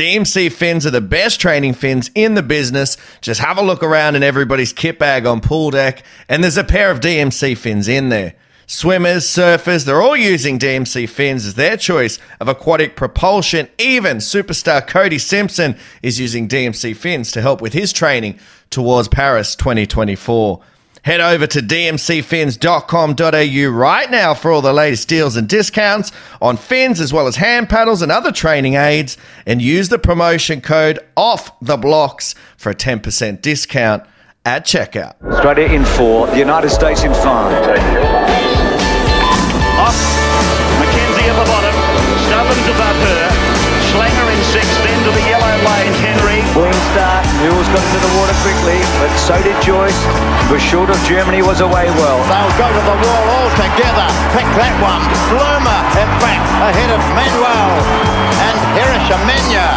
DMC 0.00 0.50
fins 0.50 0.86
are 0.86 0.90
the 0.90 1.02
best 1.02 1.42
training 1.42 1.74
fins 1.74 2.10
in 2.14 2.32
the 2.32 2.42
business. 2.42 2.96
Just 3.20 3.42
have 3.42 3.58
a 3.58 3.62
look 3.62 3.82
around 3.82 4.16
in 4.16 4.22
everybody's 4.22 4.72
kit 4.72 4.98
bag 4.98 5.26
on 5.26 5.42
pool 5.42 5.70
deck, 5.70 6.02
and 6.26 6.42
there's 6.42 6.56
a 6.56 6.64
pair 6.64 6.90
of 6.90 7.00
DMC 7.00 7.54
fins 7.58 7.86
in 7.86 8.08
there. 8.08 8.32
Swimmers, 8.66 9.26
surfers, 9.26 9.84
they're 9.84 10.00
all 10.00 10.16
using 10.16 10.58
DMC 10.58 11.06
fins 11.06 11.44
as 11.44 11.52
their 11.52 11.76
choice 11.76 12.18
of 12.40 12.48
aquatic 12.48 12.96
propulsion. 12.96 13.68
Even 13.78 14.18
superstar 14.18 14.86
Cody 14.86 15.18
Simpson 15.18 15.76
is 16.02 16.18
using 16.18 16.48
DMC 16.48 16.96
fins 16.96 17.30
to 17.32 17.42
help 17.42 17.60
with 17.60 17.74
his 17.74 17.92
training 17.92 18.38
towards 18.70 19.06
Paris 19.06 19.54
2024. 19.54 20.62
Head 21.02 21.20
over 21.20 21.46
to 21.46 21.60
dmcfins.com.au 21.60 23.70
right 23.70 24.10
now 24.10 24.34
for 24.34 24.50
all 24.52 24.60
the 24.60 24.72
latest 24.72 25.08
deals 25.08 25.36
and 25.36 25.48
discounts 25.48 26.12
on 26.42 26.56
fins 26.56 27.00
as 27.00 27.12
well 27.12 27.26
as 27.26 27.36
hand 27.36 27.68
paddles 27.68 28.02
and 28.02 28.12
other 28.12 28.32
training 28.32 28.74
aids 28.74 29.16
and 29.46 29.62
use 29.62 29.88
the 29.88 29.98
promotion 29.98 30.60
code 30.60 30.98
off 31.16 31.58
the 31.60 31.76
blocks 31.76 32.34
for 32.56 32.70
a 32.70 32.74
10% 32.74 33.40
discount 33.40 34.04
at 34.44 34.64
checkout. 34.64 35.14
Australia 35.24 35.66
in 35.66 35.84
four, 35.84 36.26
the 36.28 36.38
United 36.38 36.70
States 36.70 37.02
in 37.02 37.12
five. 37.14 37.52
Off. 39.80 39.96
Mackenzie 40.80 41.28
at 41.28 41.36
the 41.36 41.44
bottom. 41.48 41.74
Stubbins 42.28 42.68
above 42.68 42.96
her. 43.08 43.22
Slanger 43.92 44.28
in 44.30 44.40
six, 44.52 44.66
then 44.84 44.98
to 45.04 45.10
the 45.12 45.20
yellow 45.28 45.39
lane. 45.39 45.39
Henry. 45.39 45.39
Clean 46.52 46.74
start. 46.90 47.22
Newell's 47.38 47.70
got 47.70 47.82
into 47.82 48.00
the 48.02 48.12
water 48.18 48.36
quickly, 48.42 48.82
but 48.98 49.10
so 49.16 49.38
did 49.42 49.56
Joyce. 49.62 49.96
Was 50.50 50.60
short 50.60 50.90
of 50.90 50.98
Germany, 51.06 51.42
was 51.42 51.62
away 51.62 51.86
well. 51.94 52.18
They'll 52.26 52.56
go 52.58 52.68
to 52.68 52.82
the 52.82 52.96
wall 53.06 53.24
all 53.38 53.50
together. 53.54 54.08
Pick 54.34 54.48
that 54.58 54.74
one. 54.82 55.02
Bloomer 55.30 55.80
at 55.94 56.10
back 56.18 56.42
ahead 56.70 56.90
of 56.90 57.00
Manuel 57.14 57.70
and 58.50 58.58
Hirishamenya. 58.74 59.68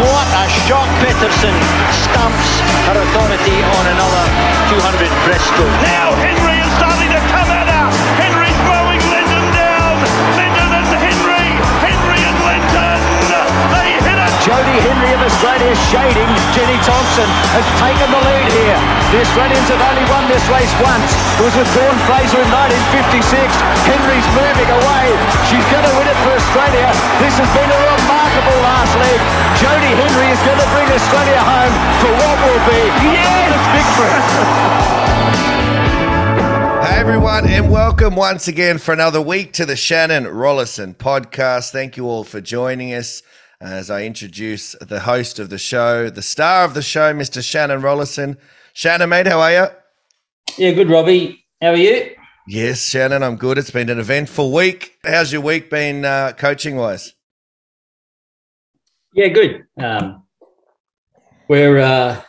What 0.00 0.28
a 0.40 0.48
shock. 0.64 0.88
Pedersen 1.00 1.56
stumps 1.92 2.50
her 2.88 2.96
authority 2.96 3.56
on 3.60 3.84
another 3.94 4.24
200 4.72 5.12
breaststroke. 5.28 5.76
Now 5.84 6.12
Henry 6.20 6.56
is 6.60 6.70
starting 6.76 6.89
Jodie 14.70 14.86
Henry 14.86 15.10
of 15.18 15.22
Australia 15.26 15.74
shading. 15.90 16.30
Jenny 16.54 16.78
Thompson 16.86 17.26
has 17.58 17.66
taken 17.82 18.06
the 18.06 18.22
lead 18.22 18.46
here. 18.54 18.78
The 19.10 19.18
Australians 19.26 19.66
have 19.66 19.82
only 19.82 20.06
won 20.06 20.22
this 20.30 20.46
race 20.46 20.70
once. 20.78 21.10
It 21.10 21.42
was 21.42 21.54
with 21.58 21.66
Dawn 21.74 21.98
Fraser 22.06 22.38
in 22.38 22.46
1956. 23.02 23.50
Henry's 23.90 24.28
moving 24.30 24.70
away. 24.70 25.10
She's 25.50 25.66
going 25.74 25.82
to 25.82 25.94
win 25.98 26.06
it 26.06 26.14
for 26.22 26.38
Australia. 26.38 26.86
This 27.18 27.34
has 27.42 27.50
been 27.50 27.66
a 27.66 27.80
remarkable 27.98 28.58
last 28.62 28.94
leg. 28.94 29.18
Jodie 29.58 29.90
Henry 29.90 30.28
is 30.30 30.38
going 30.46 30.62
to 30.62 30.70
bring 30.70 30.86
Australia 30.86 31.42
home 31.42 31.74
for 31.98 32.12
what 32.14 32.36
will 32.38 32.62
be 32.70 32.80
yes! 33.10 33.50
victory. 33.74 34.14
Hey 36.86 36.94
everyone, 37.02 37.50
and 37.50 37.74
welcome 37.74 38.14
once 38.14 38.46
again 38.46 38.78
for 38.78 38.94
another 38.94 39.20
week 39.20 39.50
to 39.54 39.66
the 39.66 39.74
Shannon 39.74 40.30
Rollason 40.30 40.94
podcast. 40.94 41.74
Thank 41.74 41.96
you 41.96 42.06
all 42.06 42.22
for 42.22 42.40
joining 42.40 42.94
us 42.94 43.26
as 43.60 43.90
I 43.90 44.04
introduce 44.04 44.74
the 44.80 45.00
host 45.00 45.38
of 45.38 45.50
the 45.50 45.58
show, 45.58 46.08
the 46.08 46.22
star 46.22 46.64
of 46.64 46.74
the 46.74 46.82
show, 46.82 47.12
Mr. 47.12 47.42
Shannon 47.42 47.82
Rollason. 47.82 48.38
Shannon, 48.72 49.08
mate, 49.10 49.26
how 49.26 49.40
are 49.40 49.52
you? 49.52 49.66
Yeah, 50.56 50.72
good, 50.72 50.88
Robbie. 50.88 51.44
How 51.60 51.70
are 51.70 51.76
you? 51.76 52.14
Yes, 52.48 52.88
Shannon, 52.88 53.22
I'm 53.22 53.36
good. 53.36 53.58
It's 53.58 53.70
been 53.70 53.90
an 53.90 53.98
eventful 53.98 54.50
week. 54.52 54.98
How's 55.04 55.32
your 55.32 55.42
week 55.42 55.68
been 55.70 56.04
uh, 56.04 56.32
coaching 56.36 56.76
wise? 56.76 57.14
Yeah, 59.12 59.28
good. 59.28 59.66
Um, 59.78 60.24
we're 61.48 61.78
uh, 61.78 62.22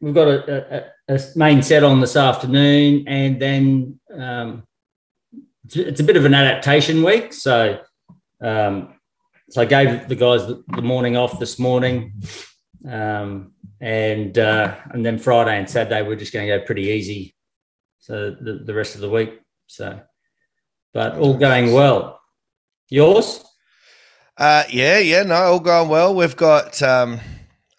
we've 0.00 0.14
got 0.14 0.28
a, 0.28 0.76
a, 1.08 1.14
a 1.14 1.20
main 1.34 1.62
set 1.62 1.82
on 1.82 2.00
this 2.00 2.16
afternoon, 2.16 3.04
and 3.06 3.40
then 3.40 3.98
um, 4.16 4.64
it's, 5.64 5.76
it's 5.76 6.00
a 6.00 6.04
bit 6.04 6.16
of 6.16 6.24
an 6.24 6.34
adaptation 6.34 7.02
week. 7.02 7.32
So, 7.32 7.80
um, 8.40 8.91
so 9.52 9.60
I 9.60 9.66
gave 9.66 10.08
the 10.08 10.16
guys 10.16 10.46
the, 10.46 10.80
morning 10.80 11.14
off 11.14 11.38
this 11.38 11.58
morning, 11.58 12.14
um, 12.88 13.52
and 13.82 14.38
uh, 14.38 14.76
and 14.92 15.04
then 15.04 15.18
Friday 15.18 15.58
and 15.58 15.68
Saturday 15.68 16.00
we're 16.00 16.16
just 16.16 16.32
going 16.32 16.48
to 16.48 16.56
go 16.56 16.64
pretty 16.64 16.84
easy. 16.84 17.34
So 17.98 18.30
the, 18.30 18.62
the 18.64 18.72
rest 18.72 18.94
of 18.94 19.02
the 19.02 19.10
week. 19.10 19.38
So, 19.66 20.00
but 20.94 21.18
all 21.18 21.36
going 21.36 21.74
well. 21.74 22.18
Yours? 22.88 23.44
Uh, 24.38 24.64
yeah, 24.70 24.98
yeah, 25.00 25.22
no, 25.22 25.34
all 25.34 25.60
going 25.60 25.90
well. 25.90 26.14
We've 26.14 26.34
got 26.34 26.80
um, 26.80 27.20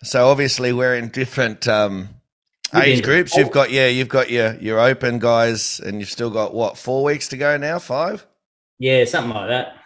so 0.03 0.27
obviously 0.27 0.73
we're 0.73 0.93
in 0.93 1.09
different 1.09 1.67
um, 1.67 2.09
age 2.75 3.01
groups. 3.01 3.35
You've 3.35 3.49
got 3.49 3.71
yeah, 3.71 3.87
you've 3.87 4.09
got 4.09 4.29
your 4.29 4.53
your 4.57 4.79
open 4.79 5.17
guys, 5.17 5.79
and 5.79 5.99
you've 5.99 6.11
still 6.11 6.29
got 6.29 6.53
what 6.53 6.77
four 6.77 7.03
weeks 7.03 7.29
to 7.29 7.37
go 7.37 7.57
now, 7.57 7.79
five. 7.79 8.27
Yeah, 8.77 9.05
something 9.05 9.33
like 9.33 9.49
that. 9.49 9.82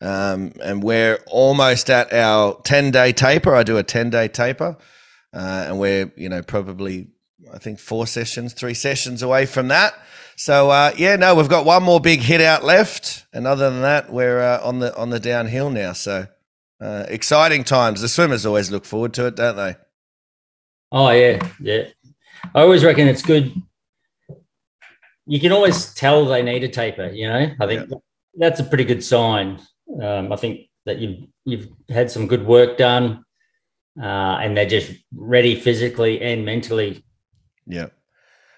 Um, 0.00 0.52
and 0.62 0.82
we're 0.82 1.18
almost 1.26 1.88
at 1.90 2.12
our 2.12 2.60
10 2.62 2.90
day 2.90 3.12
taper. 3.12 3.54
I 3.54 3.62
do 3.62 3.78
a 3.78 3.82
10 3.82 4.10
day 4.10 4.28
taper. 4.28 4.76
Uh, 5.32 5.64
and 5.68 5.78
we're, 5.78 6.12
you 6.16 6.28
know, 6.28 6.42
probably, 6.42 7.08
I 7.52 7.58
think 7.58 7.78
four 7.78 8.06
sessions, 8.06 8.52
three 8.52 8.74
sessions 8.74 9.22
away 9.22 9.46
from 9.46 9.68
that. 9.68 9.94
So, 10.36 10.70
uh, 10.70 10.92
yeah, 10.96 11.16
no, 11.16 11.34
we've 11.34 11.48
got 11.48 11.64
one 11.64 11.82
more 11.82 12.00
big 12.00 12.20
hit 12.20 12.40
out 12.40 12.64
left. 12.64 13.26
And 13.32 13.46
other 13.46 13.70
than 13.70 13.82
that, 13.82 14.12
we're 14.12 14.40
uh, 14.40 14.60
on 14.62 14.78
the, 14.78 14.96
on 14.96 15.10
the 15.10 15.20
downhill 15.20 15.70
now. 15.70 15.92
So, 15.92 16.26
uh, 16.80 17.04
exciting 17.08 17.64
times. 17.64 18.00
The 18.00 18.08
swimmers 18.08 18.44
always 18.44 18.70
look 18.70 18.84
forward 18.84 19.14
to 19.14 19.26
it, 19.26 19.36
don't 19.36 19.56
they? 19.56 19.76
Oh 20.92 21.10
yeah, 21.10 21.46
yeah. 21.60 21.88
I 22.54 22.60
always 22.60 22.84
reckon 22.84 23.08
it's 23.08 23.22
good. 23.22 23.52
You 25.26 25.40
can 25.40 25.52
always 25.52 25.92
tell 25.94 26.24
they 26.24 26.42
need 26.42 26.62
a 26.64 26.68
taper. 26.68 27.08
You 27.08 27.28
know, 27.28 27.50
I 27.60 27.66
think 27.66 27.90
that's 28.34 28.60
a 28.60 28.64
pretty 28.64 28.84
good 28.84 29.02
sign. 29.02 29.60
Um, 30.02 30.32
I 30.32 30.36
think 30.36 30.68
that 30.84 30.98
you've 30.98 31.28
you've 31.44 31.68
had 31.88 32.10
some 32.10 32.26
good 32.26 32.46
work 32.46 32.76
done, 32.76 33.24
uh, 34.00 34.38
and 34.40 34.56
they're 34.56 34.66
just 34.66 34.92
ready 35.14 35.54
physically 35.54 36.20
and 36.20 36.44
mentally. 36.44 37.04
Yeah. 37.66 37.88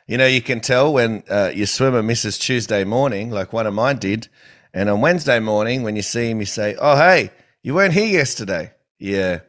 You 0.07 0.17
know, 0.17 0.27
you 0.27 0.41
can 0.41 0.61
tell 0.61 0.93
when 0.93 1.23
uh, 1.29 1.53
your 1.55 1.67
swimmer 1.67 2.03
misses 2.03 2.39
Tuesday 2.39 2.83
morning, 2.85 3.31
like 3.31 3.53
one 3.53 3.67
of 3.67 3.75
mine 3.75 3.99
did. 3.99 4.29
And 4.73 4.89
on 4.89 5.01
Wednesday 5.01 5.39
morning, 5.39 5.83
when 5.83 5.97
you 5.97 6.03
see 6.03 6.31
him, 6.31 6.41
you 6.41 6.47
say, 6.47 6.77
Oh, 6.79 6.97
hey, 6.97 7.31
you 7.63 7.75
weren't 7.75 7.93
here 7.93 8.07
yesterday. 8.07 8.73
Yeah. 8.99 9.41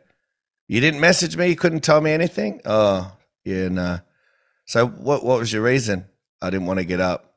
You 0.67 0.81
didn't 0.81 0.99
message 0.99 1.35
me? 1.37 1.47
You 1.47 1.55
couldn't 1.55 1.81
tell 1.81 2.01
me 2.01 2.11
anything? 2.11 2.61
Oh, 2.65 3.11
yeah, 3.43 3.69
no. 3.69 3.99
So 4.65 4.87
what, 4.87 5.23
what 5.23 5.39
was 5.39 5.51
your 5.51 5.63
reason? 5.63 6.05
I 6.41 6.49
didn't 6.49 6.67
want 6.67 6.79
to 6.79 6.85
get 6.85 6.99
up. 6.99 7.33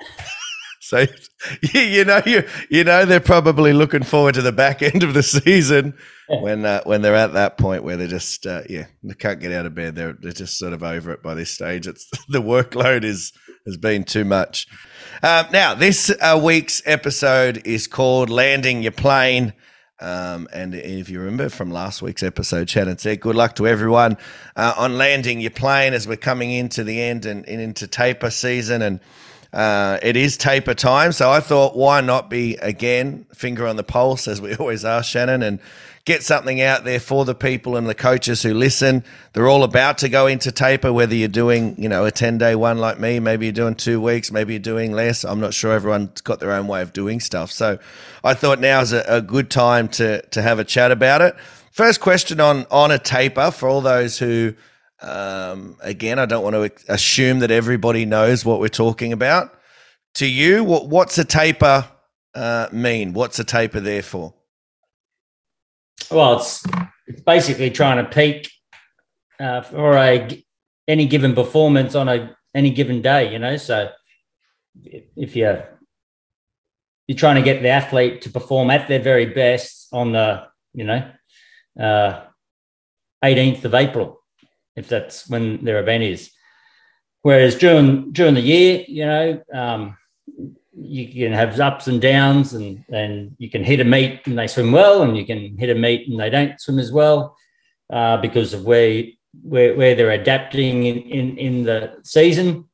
so, 0.88 1.04
you, 1.74 2.02
know, 2.06 2.22
you, 2.24 2.48
you 2.70 2.82
know, 2.82 3.04
they're 3.04 3.20
probably 3.20 3.74
looking 3.74 4.04
forward 4.04 4.36
to 4.36 4.42
the 4.42 4.52
back 4.52 4.80
end 4.94 5.02
of 5.02 5.12
the 5.12 5.22
season 5.22 5.92
when 6.28 6.64
uh, 6.64 6.82
when 6.84 7.02
they're 7.02 7.14
at 7.14 7.34
that 7.34 7.58
point 7.58 7.84
where 7.84 7.98
they're 7.98 8.06
just 8.06 8.46
uh, 8.46 8.62
yeah 8.68 8.86
they 9.02 9.14
can't 9.14 9.38
get 9.38 9.52
out 9.52 9.66
of 9.66 9.74
bed. 9.74 9.94
They're 9.94 10.16
they're 10.18 10.32
just 10.32 10.58
sort 10.58 10.72
of 10.72 10.82
over 10.82 11.12
it 11.12 11.22
by 11.22 11.34
this 11.34 11.50
stage. 11.50 11.86
It's 11.86 12.08
the 12.28 12.40
workload 12.40 13.04
is 13.04 13.32
has 13.66 13.76
been 13.76 14.04
too 14.04 14.24
much. 14.24 14.66
Um, 15.22 15.46
now 15.52 15.74
this 15.74 16.10
uh, 16.22 16.40
week's 16.42 16.80
episode 16.86 17.60
is 17.66 17.86
called 17.86 18.30
landing 18.30 18.82
your 18.82 18.92
plane. 18.92 19.52
Um, 20.00 20.48
and 20.52 20.74
if 20.74 21.10
you 21.10 21.18
remember 21.18 21.48
from 21.48 21.72
last 21.72 22.00
week's 22.00 22.22
episode, 22.22 22.70
Shannon 22.70 22.96
said, 22.96 23.20
"Good 23.20 23.34
luck 23.34 23.56
to 23.56 23.66
everyone 23.66 24.16
uh, 24.56 24.72
on 24.78 24.96
landing 24.96 25.40
your 25.40 25.50
plane 25.50 25.92
as 25.92 26.08
we're 26.08 26.16
coming 26.16 26.50
into 26.50 26.82
the 26.82 27.02
end 27.02 27.26
and, 27.26 27.46
and 27.46 27.60
into 27.60 27.86
taper 27.88 28.30
season, 28.30 28.80
and 28.80 29.00
uh, 29.52 29.98
it 30.02 30.16
is 30.16 30.36
taper 30.36 30.74
time. 30.74 31.12
So 31.12 31.30
I 31.30 31.40
thought, 31.40 31.76
why 31.76 32.00
not 32.00 32.28
be 32.28 32.56
again 32.56 33.26
finger 33.34 33.66
on 33.66 33.76
the 33.76 33.84
pulse 33.84 34.28
as 34.28 34.40
we 34.40 34.54
always 34.56 34.84
are, 34.84 35.02
Shannon, 35.02 35.42
and 35.42 35.58
get 36.08 36.22
something 36.22 36.62
out 36.62 36.84
there 36.84 36.98
for 36.98 37.26
the 37.26 37.34
people 37.34 37.76
and 37.76 37.86
the 37.86 37.94
coaches 37.94 38.42
who 38.42 38.54
listen. 38.54 39.04
They're 39.34 39.46
all 39.46 39.62
about 39.62 39.98
to 39.98 40.08
go 40.08 40.26
into 40.26 40.50
taper, 40.50 40.90
whether 40.90 41.14
you're 41.14 41.28
doing, 41.28 41.74
you 41.76 41.86
know, 41.86 42.06
a 42.06 42.10
10 42.10 42.38
day 42.38 42.54
one 42.54 42.78
like 42.78 42.98
me, 42.98 43.20
maybe 43.20 43.44
you're 43.44 43.52
doing 43.52 43.74
two 43.74 44.00
weeks, 44.00 44.32
maybe 44.32 44.54
you're 44.54 44.60
doing 44.60 44.92
less. 44.92 45.22
I'm 45.22 45.38
not 45.38 45.52
sure 45.52 45.72
everyone's 45.72 46.22
got 46.22 46.40
their 46.40 46.52
own 46.52 46.66
way 46.66 46.80
of 46.80 46.94
doing 46.94 47.20
stuff. 47.20 47.52
So 47.52 47.78
I 48.24 48.32
thought 48.32 48.58
now 48.58 48.80
is 48.80 48.94
a, 48.94 49.04
a 49.06 49.20
good 49.20 49.50
time 49.50 49.86
to, 49.88 50.22
to 50.22 50.40
have 50.40 50.58
a 50.58 50.64
chat 50.64 50.90
about 50.90 51.20
it. 51.20 51.36
First 51.72 52.00
question 52.00 52.40
on, 52.40 52.64
on 52.70 52.90
a 52.90 52.98
taper 52.98 53.50
for 53.50 53.68
all 53.68 53.82
those 53.82 54.18
who, 54.18 54.54
um, 55.00 55.76
again, 55.80 56.18
I 56.18 56.26
don't 56.26 56.42
want 56.42 56.54
to 56.54 56.92
assume 56.92 57.38
that 57.40 57.50
everybody 57.50 58.04
knows 58.04 58.44
what 58.44 58.60
we're 58.60 58.68
talking 58.68 59.12
about. 59.12 59.54
To 60.14 60.26
you, 60.26 60.64
what, 60.64 60.88
what's 60.88 61.16
a 61.18 61.24
taper 61.24 61.86
uh, 62.34 62.68
mean? 62.72 63.12
What's 63.12 63.38
a 63.38 63.44
taper 63.44 63.80
there 63.80 64.02
for? 64.02 64.34
Well, 66.10 66.38
it's 66.38 66.64
it's 67.06 67.20
basically 67.20 67.70
trying 67.70 68.04
to 68.04 68.10
peak 68.10 68.50
uh, 69.40 69.62
for 69.62 69.96
a 69.96 70.42
any 70.86 71.06
given 71.06 71.34
performance 71.34 71.94
on 71.94 72.08
a 72.08 72.36
any 72.54 72.70
given 72.70 73.02
day. 73.02 73.32
You 73.32 73.38
know, 73.38 73.56
so 73.56 73.90
if 74.84 75.36
you're 75.36 75.68
you're 77.06 77.18
trying 77.18 77.36
to 77.36 77.42
get 77.42 77.62
the 77.62 77.68
athlete 77.68 78.22
to 78.22 78.30
perform 78.30 78.70
at 78.70 78.88
their 78.88 79.00
very 79.00 79.26
best 79.26 79.88
on 79.92 80.12
the 80.12 80.46
you 80.72 80.84
know 80.84 81.10
uh, 81.78 82.22
18th 83.24 83.64
of 83.64 83.74
April, 83.74 84.20
if 84.78 84.88
that's 84.88 85.28
when 85.28 85.64
their 85.64 85.80
event 85.80 86.04
is. 86.04 86.30
Whereas 87.22 87.56
during 87.56 88.12
during 88.12 88.34
the 88.34 88.40
year, 88.40 88.84
you 88.86 89.04
know, 89.04 89.42
um, 89.52 89.96
you 90.72 91.08
can 91.08 91.32
have 91.32 91.58
ups 91.58 91.88
and 91.88 92.00
downs, 92.00 92.54
and 92.54 92.84
and 92.88 93.34
you 93.38 93.50
can 93.50 93.64
hit 93.64 93.80
a 93.80 93.84
meet 93.84 94.26
and 94.26 94.38
they 94.38 94.46
swim 94.46 94.72
well, 94.72 95.02
and 95.02 95.16
you 95.16 95.26
can 95.26 95.58
hit 95.58 95.70
a 95.70 95.74
meet 95.74 96.08
and 96.08 96.18
they 96.18 96.30
don't 96.30 96.60
swim 96.60 96.78
as 96.78 96.92
well 96.92 97.36
uh, 97.92 98.16
because 98.18 98.54
of 98.54 98.64
where 98.64 99.04
where, 99.42 99.74
where 99.76 99.94
they're 99.94 100.12
adapting 100.12 100.84
in, 100.86 100.98
in 100.98 101.38
in 101.38 101.64
the 101.64 101.98
season. 102.04 102.68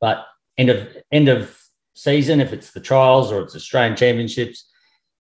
But 0.00 0.26
end 0.58 0.70
of 0.70 0.88
end 1.12 1.28
of 1.28 1.56
season, 1.94 2.40
if 2.40 2.52
it's 2.52 2.72
the 2.72 2.80
trials 2.80 3.30
or 3.30 3.42
it's 3.42 3.56
Australian 3.56 3.96
Championships, 3.96 4.68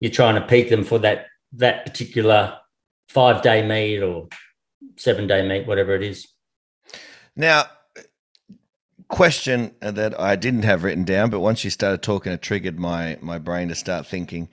you're 0.00 0.12
trying 0.12 0.34
to 0.34 0.46
peak 0.46 0.68
them 0.68 0.84
for 0.84 0.98
that 0.98 1.26
that 1.52 1.86
particular 1.86 2.58
five 3.08 3.42
day 3.42 3.66
meet 3.66 4.02
or 4.02 4.28
seven 4.96 5.26
day 5.26 5.46
meet, 5.46 5.66
whatever 5.66 5.94
it 5.94 6.02
is. 6.02 6.28
Now, 7.36 7.64
question 9.08 9.74
that 9.80 10.18
I 10.18 10.36
didn't 10.36 10.62
have 10.62 10.84
written 10.84 11.04
down, 11.04 11.30
but 11.30 11.40
once 11.40 11.64
you 11.64 11.70
started 11.70 12.02
talking, 12.02 12.32
it 12.32 12.42
triggered 12.42 12.78
my 12.78 13.18
my 13.20 13.38
brain 13.38 13.68
to 13.68 13.74
start 13.74 14.06
thinking. 14.06 14.48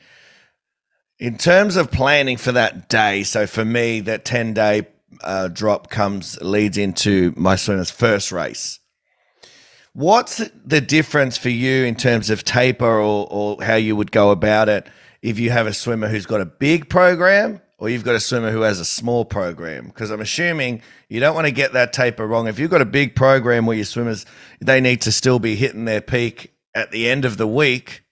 In 1.19 1.37
terms 1.37 1.77
of 1.77 1.89
planning 1.89 2.37
for 2.37 2.51
that 2.51 2.89
day, 2.89 3.23
so 3.23 3.47
for 3.47 3.65
me, 3.65 4.01
that 4.01 4.25
ten 4.25 4.53
day 4.53 4.87
uh, 5.23 5.47
drop 5.47 5.89
comes 5.89 6.39
leads 6.41 6.77
into 6.77 7.33
my 7.35 7.55
swimmer's 7.55 7.91
first 7.91 8.31
race. 8.31 8.79
What's 9.93 10.37
the 10.63 10.81
difference 10.81 11.37
for 11.37 11.49
you 11.49 11.85
in 11.85 11.95
terms 11.95 12.29
of 12.29 12.43
taper 12.43 12.85
or, 12.85 13.27
or 13.31 13.63
how 13.63 13.75
you 13.75 13.95
would 13.95 14.11
go 14.11 14.29
about 14.29 14.69
it 14.69 14.87
if 15.23 15.39
you 15.39 15.49
have 15.49 15.65
a 15.65 15.73
swimmer 15.73 16.07
who's 16.07 16.27
got 16.27 16.39
a 16.39 16.45
big 16.45 16.87
program 16.87 17.61
or 17.77 17.89
you've 17.89 18.03
got 18.03 18.15
a 18.15 18.19
swimmer 18.19 18.51
who 18.51 18.61
has 18.61 18.79
a 18.79 18.85
small 18.85 19.25
program? 19.25 19.87
Because 19.87 20.09
I'm 20.09 20.21
assuming 20.21 20.81
you 21.09 21.19
don't 21.19 21.35
want 21.35 21.45
to 21.45 21.51
get 21.51 21.73
that 21.73 21.93
taper 21.93 22.25
wrong. 22.25 22.47
If 22.47 22.59
you've 22.59 22.71
got 22.71 22.81
a 22.81 22.85
big 22.85 23.15
program 23.15 23.65
where 23.65 23.75
your 23.75 23.85
swimmers 23.85 24.25
they 24.59 24.81
need 24.81 25.01
to 25.01 25.11
still 25.11 25.39
be 25.39 25.55
hitting 25.55 25.85
their 25.85 26.01
peak 26.01 26.53
at 26.73 26.91
the 26.91 27.09
end 27.09 27.25
of 27.25 27.37
the 27.37 27.47
week, 27.47 28.03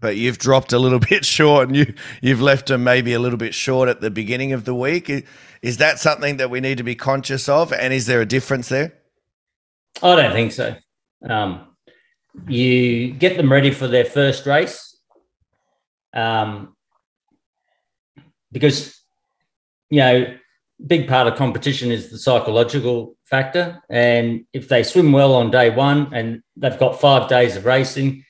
but 0.00 0.16
you've 0.16 0.38
dropped 0.38 0.72
a 0.72 0.78
little 0.78 0.98
bit 1.10 1.24
short 1.24 1.68
and 1.68 1.76
you 1.76 1.94
you've 2.20 2.40
left 2.40 2.66
them 2.68 2.84
maybe 2.84 3.12
a 3.12 3.20
little 3.20 3.38
bit 3.38 3.54
short 3.54 3.88
at 3.88 4.00
the 4.00 4.10
beginning 4.10 4.52
of 4.52 4.64
the 4.64 4.74
week. 4.74 5.10
Is 5.62 5.78
that 5.78 5.98
something 5.98 6.36
that 6.36 6.50
we 6.50 6.60
need 6.60 6.78
to 6.78 6.84
be 6.84 6.94
conscious 6.94 7.48
of? 7.48 7.72
And 7.72 7.92
is 7.92 8.06
there 8.06 8.20
a 8.20 8.26
difference 8.26 8.68
there? 8.68 8.92
I 10.02 10.16
don't 10.16 10.32
think 10.32 10.52
so. 10.52 10.76
Um, 11.28 11.68
you 12.48 13.12
get 13.12 13.36
them 13.36 13.50
ready 13.50 13.70
for 13.70 13.86
their 13.86 14.04
first 14.04 14.44
race 14.44 14.98
um, 16.14 16.73
because, 18.54 18.98
you 19.90 19.98
know, 19.98 20.34
big 20.86 21.08
part 21.08 21.26
of 21.26 21.34
competition 21.34 21.90
is 21.90 22.10
the 22.10 22.18
psychological 22.18 23.16
factor. 23.24 23.82
And 23.90 24.46
if 24.52 24.68
they 24.68 24.82
swim 24.84 25.12
well 25.12 25.34
on 25.34 25.50
day 25.50 25.70
one 25.70 26.14
and 26.14 26.42
they've 26.56 26.78
got 26.78 27.00
five 27.00 27.28
days 27.28 27.56
of 27.56 27.66
racing, 27.66 28.24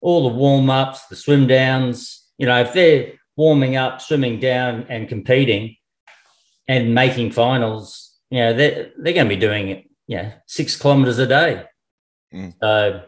all 0.00 0.28
the 0.28 0.36
warm 0.36 0.70
ups, 0.70 1.06
the 1.08 1.16
swim 1.16 1.46
downs, 1.46 2.24
you 2.38 2.46
know, 2.46 2.60
if 2.60 2.72
they're 2.72 3.12
warming 3.36 3.76
up, 3.76 4.00
swimming 4.00 4.38
down, 4.38 4.86
and 4.88 5.08
competing 5.08 5.76
and 6.68 6.94
making 6.94 7.32
finals, 7.32 8.12
you 8.30 8.38
know, 8.38 8.52
they're, 8.54 8.92
they're 8.98 9.12
going 9.12 9.28
to 9.28 9.34
be 9.34 9.40
doing 9.40 9.68
it, 9.68 9.90
you 10.06 10.16
know, 10.16 10.32
six 10.46 10.76
kilometers 10.76 11.18
a 11.18 11.26
day. 11.26 11.64
Mm. 12.32 12.54
So 12.60 13.02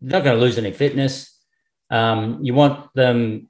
they're 0.00 0.18
not 0.18 0.24
going 0.24 0.36
to 0.36 0.42
lose 0.42 0.58
any 0.58 0.72
fitness. 0.72 1.38
Um, 1.90 2.40
you 2.42 2.54
want 2.54 2.92
them 2.94 3.48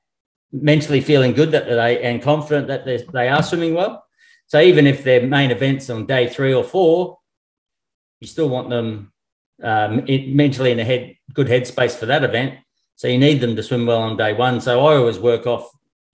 mentally 0.62 1.00
feeling 1.00 1.32
good 1.32 1.52
that 1.52 1.66
they 1.66 2.02
and 2.02 2.22
confident 2.22 2.68
that 2.68 2.84
they 3.12 3.28
are 3.28 3.42
swimming 3.42 3.74
well. 3.74 4.04
So 4.46 4.60
even 4.60 4.86
if 4.86 5.04
their 5.04 5.26
main 5.26 5.50
events 5.50 5.90
on 5.90 6.06
day 6.06 6.28
three 6.28 6.54
or 6.54 6.64
four, 6.64 7.18
you 8.20 8.26
still 8.26 8.48
want 8.48 8.70
them 8.70 9.12
um, 9.62 10.04
mentally 10.08 10.70
in 10.70 10.78
a 10.78 10.84
head 10.84 11.16
good 11.32 11.48
headspace 11.48 11.96
for 11.96 12.06
that 12.06 12.24
event. 12.24 12.54
So 12.96 13.08
you 13.08 13.18
need 13.18 13.40
them 13.40 13.56
to 13.56 13.62
swim 13.62 13.86
well 13.86 14.02
on 14.02 14.16
day 14.16 14.32
one. 14.32 14.60
So 14.60 14.80
I 14.80 14.96
always 14.96 15.18
work 15.18 15.46
off 15.46 15.68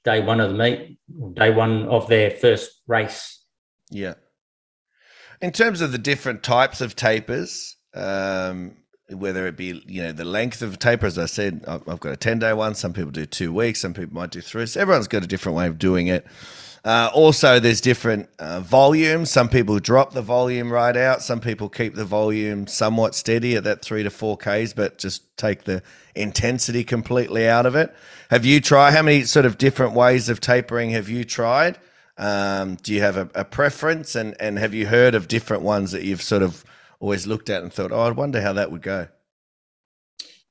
day 0.05 0.21
one 0.21 0.41
of 0.41 0.51
the 0.51 0.59
meet, 0.59 0.99
day 1.35 1.51
one 1.51 1.87
of 1.89 2.09
their 2.09 2.31
first 2.31 2.83
race. 2.87 3.45
Yeah. 3.91 4.15
In 5.41 5.53
terms 5.53 5.81
of 5.81 5.93
the 5.93 5.99
different 5.99 6.43
types 6.43 6.81
of 6.81 6.97
tapers, 6.97 7.77
um, 7.95 8.77
whether 9.13 9.47
it 9.47 9.57
be 9.57 9.83
you 9.87 10.03
know 10.03 10.13
the 10.13 10.25
length 10.25 10.63
of 10.63 10.79
taper, 10.79 11.07
as 11.07 11.19
I 11.19 11.27
said, 11.27 11.65
I've 11.67 12.01
got 12.01 12.13
a 12.13 12.17
ten 12.17 12.39
day 12.39 12.53
one. 12.53 12.75
Some 12.75 12.93
people 12.93 13.11
do 13.11 13.27
two 13.27 13.53
weeks. 13.53 13.81
Some 13.81 13.95
people 13.95 14.15
might 14.15 14.31
do 14.31 14.41
three. 14.41 14.67
So 14.67 14.81
everyone's 14.81 15.09
got 15.09 15.25
a 15.25 15.27
different 15.27 15.57
way 15.57 15.67
of 15.67 15.79
doing 15.79 16.09
it. 16.09 16.27
Uh, 16.85 17.09
also, 17.15 17.61
there's 17.61 17.81
different 17.81 18.29
uh, 18.41 18.59
volumes. 18.61 19.31
Some 19.31 19.49
people 19.49 19.79
drop 19.79 20.13
the 20.15 20.23
volume 20.23 20.73
right 20.73 20.97
out. 20.97 21.23
Some 21.23 21.39
people 21.39 21.69
keep 21.69 21.95
the 21.95 22.05
volume 22.05 22.67
somewhat 22.67 23.15
steady 23.15 23.55
at 23.55 23.63
that 23.65 23.83
three 23.83 24.03
to 24.03 24.11
four 24.11 24.37
Ks, 24.37 24.73
but 24.73 24.99
just 24.99 25.37
take 25.37 25.63
the 25.63 25.83
intensity 26.17 26.83
completely 26.83 27.49
out 27.49 27.67
of 27.67 27.77
it. 27.77 27.95
Have 28.31 28.45
you 28.45 28.61
tried? 28.61 28.93
How 28.93 29.03
many 29.03 29.23
sort 29.25 29.47
of 29.47 29.59
different 29.59 29.93
ways 29.93 30.29
of 30.29 30.41
tapering 30.41 30.91
have 30.91 31.09
you 31.09 31.23
tried? 31.23 31.79
Um, 32.19 32.77
do 32.83 32.93
you 32.93 33.01
have 33.01 33.17
a, 33.17 33.29
a, 33.35 33.45
preference? 33.45 34.17
And, 34.17 34.35
and 34.41 34.59
have 34.59 34.75
you 34.75 34.87
heard 34.87 35.15
of 35.15 35.29
different 35.29 35.63
ones 35.63 35.93
that 35.93 36.03
you've 36.03 36.23
sort 36.23 36.43
of 36.43 36.65
always 37.03 37.27
looked 37.27 37.51
at 37.51 37.63
and 37.63 37.73
thought, 37.73 37.93
oh, 37.93 38.01
I 38.01 38.11
wonder 38.13 38.41
how 38.41 38.55
that 38.55 38.71
would 38.71 38.81
go? 38.81 39.09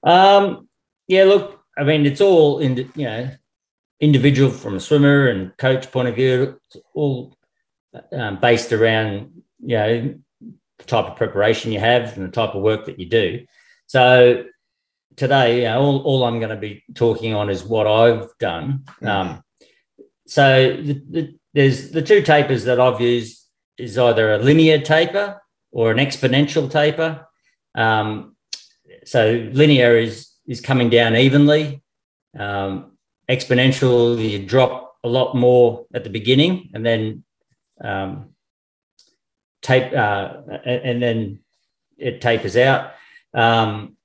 Um, 0.03 0.67
yeah, 1.07 1.23
look, 1.23 1.63
I 1.77 1.83
mean, 1.83 2.05
it's 2.05 2.21
all 2.21 2.59
in, 2.59 2.75
the, 2.75 2.87
you 2.95 3.05
know, 3.05 3.31
individual 4.01 4.51
from 4.51 4.75
a 4.75 4.79
swimmer 4.79 5.27
and 5.27 5.55
coach 5.57 5.89
point 5.91 6.09
of 6.09 6.15
view, 6.15 6.59
it's 6.67 6.77
all 6.93 7.37
um, 8.11 8.39
based 8.39 8.73
around 8.73 9.31
you 9.63 9.77
know 9.77 10.15
the 10.79 10.85
type 10.85 11.05
of 11.05 11.15
preparation 11.15 11.71
you 11.71 11.79
have 11.79 12.17
and 12.17 12.27
the 12.27 12.31
type 12.31 12.55
of 12.55 12.61
work 12.61 12.85
that 12.85 12.99
you 12.99 13.05
do. 13.05 13.45
So 13.85 14.45
today, 15.15 15.57
you 15.57 15.63
know, 15.65 15.79
all, 15.79 15.99
all 16.01 16.23
I'm 16.23 16.39
going 16.39 16.49
to 16.49 16.55
be 16.55 16.83
talking 16.95 17.33
on 17.33 17.49
is 17.49 17.63
what 17.63 17.87
I've 17.87 18.29
done. 18.39 18.85
Mm-hmm. 19.01 19.07
Um, 19.07 19.43
so 20.25 20.77
the, 20.77 21.03
the, 21.09 21.35
there's 21.53 21.91
the 21.91 22.01
two 22.01 22.21
tapers 22.21 22.63
that 22.63 22.79
I've 22.79 23.01
used 23.01 23.45
is 23.77 23.97
either 23.97 24.33
a 24.33 24.39
linear 24.39 24.79
taper 24.79 25.39
or 25.71 25.91
an 25.91 25.97
exponential 25.97 26.69
taper. 26.69 27.25
Um, 27.75 28.35
so 29.05 29.49
linear 29.53 29.97
is 29.97 30.31
is 30.47 30.61
coming 30.61 30.89
down 30.89 31.15
evenly. 31.15 31.81
Um, 32.37 32.97
exponential, 33.29 34.21
you 34.21 34.45
drop 34.45 34.97
a 35.03 35.07
lot 35.07 35.35
more 35.35 35.85
at 35.93 36.03
the 36.03 36.09
beginning 36.09 36.71
and 36.73 36.85
then 36.85 37.23
um, 37.83 38.35
tape, 39.61 39.93
uh, 39.93 40.33
and 40.65 41.01
then 41.01 41.39
it 41.97 42.21
tapers 42.21 42.57
out. 42.57 42.91
Um, 43.33 43.95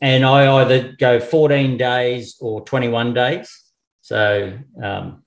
and 0.00 0.24
I 0.24 0.62
either 0.62 0.92
go 0.98 1.20
14 1.20 1.76
days 1.76 2.36
or 2.40 2.64
21 2.64 3.14
days. 3.14 3.56
So 4.00 4.58
um, 4.82 5.22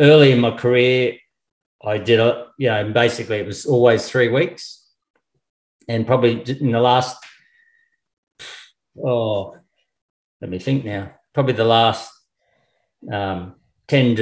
early 0.00 0.32
in 0.32 0.40
my 0.40 0.50
career, 0.50 1.18
I 1.84 1.98
did 1.98 2.20
a, 2.20 2.46
you 2.58 2.68
know, 2.68 2.92
basically 2.92 3.38
it 3.38 3.46
was 3.46 3.66
always 3.66 4.08
three 4.08 4.28
weeks. 4.28 4.80
And 5.88 6.06
probably 6.06 6.40
in 6.42 6.72
the 6.72 6.80
last, 6.80 7.16
oh, 9.02 9.56
let 10.40 10.50
me 10.50 10.58
think 10.58 10.84
now, 10.84 11.12
probably 11.34 11.52
the 11.52 11.64
last 11.64 12.10
um, 13.12 13.56
10 13.88 14.16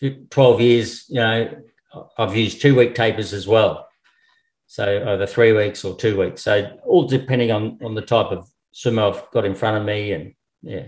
to 0.00 0.20
12 0.30 0.60
years, 0.60 1.04
you 1.08 1.16
know, 1.16 1.50
I've 2.16 2.36
used 2.36 2.60
two 2.60 2.76
week 2.76 2.94
tapers 2.94 3.32
as 3.32 3.48
well. 3.48 3.88
So 4.66 4.84
either 5.08 5.26
three 5.26 5.52
weeks 5.52 5.84
or 5.84 5.96
two 5.96 6.18
weeks. 6.18 6.42
So 6.42 6.78
all 6.84 7.08
depending 7.08 7.50
on, 7.50 7.78
on 7.82 7.94
the 7.94 8.02
type 8.02 8.26
of 8.26 8.48
swimmer 8.70 9.02
I've 9.02 9.30
got 9.32 9.46
in 9.46 9.54
front 9.54 9.78
of 9.78 9.84
me. 9.84 10.12
And 10.12 10.34
yeah, 10.62 10.86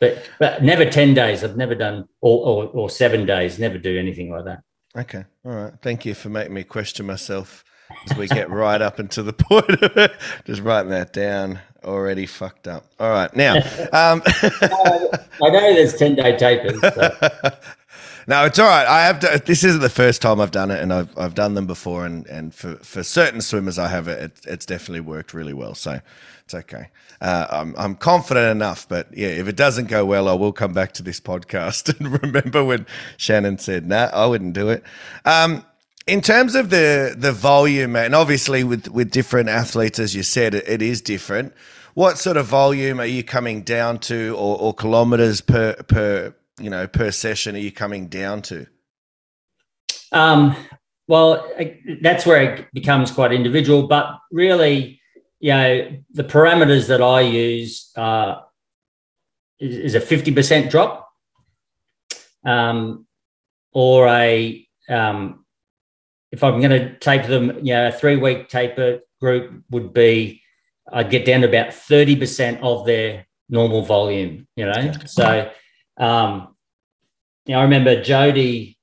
but, 0.00 0.28
but 0.38 0.62
never 0.62 0.84
10 0.84 1.14
days. 1.14 1.44
I've 1.44 1.56
never 1.56 1.74
done, 1.74 2.08
or, 2.20 2.46
or, 2.46 2.64
or 2.68 2.90
seven 2.90 3.26
days, 3.26 3.58
never 3.58 3.78
do 3.78 3.98
anything 3.98 4.30
like 4.30 4.44
that. 4.44 4.62
Okay. 4.96 5.24
All 5.44 5.52
right. 5.52 5.72
Thank 5.82 6.06
you 6.06 6.14
for 6.14 6.28
making 6.28 6.54
me 6.54 6.64
question 6.64 7.06
myself 7.06 7.64
as 8.10 8.16
we 8.16 8.28
get 8.28 8.50
right 8.50 8.80
up 8.80 9.00
into 9.00 9.22
the 9.22 9.32
point 9.34 9.82
of 9.82 9.96
it. 9.96 10.12
Just 10.44 10.62
writing 10.62 10.90
that 10.90 11.12
down 11.12 11.60
already 11.84 12.26
fucked 12.26 12.68
up. 12.68 12.86
All 12.98 13.10
right, 13.10 13.34
now 13.34 13.56
um, 13.92 14.22
I 14.24 15.50
know 15.50 15.74
there's 15.74 15.94
ten 15.94 16.14
day 16.14 16.36
tapers. 16.36 16.80
So. 16.80 17.10
no, 18.26 18.44
it's 18.44 18.58
all 18.58 18.68
right. 18.68 18.86
I 18.86 19.02
have 19.06 19.20
to, 19.20 19.42
this 19.44 19.64
isn't 19.64 19.80
the 19.80 19.88
first 19.88 20.22
time 20.22 20.40
I've 20.40 20.50
done 20.50 20.70
it, 20.70 20.82
and 20.82 20.92
I've 20.92 21.16
I've 21.18 21.34
done 21.34 21.54
them 21.54 21.66
before, 21.66 22.04
and 22.06 22.26
and 22.26 22.54
for 22.54 22.76
for 22.76 23.02
certain 23.02 23.40
swimmers, 23.40 23.78
I 23.78 23.88
have 23.88 24.08
it. 24.08 24.20
it 24.20 24.40
it's 24.46 24.66
definitely 24.66 25.00
worked 25.00 25.34
really 25.34 25.54
well. 25.54 25.74
So 25.74 26.00
it's 26.48 26.54
okay. 26.54 26.88
Uh, 27.20 27.46
I'm 27.50 27.74
I'm 27.76 27.94
confident 27.94 28.50
enough, 28.50 28.88
but 28.88 29.08
yeah, 29.14 29.28
if 29.28 29.48
it 29.48 29.56
doesn't 29.56 29.88
go 29.88 30.06
well, 30.06 30.28
I 30.28 30.32
will 30.32 30.52
come 30.52 30.72
back 30.72 30.92
to 30.92 31.02
this 31.02 31.20
podcast 31.20 31.94
and 31.98 32.22
remember 32.22 32.64
when 32.64 32.86
Shannon 33.18 33.58
said, 33.58 33.86
"Nah, 33.86 34.08
I 34.14 34.24
wouldn't 34.24 34.54
do 34.54 34.70
it." 34.70 34.82
Um, 35.26 35.62
in 36.06 36.22
terms 36.22 36.54
of 36.54 36.70
the 36.70 37.14
the 37.16 37.32
volume, 37.32 37.96
and 37.96 38.14
obviously 38.14 38.64
with 38.64 38.88
with 38.88 39.10
different 39.10 39.50
athletes, 39.50 39.98
as 39.98 40.14
you 40.14 40.22
said, 40.22 40.54
it, 40.54 40.66
it 40.66 40.80
is 40.80 41.02
different. 41.02 41.52
what 41.92 42.16
sort 42.16 42.38
of 42.38 42.46
volume 42.46 42.98
are 42.98 43.06
you 43.06 43.22
coming 43.22 43.62
down 43.62 43.98
to, 43.98 44.34
or, 44.38 44.58
or 44.58 44.72
kilometers 44.72 45.42
per 45.42 45.74
per 45.74 46.34
you 46.58 46.70
know 46.70 46.86
per 46.86 47.10
session 47.10 47.56
are 47.56 47.58
you 47.58 47.72
coming 47.72 48.08
down 48.08 48.40
to? 48.40 48.66
Um, 50.12 50.56
well, 51.08 51.46
that's 52.00 52.24
where 52.24 52.42
it 52.42 52.68
becomes 52.72 53.10
quite 53.10 53.32
individual, 53.32 53.86
but 53.86 54.18
really, 54.32 54.97
you 55.40 55.52
know, 55.52 55.98
the 56.12 56.24
parameters 56.24 56.88
that 56.88 57.00
I 57.00 57.20
use 57.20 57.90
uh, 57.96 58.40
is, 59.58 59.76
is 59.76 59.94
a 59.94 60.00
fifty 60.00 60.32
percent 60.32 60.70
drop, 60.70 61.08
um, 62.44 63.06
or 63.72 64.08
a 64.08 64.66
um, 64.88 65.44
if 66.32 66.42
I'm 66.42 66.60
going 66.60 66.70
to 66.70 66.98
taper 66.98 67.28
them, 67.28 67.58
you 67.58 67.74
know, 67.74 67.88
a 67.88 67.92
three 67.92 68.16
week 68.16 68.48
taper 68.48 69.00
group 69.20 69.62
would 69.70 69.92
be 69.92 70.42
I'd 70.92 71.10
get 71.10 71.24
down 71.24 71.42
to 71.42 71.48
about 71.48 71.68
30% 71.68 72.60
of 72.62 72.86
their 72.86 73.26
normal 73.48 73.82
volume, 73.82 74.46
you 74.56 74.66
know. 74.66 74.92
So 75.06 75.50
um, 75.98 76.54
you 77.46 77.54
know, 77.54 77.60
I 77.60 77.62
remember 77.62 77.96
Jodie, 77.96 78.76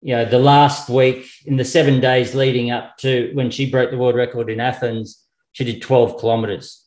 you 0.00 0.16
know, 0.16 0.24
the 0.24 0.38
last 0.38 0.88
week 0.88 1.26
in 1.46 1.56
the 1.56 1.64
seven 1.64 2.00
days 2.00 2.34
leading 2.34 2.70
up 2.70 2.96
to 2.98 3.30
when 3.34 3.50
she 3.50 3.70
broke 3.70 3.90
the 3.90 3.98
world 3.98 4.16
record 4.16 4.50
in 4.50 4.60
Athens, 4.60 5.21
she 5.52 5.64
did 5.64 5.82
12 5.82 6.18
kilometers. 6.18 6.84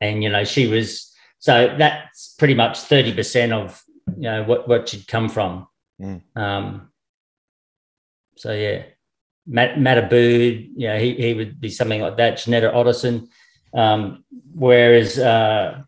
And 0.00 0.22
you 0.22 0.30
know, 0.30 0.44
she 0.44 0.66
was 0.66 1.12
so 1.38 1.74
that's 1.78 2.34
pretty 2.38 2.54
much 2.54 2.78
30% 2.78 3.52
of 3.52 3.82
you 4.16 4.22
know 4.22 4.44
what, 4.44 4.68
what 4.68 4.88
she'd 4.88 5.06
come 5.06 5.28
from. 5.28 5.66
Mm. 6.00 6.22
Um, 6.36 6.90
so 8.36 8.52
yeah, 8.52 8.84
Matt, 9.46 9.78
Matt 9.80 10.10
Abood, 10.10 10.70
you 10.76 10.88
know, 10.88 10.98
he, 10.98 11.14
he 11.14 11.34
would 11.34 11.60
be 11.60 11.68
something 11.68 12.00
like 12.00 12.16
that. 12.16 12.38
Jeanette 12.38 12.72
Ottesen. 12.72 13.28
Um, 13.74 14.24
whereas, 14.54 15.18
uh, 15.18 15.82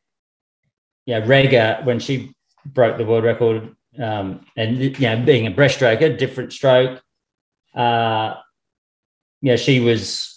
yeah, 1.07 1.21
Rikke, 1.21 1.85
when 1.85 1.99
she 1.99 2.35
broke 2.65 2.99
the 2.99 3.05
world 3.05 3.25
record, 3.25 3.75
um, 3.99 4.45
and 4.57 4.79
you 4.79 4.91
know, 5.01 5.23
being 5.25 5.47
a 5.47 5.51
breaststroker, 5.51 6.17
different 6.17 6.53
stroke, 6.53 7.03
uh, 7.75 8.35
yeah, 9.41 9.57
she 9.57 9.81
was 9.81 10.32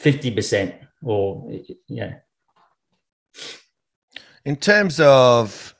fifty 0.00 0.30
percent, 0.30 0.74
or 1.02 1.52
yeah. 1.86 2.14
In 4.44 4.56
terms 4.56 4.98
of 4.98 5.74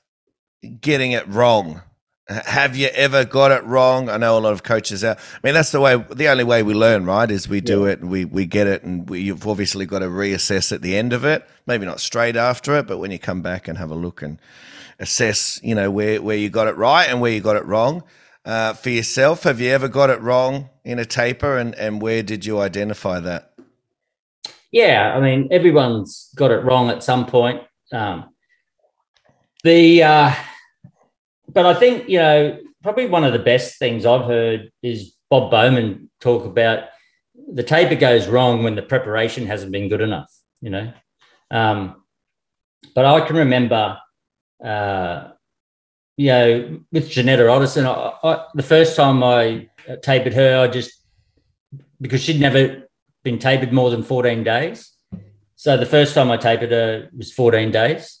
getting 0.79 1.11
it 1.11 1.27
wrong, 1.27 1.81
have 2.29 2.75
you 2.75 2.87
ever 2.93 3.25
got 3.25 3.51
it 3.51 3.63
wrong? 3.63 4.07
I 4.07 4.17
know 4.17 4.37
a 4.37 4.39
lot 4.39 4.53
of 4.53 4.61
coaches 4.63 5.03
out. 5.03 5.17
I 5.17 5.39
mean, 5.43 5.55
that's 5.55 5.71
the 5.71 5.81
way. 5.81 5.97
The 5.97 6.29
only 6.29 6.43
way 6.43 6.61
we 6.63 6.73
learn, 6.73 7.05
right, 7.05 7.29
is 7.29 7.49
we 7.49 7.59
do 7.59 7.85
yeah. 7.85 7.91
it 7.91 8.01
and 8.01 8.11
we 8.11 8.25
we 8.25 8.45
get 8.45 8.67
it, 8.67 8.83
and 8.83 9.09
we, 9.09 9.21
you've 9.21 9.47
obviously 9.47 9.85
got 9.85 9.99
to 9.99 10.07
reassess 10.07 10.71
at 10.71 10.81
the 10.81 10.95
end 10.95 11.11
of 11.11 11.25
it. 11.25 11.45
Maybe 11.65 11.85
not 11.85 11.99
straight 11.99 12.35
after 12.35 12.77
it, 12.77 12.87
but 12.87 12.99
when 12.99 13.11
you 13.11 13.19
come 13.19 13.41
back 13.41 13.67
and 13.67 13.77
have 13.77 13.91
a 13.91 13.95
look 13.95 14.21
and 14.21 14.39
assess, 14.99 15.59
you 15.63 15.73
know, 15.73 15.89
where 15.89 16.21
where 16.21 16.37
you 16.37 16.49
got 16.49 16.67
it 16.67 16.77
right 16.77 17.09
and 17.09 17.19
where 17.19 17.31
you 17.31 17.41
got 17.41 17.55
it 17.55 17.65
wrong. 17.65 18.03
Uh, 18.43 18.73
for 18.73 18.89
yourself, 18.89 19.43
have 19.43 19.61
you 19.61 19.69
ever 19.69 19.87
got 19.87 20.09
it 20.09 20.19
wrong 20.21 20.69
in 20.83 20.99
a 20.99 21.05
taper, 21.05 21.57
and 21.57 21.75
and 21.75 22.01
where 22.01 22.23
did 22.23 22.45
you 22.45 22.59
identify 22.59 23.19
that? 23.19 23.50
Yeah, 24.71 25.13
I 25.15 25.19
mean, 25.19 25.49
everyone's 25.51 26.29
got 26.35 26.51
it 26.51 26.63
wrong 26.63 26.89
at 26.89 27.03
some 27.03 27.25
point. 27.25 27.61
Um, 27.91 28.29
the 29.63 30.03
uh, 30.03 30.33
but 31.47 31.65
I 31.65 31.73
think 31.73 32.07
you 32.09 32.19
know 32.19 32.59
probably 32.81 33.07
one 33.07 33.23
of 33.23 33.33
the 33.33 33.39
best 33.39 33.77
things 33.77 34.05
I've 34.05 34.25
heard 34.25 34.71
is 34.81 35.13
Bob 35.29 35.51
Bowman 35.51 36.09
talk 36.19 36.45
about 36.45 36.85
the 37.53 37.63
taper 37.63 37.95
goes 37.95 38.27
wrong 38.27 38.63
when 38.63 38.75
the 38.75 38.81
preparation 38.81 39.45
hasn't 39.45 39.71
been 39.71 39.89
good 39.89 40.01
enough. 40.01 40.31
You 40.61 40.69
know, 40.69 40.93
um, 41.51 42.03
but 42.95 43.05
I 43.05 43.25
can 43.25 43.35
remember, 43.35 43.97
uh, 44.63 45.31
you 46.17 46.27
know, 46.27 46.79
with 46.91 47.09
Jeanette 47.09 47.39
Ottesen, 47.39 47.85
I, 47.85 48.27
I, 48.27 48.45
the 48.53 48.63
first 48.63 48.95
time 48.95 49.23
I 49.23 49.69
tapered 50.01 50.33
her, 50.33 50.61
I 50.61 50.67
just 50.67 50.93
because 51.99 52.21
she'd 52.21 52.39
never 52.39 52.87
been 53.23 53.39
tapered 53.39 53.71
more 53.71 53.89
than 53.89 54.03
14 54.03 54.43
days. 54.43 54.91
So 55.55 55.77
the 55.77 55.85
first 55.85 56.15
time 56.15 56.31
I 56.31 56.37
tapered 56.37 56.71
her 56.71 57.09
was 57.15 57.31
14 57.31 57.71
days, 57.71 58.19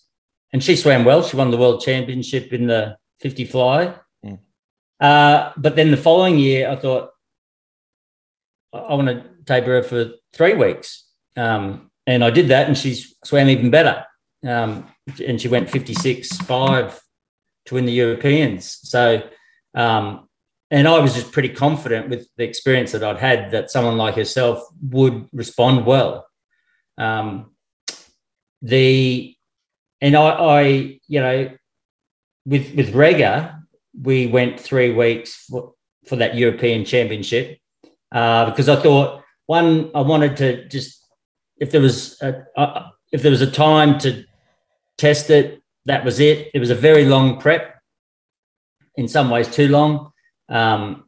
and 0.53 0.63
she 0.63 0.75
swam 0.75 1.05
well. 1.05 1.23
She 1.23 1.35
won 1.35 1.49
the 1.49 1.57
world 1.57 1.81
championship 1.81 2.53
in 2.53 2.67
the 2.67 2.97
50 3.19 3.45
fly. 3.45 3.95
Mm. 4.23 4.39
Uh, 4.99 5.51
but 5.57 5.75
then 5.75 5.91
the 5.91 5.97
following 5.97 6.37
year, 6.37 6.69
I 6.69 6.75
thought, 6.75 7.09
I 8.73 8.93
want 8.93 9.07
to 9.07 9.23
taper 9.45 9.71
her 9.71 9.83
for 9.83 10.11
three 10.33 10.53
weeks. 10.53 11.07
Um, 11.35 11.89
and 12.05 12.23
I 12.23 12.29
did 12.29 12.49
that, 12.49 12.67
and 12.67 12.77
she 12.77 13.03
swam 13.23 13.49
even 13.49 13.71
better. 13.71 14.05
Um, 14.47 14.87
and 15.25 15.39
she 15.39 15.47
went 15.47 15.69
56 15.69 16.29
5 16.37 17.01
to 17.65 17.75
win 17.75 17.85
the 17.85 17.91
Europeans. 17.91 18.79
So, 18.83 19.23
um, 19.75 20.27
and 20.71 20.87
I 20.87 20.99
was 20.99 21.13
just 21.13 21.33
pretty 21.33 21.49
confident 21.49 22.09
with 22.09 22.27
the 22.37 22.45
experience 22.45 22.93
that 22.93 23.03
I'd 23.03 23.19
had 23.19 23.51
that 23.51 23.69
someone 23.69 23.97
like 23.97 24.15
herself 24.15 24.63
would 24.89 25.27
respond 25.33 25.85
well. 25.85 26.25
Um, 26.97 27.51
the 28.61 29.35
and 29.99 30.15
I, 30.15 30.29
I, 30.29 30.61
you 31.07 31.19
know, 31.19 31.51
with 32.45 32.73
with 32.73 32.93
Rikke, 32.93 33.53
we 34.01 34.27
went 34.27 34.59
three 34.59 34.93
weeks 34.93 35.45
for, 35.49 35.73
for 36.07 36.15
that 36.15 36.35
European 36.35 36.85
Championship 36.85 37.59
uh, 38.11 38.49
because 38.49 38.69
I 38.69 38.77
thought 38.77 39.23
one, 39.47 39.91
I 39.93 40.01
wanted 40.01 40.37
to 40.37 40.67
just 40.69 41.05
if 41.57 41.71
there 41.71 41.81
was 41.81 42.19
a, 42.21 42.91
if 43.11 43.21
there 43.21 43.31
was 43.31 43.41
a 43.41 43.51
time 43.51 43.99
to 43.99 44.23
test 44.97 45.29
it, 45.29 45.61
that 45.85 46.05
was 46.05 46.19
it. 46.19 46.49
It 46.53 46.59
was 46.59 46.69
a 46.69 46.75
very 46.75 47.05
long 47.05 47.39
prep, 47.39 47.75
in 48.95 49.07
some 49.07 49.29
ways 49.29 49.47
too 49.47 49.67
long, 49.67 50.10
um, 50.51 51.05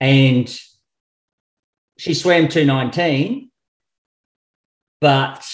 and 0.00 0.48
she 1.98 2.14
swam 2.14 2.48
two 2.48 2.64
nineteen, 2.64 3.50
but 5.00 5.46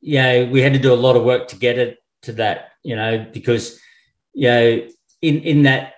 yeah, 0.00 0.50
we 0.50 0.62
had 0.62 0.72
to 0.72 0.78
do 0.78 0.92
a 0.92 0.94
lot 0.94 1.16
of 1.16 1.24
work 1.24 1.48
to 1.48 1.56
get 1.56 1.78
it 1.78 1.98
to 2.22 2.32
that, 2.32 2.70
you 2.82 2.96
know, 2.96 3.26
because 3.32 3.78
you 4.32 4.48
know, 4.48 4.86
in 5.22 5.40
in 5.42 5.62
that 5.64 5.94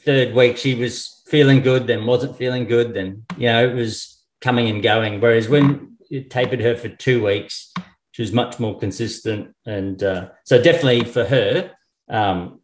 third 0.00 0.34
week, 0.34 0.56
she 0.56 0.74
was 0.74 1.22
feeling 1.26 1.60
good, 1.60 1.86
then 1.86 2.06
wasn't 2.06 2.36
feeling 2.36 2.66
good, 2.66 2.94
then 2.94 3.24
you 3.36 3.48
know, 3.48 3.68
it 3.68 3.74
was 3.74 4.22
coming 4.40 4.68
and 4.68 4.82
going. 4.82 5.20
Whereas 5.20 5.48
when 5.48 5.96
it 6.10 6.30
tapered 6.30 6.60
her 6.60 6.76
for 6.76 6.88
two 6.88 7.24
weeks, 7.24 7.72
she 8.12 8.22
was 8.22 8.32
much 8.32 8.58
more 8.58 8.78
consistent, 8.78 9.54
and 9.66 10.02
uh, 10.02 10.28
so 10.44 10.62
definitely 10.62 11.04
for 11.04 11.24
her, 11.24 11.70
um, 12.08 12.57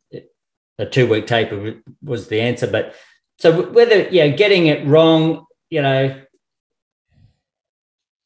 a 0.79 0.87
two 0.87 1.09
week 1.09 1.27
taper 1.27 1.75
was 2.03 2.29
the 2.29 2.41
answer. 2.41 2.67
But 2.67 2.95
so 3.39 3.71
whether 3.71 4.09
you 4.09 4.29
know, 4.29 4.37
getting 4.37 4.67
it 4.67 4.87
wrong, 4.87 5.47
you 5.71 5.83
know. 5.83 6.21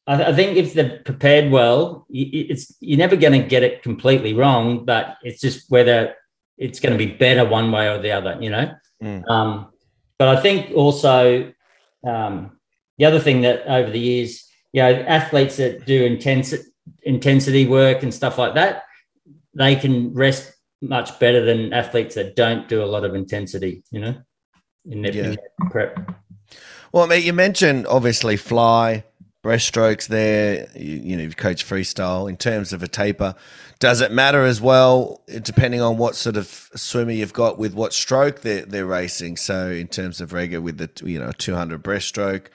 I, 0.07 0.33
think 0.33 0.57
if 0.57 0.73
they're 0.73 1.01
prepared 1.05 1.51
well, 1.51 2.07
it's 2.09 2.75
you're 2.79 2.97
never 2.97 3.15
going 3.15 3.39
to 3.39 3.47
get 3.47 3.61
it 3.61 3.83
completely 3.83 4.33
wrong, 4.33 4.83
but 4.83 5.17
it's 5.21 5.39
just 5.39 5.69
whether 5.69 6.15
it's 6.57 6.79
going 6.79 6.97
to 6.97 6.97
be 6.97 7.11
better 7.11 7.47
one 7.47 7.71
way 7.71 7.87
or 7.89 8.01
the 8.01 8.11
other, 8.11 8.35
you 8.41 8.49
know. 8.49 8.71
Mm. 9.03 9.29
Um, 9.29 9.69
but 10.17 10.27
I 10.27 10.41
think 10.41 10.75
also 10.75 11.53
um, 12.05 12.57
the 12.97 13.05
other 13.05 13.19
thing 13.19 13.41
that 13.41 13.65
over 13.67 13.89
the 13.89 13.99
years, 13.99 14.49
you 14.73 14.81
know, 14.81 14.91
athletes 14.91 15.57
that 15.57 15.85
do 15.85 16.03
intense 16.03 16.53
intensity 17.03 17.65
work 17.65 18.03
and 18.03 18.13
stuff 18.13 18.37
like 18.37 18.55
that, 18.55 18.83
they 19.53 19.75
can 19.75 20.13
rest 20.13 20.53
much 20.81 21.19
better 21.19 21.43
than 21.43 21.73
athletes 21.73 22.15
that 22.15 22.35
don't 22.35 22.67
do 22.67 22.83
a 22.83 22.85
lot 22.85 23.03
of 23.03 23.15
intensity, 23.15 23.83
you 23.91 23.99
know, 23.99 24.15
in 24.85 25.01
their, 25.01 25.13
yeah. 25.13 25.23
in 25.23 25.29
their 25.31 25.69
prep. 25.69 26.15
Well, 26.91 27.03
I 27.03 27.07
mean, 27.07 27.23
you 27.23 27.33
mentioned 27.33 27.85
obviously 27.87 28.37
fly, 28.37 29.03
breaststrokes 29.43 30.07
there. 30.07 30.67
You, 30.75 30.95
you 30.97 31.17
know, 31.17 31.23
you've 31.23 31.37
coached 31.37 31.67
freestyle 31.67 32.29
in 32.29 32.37
terms 32.37 32.73
of 32.73 32.83
a 32.83 32.87
taper. 32.87 33.35
Does 33.79 34.01
it 34.01 34.11
matter 34.11 34.43
as 34.43 34.59
well, 34.59 35.21
depending 35.41 35.81
on 35.81 35.97
what 35.97 36.15
sort 36.15 36.35
of 36.35 36.47
swimmer 36.75 37.11
you've 37.11 37.33
got 37.33 37.57
with 37.57 37.73
what 37.73 37.93
stroke 37.93 38.41
they're, 38.41 38.65
they're 38.65 38.85
racing? 38.85 39.37
So, 39.37 39.69
in 39.69 39.87
terms 39.87 40.19
of 40.19 40.31
Rikke 40.31 40.61
with 40.61 40.77
the 40.77 40.89
you 41.05 41.19
know 41.19 41.31
200 41.31 41.81
breaststroke, 41.83 42.47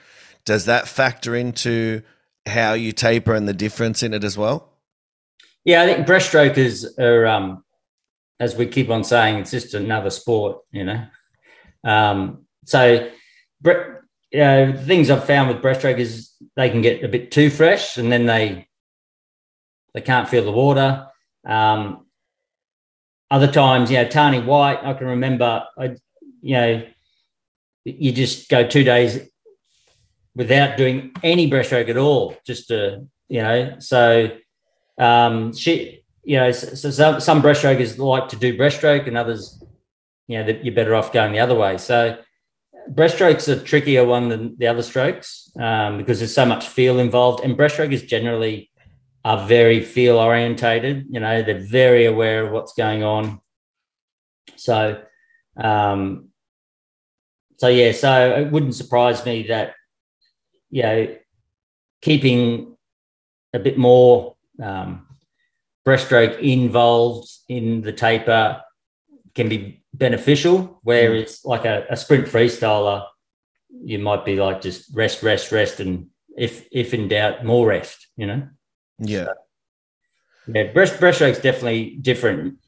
does 0.45 0.67
that 0.67 0.87
factor 0.87 1.35
into 1.35 2.03
how 2.47 2.75
you 2.75 2.93
taper 2.93 3.35
and 3.35 3.49
the 3.49 3.55
difference 3.55 4.03
in 4.03 4.13
it 4.13 4.25
as 4.25 4.37
well? 4.37 4.71
Yeah, 5.65 5.83
I 5.83 5.87
think 5.87 6.07
breaststrokers 6.07 6.99
are, 6.99 7.27
um, 7.27 7.64
as 8.41 8.57
we 8.57 8.67
keep 8.67 8.91
on 8.91 9.05
saying, 9.05 9.39
it's 9.39 9.51
just 9.51 9.75
another 9.75 10.11
sport, 10.11 10.59
you 10.73 10.85
know. 10.85 11.07
Um, 11.85 12.47
so, 12.65 13.11
you 13.65 14.39
know, 14.39 14.73
things 14.77 15.11
I've 15.11 15.25
found 15.25 15.49
with 15.49 15.63
breaststroke 15.63 15.99
is 15.99 16.33
they 16.57 16.71
can 16.71 16.83
get 16.83 17.05
a 17.05 17.09
bit 17.09 17.31
too 17.31 17.51
fresh, 17.51 17.99
and 17.99 18.11
then 18.11 18.27
they 18.27 18.69
they 19.95 20.01
can't 20.01 20.29
feel 20.29 20.45
the 20.45 20.53
water. 20.53 21.07
Um, 21.47 22.07
other 23.31 23.51
times, 23.51 23.91
you 23.91 23.97
know, 23.97 24.07
Tarnee 24.07 24.45
White, 24.45 24.81
I 24.83 24.93
can 24.95 25.07
remember, 25.07 25.65
I, 25.79 25.97
you 26.43 26.55
know, 26.55 26.83
you 27.85 28.13
just 28.13 28.49
go 28.49 28.67
two 28.67 28.85
days 28.85 29.29
without 30.35 30.77
doing 30.77 31.13
any 31.23 31.51
breaststroke 31.51 31.89
at 31.89 31.97
all, 31.97 32.37
just 32.47 32.69
to, 32.69 33.07
you 33.29 33.43
know, 33.43 33.77
so 33.79 34.31
um, 34.99 35.53
she, 35.53 36.04
you 36.25 36.37
know, 36.37 36.51
so, 36.53 36.91
so 36.91 37.19
some, 37.19 37.43
breaststrokers 37.43 37.99
like 37.99 38.29
to 38.31 38.37
do 38.37 38.57
breaststroke 38.57 39.07
and 39.07 39.17
others, 39.17 39.63
you 40.27 40.39
know, 40.39 40.45
that 40.45 40.65
you're 40.65 40.75
better 40.75 40.95
off 40.95 41.13
going 41.13 41.33
the 41.33 41.39
other 41.39 41.55
way. 41.55 41.77
So 41.79 42.19
breaststroke's 42.91 43.49
a 43.49 43.61
trickier 43.61 44.05
one 44.05 44.29
than 44.29 44.57
the 44.59 44.67
other 44.67 44.83
strokes 44.83 45.51
um, 45.61 45.99
because 45.99 46.19
there's 46.19 46.35
so 46.35 46.47
much 46.47 46.69
feel 46.69 46.99
involved. 46.99 47.45
And 47.45 47.57
breaststrokers 47.57 48.07
generally 48.07 48.71
are 49.25 49.47
very 49.47 49.81
feel 49.81 50.19
orientated. 50.19 51.07
You 51.11 51.21
know, 51.21 51.43
they're 51.43 51.59
very 51.59 52.07
aware 52.07 52.47
of 52.47 52.53
what's 52.53 52.73
going 52.75 53.03
on. 53.03 53.41
So, 54.57 55.03
um, 55.57 56.29
so 57.59 57.69
yeah, 57.69 57.93
so 57.93 58.37
it 58.37 58.51
wouldn't 58.51 58.75
surprise 58.75 59.25
me 59.25 59.45
that, 59.49 59.75
you 60.71 60.83
know, 60.83 61.17
keeping 62.03 62.77
a 63.55 63.59
bit 63.59 63.79
more 63.79 64.35
um, 64.63 65.07
breaststroke 65.87 66.39
involved 66.41 67.29
in 67.49 67.83
the 67.83 67.93
taper 67.93 68.63
can 69.35 69.49
be 69.49 69.85
beneficial. 69.93 70.81
Whereas, 70.83 71.41
mm. 71.41 71.47
like 71.47 71.65
a, 71.65 71.87
a, 71.91 71.97
sprint 71.97 72.27
freestyler, 72.27 73.07
you 73.83 73.99
might 73.99 74.25
be 74.25 74.37
like 74.37 74.61
just 74.61 74.95
rest, 74.95 75.23
rest, 75.23 75.53
rest, 75.53 75.81
and 75.81 76.09
if 76.37 76.67
if 76.73 76.95
in 76.95 77.09
doubt, 77.09 77.45
more 77.45 77.67
rest. 77.67 78.09
You 78.17 78.27
know. 78.27 78.49
Yeah. 78.99 79.25
So, 79.25 79.35
yeah, 80.47 80.73
breast 80.73 80.95
breaststroke's 80.95 81.41
definitely 81.41 81.97
different. 82.01 82.59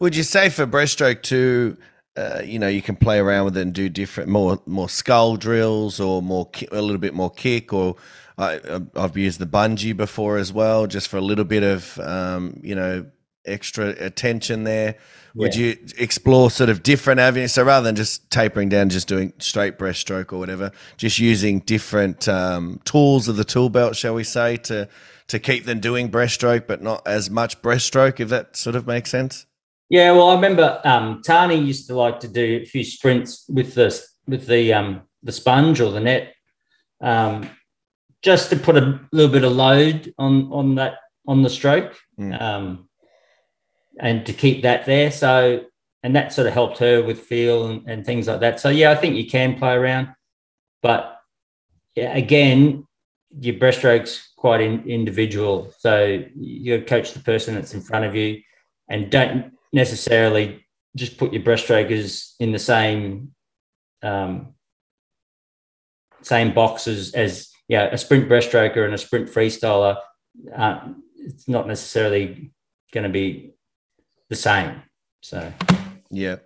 Would 0.00 0.16
you 0.16 0.22
say 0.22 0.48
for 0.48 0.66
breaststroke 0.66 1.22
too? 1.22 1.76
Uh, 2.16 2.42
you 2.44 2.58
know, 2.58 2.68
you 2.68 2.82
can 2.82 2.96
play 2.96 3.18
around 3.18 3.44
with 3.44 3.56
it 3.56 3.62
and 3.62 3.72
do 3.72 3.88
different, 3.88 4.28
more 4.28 4.60
more 4.66 4.88
scull 4.88 5.36
drills, 5.36 6.00
or 6.00 6.20
more 6.20 6.50
a 6.72 6.82
little 6.82 6.98
bit 6.98 7.14
more 7.14 7.30
kick, 7.30 7.72
or 7.72 7.96
I, 8.36 8.60
have 8.96 9.16
used 9.16 9.38
the 9.38 9.46
bungee 9.46 9.96
before 9.96 10.36
as 10.36 10.52
well, 10.52 10.86
just 10.86 11.08
for 11.08 11.18
a 11.18 11.22
little 11.22 11.44
bit 11.44 11.62
of 11.62 11.98
um, 12.00 12.60
you 12.62 12.74
know 12.74 13.06
extra 13.46 13.88
attention 13.90 14.64
there. 14.64 14.96
Would 15.34 15.54
you 15.54 15.76
explore 15.96 16.50
sort 16.50 16.70
of 16.70 16.82
different 16.82 17.20
avenues? 17.20 17.52
So 17.52 17.62
rather 17.62 17.84
than 17.84 17.94
just 17.94 18.30
tapering 18.30 18.68
down, 18.68 18.88
just 18.88 19.06
doing 19.06 19.32
straight 19.38 19.78
breaststroke 19.78 20.32
or 20.32 20.38
whatever, 20.38 20.72
just 20.96 21.18
using 21.18 21.60
different 21.60 22.26
um, 22.28 22.80
tools 22.84 23.28
of 23.28 23.36
the 23.36 23.44
tool 23.44 23.70
belt, 23.70 23.94
shall 23.96 24.14
we 24.14 24.24
say, 24.24 24.56
to 24.56 24.88
to 25.28 25.38
keep 25.38 25.64
them 25.64 25.78
doing 25.78 26.10
breaststroke, 26.10 26.66
but 26.66 26.82
not 26.82 27.06
as 27.06 27.30
much 27.30 27.62
breaststroke, 27.62 28.18
if 28.18 28.28
that 28.30 28.56
sort 28.56 28.74
of 28.74 28.86
makes 28.86 29.10
sense. 29.10 29.46
Yeah, 29.90 30.12
well, 30.12 30.30
I 30.30 30.34
remember 30.36 30.80
um, 30.84 31.20
Tarnee 31.26 31.66
used 31.66 31.88
to 31.88 31.96
like 31.96 32.20
to 32.20 32.28
do 32.28 32.60
a 32.62 32.64
few 32.64 32.84
sprints 32.84 33.44
with 33.48 33.74
the 33.74 34.00
with 34.28 34.46
the 34.46 34.72
um, 34.72 35.02
the 35.24 35.32
sponge 35.32 35.80
or 35.80 35.90
the 35.90 35.98
net, 35.98 36.32
um, 37.00 37.50
just 38.22 38.50
to 38.50 38.56
put 38.56 38.76
a 38.76 39.00
little 39.10 39.32
bit 39.32 39.42
of 39.42 39.50
load 39.50 40.14
on 40.16 40.52
on 40.52 40.76
that 40.76 40.94
on 41.26 41.42
the 41.42 41.50
stroke, 41.50 41.98
mm. 42.18 42.40
um, 42.40 42.88
and 43.98 44.24
to 44.26 44.32
keep 44.32 44.62
that 44.62 44.86
there. 44.86 45.10
So, 45.10 45.64
and 46.04 46.14
that 46.14 46.32
sort 46.32 46.46
of 46.46 46.54
helped 46.54 46.78
her 46.78 47.02
with 47.02 47.18
feel 47.18 47.66
and, 47.66 47.82
and 47.90 48.06
things 48.06 48.28
like 48.28 48.40
that. 48.40 48.60
So, 48.60 48.68
yeah, 48.68 48.92
I 48.92 48.94
think 48.94 49.16
you 49.16 49.26
can 49.26 49.58
play 49.58 49.74
around, 49.74 50.08
but 50.82 51.16
yeah, 51.96 52.16
again, 52.16 52.86
your 53.40 53.56
breaststroke's 53.56 54.32
quite 54.36 54.60
in, 54.60 54.88
individual. 54.88 55.74
So 55.78 56.22
you 56.36 56.80
coach 56.82 57.12
the 57.12 57.20
person 57.20 57.56
that's 57.56 57.74
in 57.74 57.80
front 57.80 58.04
of 58.04 58.14
you, 58.14 58.40
and 58.88 59.10
don't 59.10 59.52
necessarily 59.72 60.64
just 60.96 61.18
put 61.18 61.32
your 61.32 61.42
breaststrokers 61.42 62.34
in 62.40 62.52
the 62.52 62.58
same 62.58 63.32
um, 64.02 64.54
same 66.22 66.52
boxes 66.52 67.12
as 67.14 67.50
yeah 67.68 67.84
a 67.92 67.98
sprint 67.98 68.28
breaststroker 68.28 68.84
and 68.84 68.94
a 68.94 68.98
sprint 68.98 69.28
freestyler. 69.28 69.96
Uh, 70.54 70.80
it's 71.16 71.48
not 71.48 71.66
necessarily 71.66 72.52
going 72.92 73.04
to 73.04 73.10
be 73.10 73.52
the 74.28 74.36
same. 74.36 74.82
So 75.22 75.52
yeah. 76.10 76.36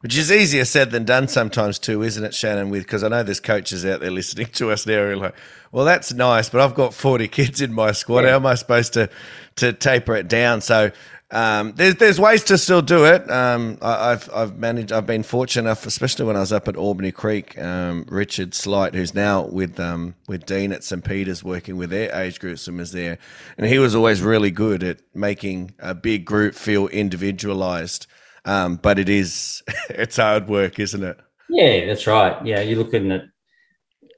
Which 0.00 0.16
is 0.16 0.32
easier 0.32 0.64
said 0.64 0.90
than 0.90 1.04
done 1.04 1.28
sometimes 1.28 1.78
too, 1.78 2.02
isn't 2.02 2.24
it, 2.24 2.34
Shannon? 2.34 2.70
With 2.70 2.82
because 2.82 3.04
I 3.04 3.08
know 3.08 3.22
there's 3.22 3.38
coaches 3.38 3.86
out 3.86 4.00
there 4.00 4.10
listening 4.10 4.48
to 4.54 4.72
us 4.72 4.84
now 4.84 4.94
who 4.94 5.10
are 5.10 5.16
like, 5.16 5.34
"Well, 5.70 5.84
that's 5.84 6.12
nice, 6.12 6.48
but 6.48 6.60
I've 6.60 6.74
got 6.74 6.92
40 6.92 7.28
kids 7.28 7.60
in 7.60 7.72
my 7.72 7.92
squad. 7.92 8.24
Yeah. 8.24 8.30
How 8.30 8.36
am 8.36 8.46
I 8.46 8.56
supposed 8.56 8.94
to 8.94 9.08
to 9.56 9.72
taper 9.72 10.16
it 10.16 10.26
down?" 10.26 10.60
So 10.60 10.90
um, 11.32 11.72
there's 11.76 11.94
there's 11.96 12.20
ways 12.20 12.44
to 12.44 12.58
still 12.58 12.82
do 12.82 13.06
it. 13.06 13.28
Um, 13.30 13.78
I, 13.80 14.10
have 14.10 14.28
I've 14.34 14.58
managed. 14.58 14.92
I've 14.92 15.06
been 15.06 15.22
fortunate 15.22 15.62
enough, 15.62 15.86
especially 15.86 16.26
when 16.26 16.36
I 16.36 16.40
was 16.40 16.52
up 16.52 16.68
at 16.68 16.76
Albany 16.76 17.10
Creek. 17.10 17.58
Um, 17.58 18.04
Richard 18.08 18.54
Slight, 18.54 18.94
who's 18.94 19.14
now 19.14 19.46
with 19.46 19.80
um, 19.80 20.14
with 20.28 20.44
Dean 20.44 20.72
at 20.72 20.84
St 20.84 21.02
Peter's, 21.02 21.42
working 21.42 21.78
with 21.78 21.88
their 21.88 22.14
age 22.14 22.38
group 22.38 22.58
swimmers 22.58 22.92
there, 22.92 23.16
and 23.56 23.66
he 23.66 23.78
was 23.78 23.94
always 23.94 24.20
really 24.20 24.50
good 24.50 24.84
at 24.84 24.98
making 25.14 25.74
a 25.78 25.94
big 25.94 26.26
group 26.26 26.54
feel 26.54 26.86
individualized. 26.88 28.06
Um, 28.44 28.76
but 28.76 28.98
it 28.98 29.08
is 29.08 29.62
it's 29.88 30.18
hard 30.18 30.48
work, 30.48 30.78
isn't 30.78 31.02
it? 31.02 31.18
Yeah, 31.48 31.86
that's 31.86 32.06
right. 32.06 32.44
Yeah, 32.44 32.60
you're 32.60 32.78
looking 32.78 33.10
at 33.10 33.22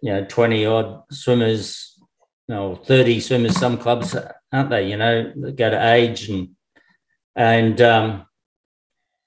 you 0.03 0.12
know 0.12 0.24
twenty 0.24 0.66
odd 0.66 1.05
swimmers, 1.12 1.96
no 2.48 2.74
thirty 2.74 3.20
swimmers. 3.20 3.57
Some 3.57 3.79
clubs 3.79 4.16
aren't 4.53 4.70
they? 4.70 4.90
You 4.90 4.96
know, 4.96 5.33
go 5.57 5.70
to 5.70 5.92
age 5.92 6.29
and 6.29 6.48
and 7.37 7.81
um, 7.81 8.27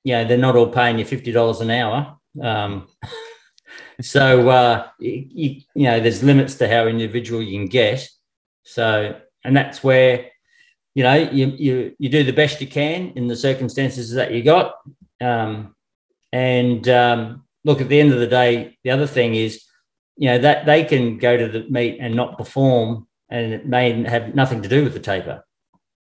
you 0.04 0.13
know 0.13 0.26
they're 0.26 0.38
not 0.38 0.56
all 0.56 0.70
paying 0.70 1.00
you 1.00 1.06
fifty 1.06 1.32
dollars 1.32 1.62
an 1.62 1.72
hour. 1.72 2.17
Um, 2.41 2.88
so 4.02 4.50
uh, 4.50 4.88
you, 5.00 5.62
you 5.76 5.84
know 5.84 6.00
there's 6.00 6.24
limits 6.24 6.56
to 6.56 6.67
how 6.67 6.88
individual 6.88 7.41
you 7.41 7.60
can 7.60 7.67
get. 7.67 8.08
So 8.63 9.20
and 9.43 9.56
that's 9.56 9.84
where 9.84 10.30
you 10.93 11.04
know 11.04 11.15
you 11.15 11.48
you 11.48 11.96
you 12.00 12.10
do 12.10 12.24
the 12.24 12.34
best 12.34 12.62
you 12.62 12.67
can 12.67 13.13
in 13.15 13.28
the 13.28 13.36
circumstances 13.36 14.12
that 14.13 14.34
you 14.34 14.43
got. 14.43 14.76
Um, 15.20 15.76
and 16.32 16.88
um, 16.89 17.43
look, 17.63 17.82
at 17.82 17.89
the 17.89 18.00
end 18.00 18.13
of 18.13 18.20
the 18.20 18.28
day, 18.28 18.78
the 18.84 18.91
other 18.91 19.08
thing 19.08 19.36
is, 19.36 19.63
you 20.15 20.30
know, 20.30 20.39
that 20.39 20.65
they 20.65 20.84
can 20.84 21.17
go 21.17 21.38
to 21.38 21.48
the 21.48 21.67
meet 21.70 21.98
and 22.00 22.15
not 22.15 22.38
perform, 22.38 23.08
and 23.30 23.54
it 23.54 23.65
may 23.65 24.04
have 24.04 24.36
nothing 24.36 24.62
to 24.62 24.70
do 24.70 24.84
with 24.84 24.93
the 24.93 25.00
taper. 25.00 25.46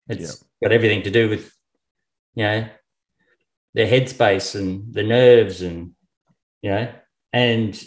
It's 0.09 0.43
yeah. 0.61 0.67
got 0.67 0.73
everything 0.73 1.03
to 1.03 1.11
do 1.11 1.29
with 1.29 1.51
you 2.35 2.43
know, 2.43 2.67
their 3.73 3.87
headspace 3.87 4.59
and 4.59 4.93
the 4.93 5.03
nerves 5.03 5.61
and, 5.61 5.91
you 6.61 6.69
know, 6.69 6.91
and 7.31 7.83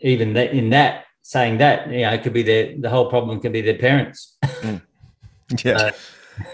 even 0.00 0.34
that 0.34 0.52
in 0.52 0.70
that 0.70 1.04
saying 1.22 1.58
that, 1.58 1.90
you 1.90 2.02
know, 2.02 2.12
it 2.12 2.22
could 2.22 2.32
be 2.32 2.42
their, 2.42 2.74
the 2.78 2.90
whole 2.90 3.08
problem 3.08 3.40
can 3.40 3.52
be 3.52 3.60
their 3.60 3.78
parents. 3.78 4.36
Mm. 4.42 4.82
Yeah. 5.62 5.90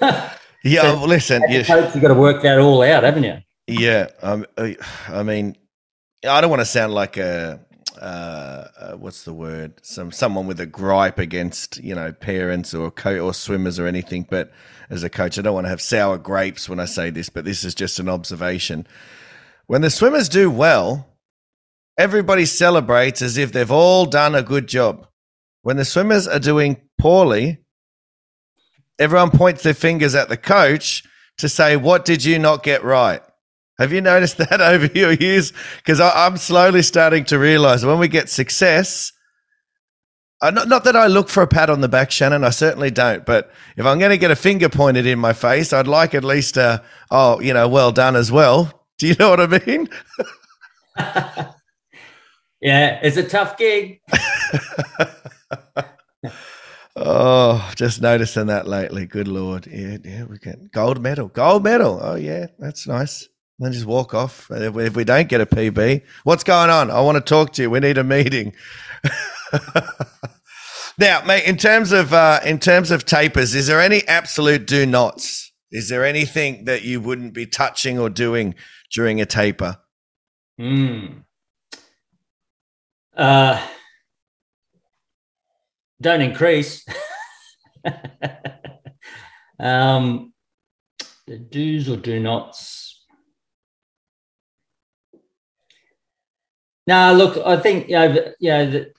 yeah. 0.64 0.82
well, 0.82 1.06
listen, 1.06 1.40
you, 1.48 1.62
have 1.62 2.00
got 2.00 2.08
to 2.08 2.14
work 2.14 2.42
that 2.42 2.58
all 2.58 2.82
out, 2.82 3.04
haven't 3.04 3.22
you? 3.22 3.36
Yeah. 3.68 4.08
Um, 4.22 4.44
I 4.56 5.22
mean, 5.22 5.56
I 6.28 6.40
don't 6.40 6.50
want 6.50 6.62
to 6.62 6.66
sound 6.66 6.94
like 6.94 7.16
a, 7.16 7.60
uh, 8.00 8.68
uh, 8.78 8.92
what's 8.96 9.24
the 9.24 9.32
word? 9.32 9.74
Some 9.82 10.12
someone 10.12 10.46
with 10.46 10.60
a 10.60 10.66
gripe 10.66 11.18
against 11.18 11.78
you 11.82 11.94
know 11.94 12.12
parents 12.12 12.74
or 12.74 12.90
co- 12.90 13.18
or 13.18 13.34
swimmers 13.34 13.78
or 13.78 13.86
anything. 13.86 14.26
But 14.28 14.52
as 14.90 15.02
a 15.02 15.10
coach, 15.10 15.38
I 15.38 15.42
don't 15.42 15.54
want 15.54 15.66
to 15.66 15.70
have 15.70 15.80
sour 15.80 16.18
grapes 16.18 16.68
when 16.68 16.80
I 16.80 16.84
say 16.84 17.10
this. 17.10 17.28
But 17.28 17.44
this 17.44 17.64
is 17.64 17.74
just 17.74 17.98
an 17.98 18.08
observation. 18.08 18.86
When 19.66 19.82
the 19.82 19.90
swimmers 19.90 20.28
do 20.28 20.50
well, 20.50 21.06
everybody 21.98 22.46
celebrates 22.46 23.20
as 23.20 23.36
if 23.36 23.52
they've 23.52 23.70
all 23.70 24.06
done 24.06 24.34
a 24.34 24.42
good 24.42 24.66
job. 24.66 25.06
When 25.62 25.76
the 25.76 25.84
swimmers 25.84 26.26
are 26.26 26.38
doing 26.38 26.80
poorly, 26.98 27.58
everyone 28.98 29.30
points 29.30 29.62
their 29.62 29.74
fingers 29.74 30.14
at 30.14 30.28
the 30.28 30.36
coach 30.36 31.04
to 31.38 31.48
say, 31.48 31.76
"What 31.76 32.04
did 32.04 32.24
you 32.24 32.38
not 32.38 32.62
get 32.62 32.82
right?" 32.84 33.22
Have 33.78 33.92
you 33.92 34.00
noticed 34.00 34.36
that 34.38 34.60
over 34.60 34.86
your 34.86 35.12
years? 35.12 35.52
Because 35.78 36.00
I'm 36.00 36.36
slowly 36.36 36.82
starting 36.82 37.24
to 37.26 37.38
realize 37.38 37.84
when 37.84 37.98
we 37.98 38.08
get 38.08 38.28
success, 38.28 39.12
uh, 40.40 40.50
not, 40.50 40.68
not 40.68 40.84
that 40.84 40.96
I 40.96 41.06
look 41.06 41.28
for 41.28 41.42
a 41.42 41.48
pat 41.48 41.70
on 41.70 41.80
the 41.80 41.88
back, 41.88 42.10
Shannon. 42.10 42.44
I 42.44 42.50
certainly 42.50 42.90
don't. 42.90 43.26
But 43.26 43.50
if 43.76 43.84
I'm 43.86 43.98
going 43.98 44.10
to 44.10 44.18
get 44.18 44.30
a 44.30 44.36
finger 44.36 44.68
pointed 44.68 45.06
in 45.06 45.18
my 45.18 45.32
face, 45.32 45.72
I'd 45.72 45.88
like 45.88 46.14
at 46.14 46.24
least 46.24 46.56
a, 46.56 46.82
oh, 47.10 47.40
you 47.40 47.52
know, 47.52 47.68
well 47.68 47.92
done 47.92 48.14
as 48.16 48.30
well. 48.30 48.86
Do 48.98 49.08
you 49.08 49.14
know 49.18 49.30
what 49.30 49.40
I 49.40 49.64
mean? 49.66 49.88
yeah, 52.60 53.00
it's 53.02 53.16
a 53.16 53.22
tough 53.28 53.56
gig. 53.56 54.00
oh, 56.96 57.72
just 57.74 58.00
noticing 58.00 58.46
that 58.46 58.68
lately. 58.68 59.06
Good 59.06 59.28
Lord. 59.28 59.66
Yeah, 59.66 59.98
yeah, 60.04 60.24
we 60.24 60.38
get 60.38 60.70
gold 60.70 61.00
medal. 61.00 61.28
Gold 61.28 61.64
medal. 61.64 61.98
Oh, 62.00 62.14
yeah, 62.14 62.46
that's 62.60 62.86
nice. 62.86 63.28
Then 63.58 63.72
just 63.72 63.86
walk 63.86 64.14
off. 64.14 64.50
If 64.50 64.72
we, 64.72 64.84
if 64.84 64.96
we 64.96 65.04
don't 65.04 65.28
get 65.28 65.40
a 65.40 65.46
PB, 65.46 66.02
what's 66.24 66.44
going 66.44 66.70
on? 66.70 66.90
I 66.90 67.00
want 67.00 67.16
to 67.16 67.20
talk 67.20 67.52
to 67.54 67.62
you. 67.62 67.70
We 67.70 67.80
need 67.80 67.98
a 67.98 68.04
meeting. 68.04 68.54
now, 70.98 71.22
mate, 71.26 71.44
in 71.44 71.56
terms 71.56 71.90
of 71.90 72.12
uh, 72.12 72.40
in 72.44 72.60
terms 72.60 72.90
of 72.90 73.04
tapers, 73.04 73.54
is 73.54 73.66
there 73.66 73.80
any 73.80 74.06
absolute 74.06 74.66
do 74.66 74.86
nots? 74.86 75.52
Is 75.72 75.88
there 75.88 76.04
anything 76.04 76.66
that 76.66 76.82
you 76.82 77.00
wouldn't 77.00 77.34
be 77.34 77.46
touching 77.46 77.98
or 77.98 78.08
doing 78.08 78.54
during 78.92 79.20
a 79.20 79.26
taper? 79.26 79.78
Hmm. 80.56 81.06
Uh, 83.16 83.60
don't 86.00 86.20
increase. 86.20 86.86
Um, 89.60 90.32
the 91.26 91.38
do's 91.38 91.88
or 91.88 91.96
do 91.96 92.20
nots. 92.20 92.87
No, 96.88 97.12
look, 97.12 97.36
I 97.44 97.58
think 97.58 97.88
you 97.88 97.96
know, 97.96 98.10
the, 98.10 98.34
you 98.40 98.48
know, 98.48 98.70
the, 98.70 98.92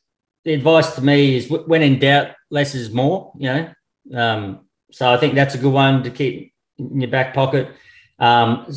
the 0.46 0.54
advice 0.54 0.94
to 0.94 1.02
me 1.02 1.36
is 1.38 1.50
when 1.50 1.82
in 1.82 1.98
doubt, 1.98 2.36
less 2.52 2.76
is 2.76 2.94
more. 2.94 3.34
You 3.36 3.50
know, 3.50 3.74
um, 4.16 4.68
so 4.92 5.12
I 5.12 5.18
think 5.18 5.34
that's 5.34 5.56
a 5.56 5.58
good 5.58 5.74
one 5.74 6.04
to 6.04 6.12
keep 6.12 6.54
in 6.78 7.02
your 7.02 7.10
back 7.10 7.34
pocket. 7.34 7.72
Um, 8.20 8.68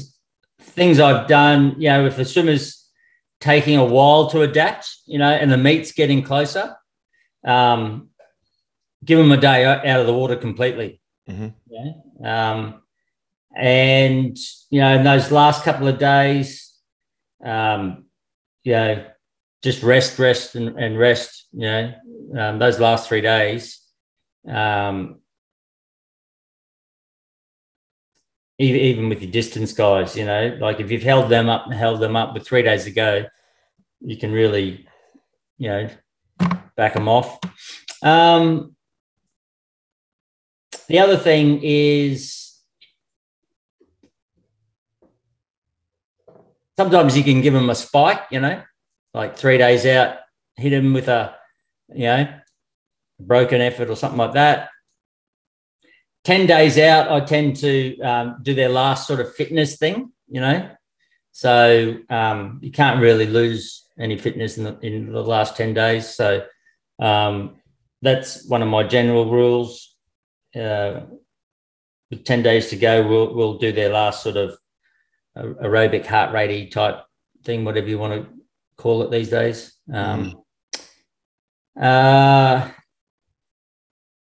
things 0.61 0.99
I've 0.99 1.29
done, 1.29 1.75
you 1.77 1.91
know, 1.91 2.07
if 2.07 2.17
the 2.17 2.25
swimmer's 2.25 2.89
taking 3.39 3.77
a 3.77 3.85
while 3.85 4.31
to 4.31 4.41
adapt, 4.43 4.89
you 5.05 5.19
know, 5.19 5.29
and 5.31 5.53
the 5.53 5.59
meet's 5.59 5.93
getting 5.93 6.23
closer, 6.23 6.75
um, 7.45 8.09
give 9.05 9.19
them 9.19 9.31
a 9.33 9.37
day 9.37 9.67
out 9.67 10.01
of 10.01 10.07
the 10.07 10.15
water 10.15 10.37
completely. 10.37 11.03
Mhm. 11.29 11.53
Yeah. 11.69 11.93
Um, 12.25 12.83
and 13.55 14.39
you 14.71 14.81
know, 14.81 14.97
in 14.97 15.05
those 15.05 15.31
last 15.31 15.65
couple 15.65 15.87
of 15.87 15.99
days, 15.99 16.73
um, 17.45 18.07
you 18.65 18.73
know, 18.73 19.05
just 19.63 19.83
rest, 19.83 20.19
rest, 20.19 20.55
and, 20.55 20.79
and 20.79 20.99
rest. 20.99 21.47
You 21.53 21.61
know, 21.61 21.95
um, 22.39 22.59
those 22.59 22.81
last 22.81 23.09
three 23.09 23.21
days. 23.21 23.81
Um, 24.49 25.21
even, 28.59 29.09
with 29.09 29.23
your 29.23 29.31
distance 29.31 29.73
guys, 29.73 30.17
you 30.17 30.25
know, 30.25 30.57
like 30.61 30.81
if 30.81 30.91
you've 30.91 31.03
held 31.03 31.31
them 31.31 31.49
up 31.49 31.67
and 31.67 31.75
held 31.75 32.01
them 32.01 32.17
up 32.17 32.35
with 32.35 32.47
three 32.47 32.63
days 32.63 32.85
to 32.85 32.91
go, 32.91 33.25
you 34.01 34.17
can 34.17 34.33
really, 34.33 34.87
you 35.59 35.69
know, 35.69 35.89
back 36.77 36.95
them 36.95 37.09
off. 37.09 37.39
Um, 38.03 38.77
the 40.89 40.99
other 40.99 41.17
thing 41.17 41.61
is 41.63 42.42
sometimes 46.83 47.17
you 47.17 47.23
can 47.23 47.41
give 47.41 47.55
them 47.55 47.71
a 47.71 47.75
spike, 47.77 48.23
you 48.33 48.41
know, 48.41 48.61
like 49.15 49.37
three 49.37 49.57
days 49.57 49.87
out, 49.87 50.17
hit 50.57 50.71
them 50.71 50.93
with 50.93 51.07
a, 51.07 51.35
you 51.95 52.05
know, 52.05 52.29
broken 53.21 53.61
effort 53.61 53.89
or 53.89 53.95
something 53.95 54.19
like 54.19 54.33
that. 54.33 54.69
10 56.25 56.47
days 56.47 56.79
out, 56.79 57.11
I 57.11 57.21
tend 57.21 57.57
to 57.57 58.01
um, 58.01 58.39
do 58.43 58.53
their 58.55 58.69
last 58.69 59.07
sort 59.07 59.21
of 59.21 59.33
fitness 59.35 59.77
thing, 59.77 60.11
you 60.29 60.41
know. 60.41 60.71
So 61.31 61.99
um, 62.11 62.59
you 62.63 62.73
can't 62.73 63.01
really 63.01 63.27
lose 63.27 63.87
any 63.97 64.19
fitness 64.19 64.59
in 64.59 64.65
the, 64.65 64.79
in 64.81 65.13
the 65.13 65.23
last 65.23 65.57
10 65.57 65.75
days. 65.75 66.09
So 66.09 66.45
um, 66.99 67.57
that's 68.03 68.45
one 68.49 68.63
of 68.63 68.69
my 68.69 68.83
general 68.83 69.31
rules. 69.31 69.95
Uh, 70.55 71.03
with 72.11 72.25
10 72.25 72.43
days 72.43 72.71
to 72.71 72.77
go, 72.77 73.07
we'll, 73.07 73.35
we'll 73.35 73.59
do 73.59 73.71
their 73.73 73.91
last 73.91 74.23
sort 74.23 74.37
of 74.37 74.59
aerobic 75.37 76.07
heart 76.07 76.33
rate 76.33 76.73
type 76.73 77.05
thing, 77.45 77.65
whatever 77.65 77.89
you 77.89 77.99
want 77.99 78.15
to 78.15 78.33
call 78.77 79.03
it 79.03 79.11
these 79.11 79.31
days. 79.31 79.75
Um, 79.93 80.43
uh, 81.81 82.69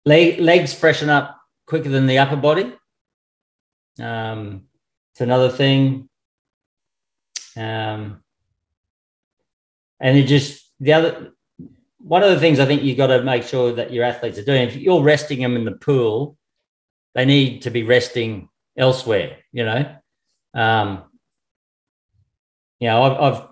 leg, 0.04 0.40
legs 0.40 0.74
freshen 0.74 1.08
up 1.08 1.40
quicker 1.66 1.88
than 1.88 2.06
the 2.06 2.18
upper 2.18 2.36
body. 2.36 2.72
Um, 4.00 4.64
it's 5.12 5.20
another 5.20 5.50
thing. 5.50 6.08
Um, 7.56 8.22
and 10.00 10.16
it 10.16 10.24
just 10.24 10.72
the 10.80 10.92
other 10.92 11.32
one 11.98 12.22
of 12.22 12.30
the 12.30 12.38
things 12.38 12.60
I 12.60 12.66
think 12.66 12.82
you've 12.82 12.96
got 12.96 13.08
to 13.08 13.22
make 13.22 13.42
sure 13.42 13.72
that 13.72 13.92
your 13.92 14.04
athletes 14.04 14.38
are 14.38 14.44
doing. 14.44 14.68
If 14.68 14.76
you're 14.76 15.02
resting 15.02 15.40
them 15.40 15.56
in 15.56 15.64
the 15.64 15.72
pool, 15.72 16.36
they 17.14 17.24
need 17.24 17.62
to 17.62 17.70
be 17.70 17.82
resting 17.82 18.48
elsewhere. 18.76 19.38
You 19.52 19.64
know, 19.64 19.96
um, 20.54 21.04
you 22.80 22.88
know, 22.88 23.02
I've, 23.02 23.20
I've, 23.20 23.48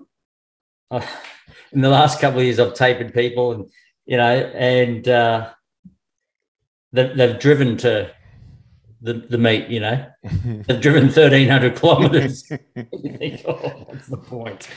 I've 0.91 1.27
in 1.73 1.81
the 1.81 1.89
last 1.89 2.21
couple 2.21 2.39
of 2.41 2.45
years 2.45 2.59
I've 2.59 2.75
tapered 2.75 3.15
people, 3.15 3.53
and 3.53 3.71
you 4.07 4.17
know, 4.17 4.33
and 4.33 5.07
uh, 5.09 5.51
they've, 6.93 7.17
they've 7.17 7.39
driven 7.39 7.77
to 7.79 8.11
the, 9.01 9.15
the 9.15 9.39
meet, 9.39 9.69
you 9.69 9.81
know, 9.81 10.07
they've 10.23 10.81
driven 10.81 11.05
1300 11.05 11.77
kilometers. 11.77 12.43
think, 12.47 13.43
oh, 13.47 13.87
what's 13.87 14.09
the 14.09 14.17
point? 14.17 14.69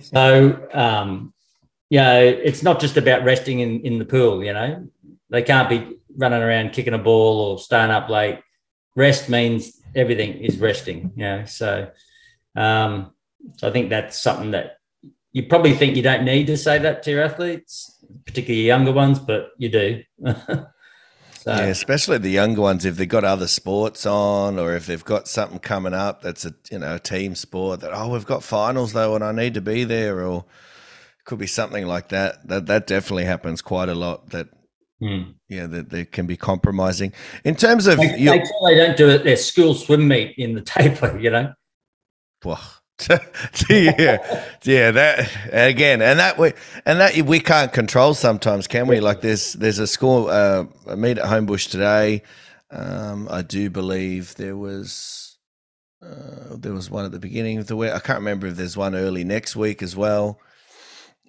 so, 0.00 0.68
um, 0.72 1.32
you 1.90 1.98
know, 1.98 2.22
it's 2.22 2.62
not 2.62 2.80
just 2.80 2.96
about 2.96 3.24
resting 3.24 3.60
in, 3.60 3.80
in 3.80 3.98
the 3.98 4.04
pool, 4.04 4.44
you 4.44 4.52
know, 4.52 4.88
they 5.30 5.42
can't 5.42 5.68
be 5.68 5.98
running 6.16 6.42
around 6.42 6.72
kicking 6.72 6.94
a 6.94 6.98
ball 6.98 7.40
or 7.40 7.58
staying 7.58 7.90
up 7.90 8.08
late. 8.08 8.38
Rest 8.94 9.28
means 9.28 9.81
everything 9.94 10.34
is 10.34 10.58
resting, 10.58 11.12
know, 11.16 11.44
so, 11.44 11.90
um, 12.56 13.12
so 13.56 13.68
I 13.68 13.70
think 13.70 13.90
that's 13.90 14.20
something 14.20 14.52
that 14.52 14.78
you 15.32 15.44
probably 15.44 15.74
think 15.74 15.96
you 15.96 16.02
don't 16.02 16.24
need 16.24 16.46
to 16.48 16.56
say 16.56 16.78
that 16.78 17.02
to 17.04 17.10
your 17.10 17.22
athletes, 17.22 17.98
particularly 18.26 18.66
younger 18.66 18.92
ones, 18.92 19.18
but 19.18 19.50
you 19.58 19.68
do. 19.68 20.02
So. 21.42 21.50
Yeah, 21.50 21.62
especially 21.62 22.18
the 22.18 22.30
younger 22.30 22.60
ones, 22.60 22.84
if 22.84 22.96
they've 22.96 23.08
got 23.08 23.24
other 23.24 23.48
sports 23.48 24.06
on, 24.06 24.60
or 24.60 24.76
if 24.76 24.86
they've 24.86 25.04
got 25.04 25.26
something 25.26 25.58
coming 25.58 25.92
up 25.92 26.22
that's 26.22 26.44
a 26.44 26.54
you 26.70 26.78
know 26.78 26.94
a 26.94 26.98
team 27.00 27.34
sport 27.34 27.80
that 27.80 27.90
oh 27.92 28.12
we've 28.12 28.24
got 28.24 28.44
finals 28.44 28.92
though 28.92 29.16
and 29.16 29.24
I 29.24 29.32
need 29.32 29.54
to 29.54 29.60
be 29.60 29.82
there, 29.82 30.24
or 30.24 30.44
could 31.24 31.40
be 31.40 31.48
something 31.48 31.84
like 31.84 32.10
that. 32.10 32.46
That 32.46 32.66
that 32.66 32.86
definitely 32.86 33.24
happens 33.24 33.60
quite 33.60 33.88
a 33.88 33.94
lot. 33.96 34.30
That 34.30 34.50
mm. 35.02 35.34
yeah, 35.48 35.66
that 35.66 35.90
they 35.90 36.04
can 36.04 36.26
be 36.26 36.36
compromising 36.36 37.12
in 37.44 37.54
terms 37.56 37.86
of 37.86 37.98
they, 37.98 38.16
your, 38.18 38.36
they 38.36 38.74
don't 38.74 38.96
do 38.96 39.08
it 39.08 39.24
their 39.24 39.36
school 39.36 39.74
swim 39.74 40.06
meet 40.06 40.34
in 40.38 40.54
the 40.54 40.60
taper, 40.60 41.18
you 41.20 41.30
know. 41.30 41.52
Well, 42.44 42.60
yeah, 43.68 44.46
yeah. 44.62 44.90
That 44.90 45.30
again, 45.52 46.02
and 46.02 46.18
that 46.18 46.38
we 46.38 46.52
and 46.86 47.00
that 47.00 47.16
we 47.22 47.40
can't 47.40 47.72
control 47.72 48.14
sometimes, 48.14 48.66
can 48.66 48.86
we? 48.86 49.00
Like 49.00 49.20
there's 49.20 49.54
there's 49.54 49.78
a 49.78 49.86
school 49.86 50.28
uh, 50.28 50.64
a 50.86 50.96
meet 50.96 51.18
at 51.18 51.24
Homebush 51.24 51.70
today. 51.70 52.22
Um, 52.70 53.28
I 53.30 53.42
do 53.42 53.70
believe 53.70 54.34
there 54.36 54.56
was 54.56 55.36
uh, 56.02 56.56
there 56.56 56.72
was 56.72 56.90
one 56.90 57.04
at 57.04 57.12
the 57.12 57.18
beginning 57.18 57.58
of 57.58 57.66
the 57.66 57.76
week. 57.76 57.92
I 57.92 57.98
can't 57.98 58.18
remember 58.18 58.46
if 58.46 58.56
there's 58.56 58.76
one 58.76 58.94
early 58.94 59.24
next 59.24 59.56
week 59.56 59.82
as 59.82 59.96
well, 59.96 60.38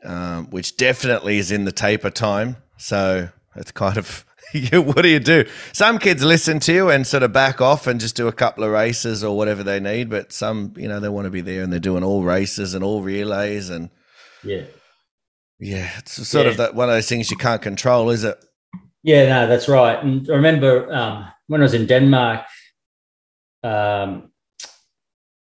um, 0.03 0.49
which 0.49 0.77
definitely 0.77 1.37
is 1.37 1.51
in 1.51 1.65
the 1.65 1.71
taper 1.71 2.09
time. 2.09 2.57
So 2.77 3.29
it's 3.55 3.71
kind 3.71 3.97
of 3.97 4.25
what 4.73 5.01
do 5.01 5.07
you 5.09 5.19
do? 5.19 5.45
Some 5.71 5.97
kids 5.99 6.23
listen 6.23 6.59
to 6.61 6.73
you 6.73 6.89
and 6.89 7.07
sort 7.07 7.23
of 7.23 7.33
back 7.33 7.59
off 7.61 7.87
and 7.87 7.99
just 7.99 8.15
do 8.15 8.27
a 8.27 8.31
couple 8.31 8.63
of 8.63 8.71
races 8.71 9.23
or 9.23 9.35
whatever 9.35 9.63
they 9.63 9.79
need, 9.79 10.09
but 10.09 10.31
some, 10.31 10.73
you 10.77 10.87
know, 10.87 10.99
they 10.99 11.09
want 11.09 11.25
to 11.25 11.31
be 11.31 11.41
there 11.41 11.63
and 11.63 11.71
they're 11.73 11.79
doing 11.79 12.03
all 12.03 12.23
races 12.23 12.73
and 12.75 12.83
all 12.83 13.01
relays 13.01 13.69
and 13.69 13.89
yeah, 14.43 14.63
yeah, 15.59 15.89
it's 15.97 16.27
sort 16.27 16.45
Yeah. 16.45 16.51
of 16.51 16.57
that 16.57 16.75
one 16.75 16.89
of 16.89 16.95
those 16.95 17.07
things 17.09 17.31
you 17.31 17.37
can't 17.37 17.61
control, 17.61 18.09
is 18.09 18.23
it? 18.23 18.37
Yeah, 19.01 19.27
no, 19.27 19.47
that's 19.47 19.67
right. 19.67 20.01
And 20.03 20.29
I 20.29 20.33
remember 20.33 20.93
um, 20.93 21.25
when 21.47 21.61
I 21.61 21.63
was 21.63 21.73
in 21.73 21.87
Denmark, 21.87 22.45
um, 23.63 24.31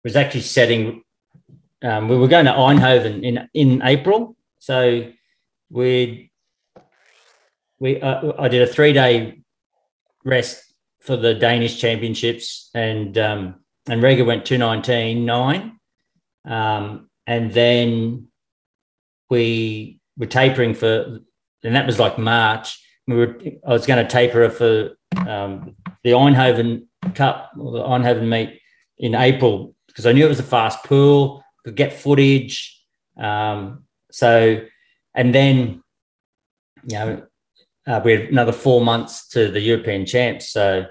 was 0.04 0.16
actually 0.16 0.42
setting. 0.42 1.04
Um, 1.82 2.10
we 2.10 2.18
were 2.18 2.28
going 2.28 2.46
to 2.46 2.52
Eindhoven 2.52 3.24
in 3.24 3.50
in 3.54 3.82
April, 3.84 4.36
so 4.60 5.10
we 5.70 6.32
we 7.84 8.00
uh, 8.00 8.32
I 8.40 8.48
did 8.48 8.62
a 8.62 8.68
three 8.68 8.94
day 8.94 9.42
rest 10.24 10.74
for 11.02 11.18
the 11.18 11.34
Danish 11.34 11.80
Championships, 11.82 12.70
and 12.74 13.18
um, 13.18 13.56
and 13.90 14.02
Rikke 14.02 14.26
went 14.26 14.46
two 14.46 14.58
nineteen 14.58 15.26
nine, 15.26 15.78
um, 16.46 17.10
and 17.28 17.52
then 17.52 18.28
we 19.30 20.00
were 20.18 20.28
tapering 20.28 20.74
for, 20.74 21.20
and 21.64 21.76
that 21.76 21.86
was 21.86 22.00
like 22.00 22.18
March. 22.18 22.80
We 23.06 23.18
were 23.18 23.38
I 23.68 23.74
was 23.74 23.86
going 23.86 24.04
to 24.04 24.10
taper 24.10 24.50
for 24.50 24.96
um, 25.28 25.76
the 26.06 26.12
Eindhoven 26.12 26.86
Cup 27.16 27.52
or 27.60 27.74
the 27.74 27.84
Eindhoven 27.84 28.30
meet 28.30 28.62
in 28.98 29.14
April 29.14 29.76
because 29.88 30.06
I 30.06 30.14
knew 30.14 30.26
it 30.26 30.30
was 30.30 30.40
a 30.40 30.44
fast 30.44 30.86
pool, 30.86 31.44
could 31.66 31.76
get 31.76 31.92
footage. 31.92 32.82
Um, 33.20 33.84
so, 34.10 34.62
and 35.14 35.36
then, 35.36 35.84
you 36.88 36.98
know, 36.98 37.24
uh, 37.88 38.02
we 38.04 38.14
had 38.14 38.22
another 38.30 38.52
four 38.52 38.82
months 38.82 39.28
to 39.30 39.50
the 39.50 39.60
European 39.60 40.06
champs. 40.06 40.50
So, 40.50 40.86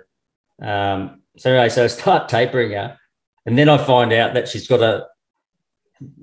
um, 0.60 1.22
so 1.36 1.50
anyway, 1.50 1.68
so 1.68 1.84
I 1.84 1.86
start 1.86 2.28
tapering 2.28 2.72
her, 2.72 2.98
and 3.46 3.58
then 3.58 3.68
I 3.68 3.78
find 3.78 4.12
out 4.12 4.34
that 4.34 4.48
she's 4.48 4.68
got 4.68 4.80
a 4.80 5.06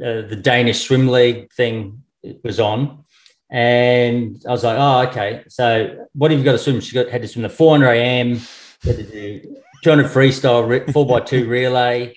uh, 0.03 0.27
the 0.27 0.35
Danish 0.35 0.85
swim 0.85 1.07
league 1.07 1.51
thing 1.53 2.03
was 2.43 2.59
on, 2.59 3.05
and 3.49 4.41
I 4.47 4.51
was 4.51 4.63
like, 4.63 4.77
oh, 4.77 5.09
okay. 5.09 5.43
So 5.47 6.05
what 6.13 6.31
have 6.31 6.39
you 6.39 6.45
got 6.45 6.53
to 6.53 6.57
swim? 6.57 6.81
She 6.81 6.93
got 6.93 7.09
had 7.09 7.21
to 7.21 7.27
swim 7.27 7.43
the 7.43 7.49
400 7.49 7.93
IM, 7.93 8.39
had 8.83 8.97
to 8.97 9.03
do 9.03 9.55
200 9.83 10.07
freestyle, 10.07 10.91
four 10.93 11.05
by 11.05 11.21
two 11.21 11.47
relay. 11.49 12.15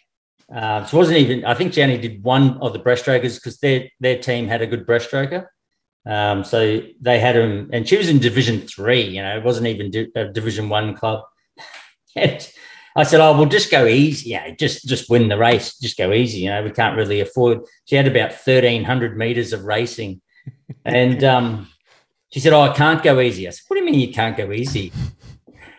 Uh, 0.54 0.84
she 0.84 0.96
wasn't 0.96 1.16
even. 1.18 1.44
I 1.44 1.54
think 1.54 1.72
she 1.72 1.82
only 1.82 1.98
did 1.98 2.22
one 2.22 2.58
of 2.58 2.72
the 2.72 2.78
breaststrokers 2.78 3.36
because 3.36 3.58
their 3.58 3.88
their 4.00 4.18
team 4.18 4.46
had 4.46 4.60
a 4.60 4.66
good 4.66 4.86
breaststroker. 4.86 5.46
Um, 6.04 6.44
so 6.44 6.82
they 7.00 7.18
had 7.20 7.36
him, 7.36 7.70
and 7.72 7.88
she 7.88 7.96
was 7.96 8.08
in 8.08 8.18
Division 8.18 8.60
Three. 8.62 9.02
You 9.02 9.22
know, 9.22 9.36
it 9.36 9.44
wasn't 9.44 9.68
even 9.68 9.90
di- 9.90 10.10
a 10.14 10.26
Division 10.26 10.68
One 10.68 10.94
club. 10.94 11.24
And 12.14 12.46
I 12.94 13.04
said, 13.04 13.20
"Oh, 13.20 13.34
we'll 13.36 13.46
just 13.46 13.70
go 13.70 13.86
easy. 13.86 14.30
Yeah, 14.30 14.50
just 14.50 14.86
just 14.86 15.08
win 15.08 15.28
the 15.28 15.38
race. 15.38 15.78
Just 15.78 15.96
go 15.96 16.12
easy. 16.12 16.40
You 16.40 16.50
know, 16.50 16.62
we 16.62 16.70
can't 16.70 16.96
really 16.96 17.20
afford." 17.20 17.60
She 17.86 17.96
had 17.96 18.06
about 18.06 18.34
thirteen 18.34 18.84
hundred 18.84 19.16
meters 19.16 19.54
of 19.54 19.64
racing, 19.64 20.20
and 20.84 21.24
um, 21.34 21.68
she 22.30 22.40
said, 22.40 22.52
"Oh, 22.52 22.60
I 22.60 22.74
can't 22.74 23.02
go 23.02 23.18
easy." 23.20 23.46
I 23.46 23.50
said, 23.50 23.62
"What 23.68 23.76
do 23.76 23.80
you 23.80 23.90
mean 23.90 24.00
you 24.00 24.12
can't 24.12 24.36
go 24.36 24.52
easy?" 24.52 24.92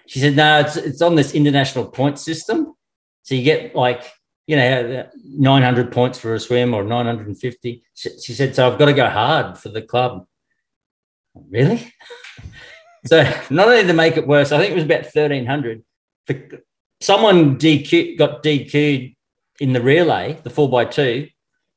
She 0.06 0.20
said, 0.20 0.36
"No, 0.36 0.60
it's 0.60 0.76
it's 0.76 1.02
on 1.02 1.16
this 1.16 1.34
international 1.34 1.86
point 1.86 2.20
system. 2.20 2.76
So 3.24 3.36
you 3.36 3.44
get 3.44 3.74
like 3.74 4.04
you 4.48 4.56
know 4.56 5.00
uh, 5.00 5.10
900 5.26 5.92
points 5.92 6.20
for 6.20 6.36
a 6.36 6.40
swim 6.40 6.74
or 6.74 6.84
950." 6.84 7.84
She, 7.94 8.10
she 8.20 8.34
said, 8.34 8.56
"So 8.56 8.70
I've 8.70 8.80
got 8.80 8.86
to 8.86 8.94
go 8.94 9.10
hard 9.10 9.58
for 9.58 9.70
the 9.70 9.82
club." 9.82 10.26
Really? 11.50 11.94
so 13.06 13.24
not 13.50 13.68
only 13.68 13.86
to 13.86 13.94
make 13.94 14.18
it 14.18 14.28
worse, 14.28 14.52
I 14.52 14.58
think 14.58 14.72
it 14.72 14.76
was 14.76 14.84
about 14.84 15.04
1300. 15.04 15.84
The, 16.28 16.62
someone 17.02 17.58
DQ 17.58 18.18
got 18.18 18.44
DQ'd 18.44 19.16
in 19.60 19.74
the 19.74 19.82
relay, 19.82 20.40
the 20.44 20.50
four 20.50 20.70
by 20.70 20.86
two. 20.86 21.28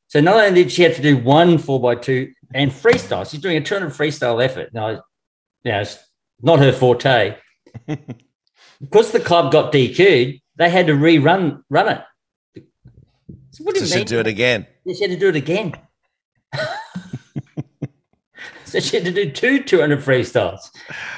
So 0.08 0.20
not 0.20 0.36
only 0.36 0.64
did 0.64 0.72
she 0.72 0.82
have 0.82 0.96
to 0.96 1.02
do 1.02 1.16
one 1.16 1.58
four 1.58 1.80
by 1.80 1.96
two 1.96 2.32
and 2.54 2.70
freestyle, 2.70 3.28
she's 3.28 3.40
doing 3.40 3.56
a 3.56 3.60
200 3.60 3.90
freestyle 3.90 4.42
effort. 4.42 4.72
Now, 4.72 4.90
you 4.90 5.72
know, 5.72 5.80
it's 5.80 5.98
not 6.40 6.60
her 6.60 6.72
forte. 6.72 7.36
because 8.80 9.10
the 9.10 9.20
club 9.20 9.52
got 9.52 9.72
DQ'd, 9.72 10.40
they 10.56 10.70
had 10.70 10.86
to 10.86 10.94
rerun 10.94 11.62
run 11.68 11.88
it. 11.88 12.02
So 13.56 13.64
what 13.64 13.74
do 13.74 13.80
you 13.80 13.86
so 13.86 13.96
mean? 13.96 14.04
do 14.04 14.20
it 14.20 14.26
again. 14.26 14.66
She 14.86 15.00
had 15.00 15.12
to 15.12 15.16
do 15.16 15.30
it 15.30 15.36
again. 15.36 15.72
so 18.66 18.80
she 18.80 18.96
had 18.96 19.06
to 19.06 19.10
do 19.10 19.30
two 19.30 19.62
200 19.62 20.00
freestyles. 20.00 20.60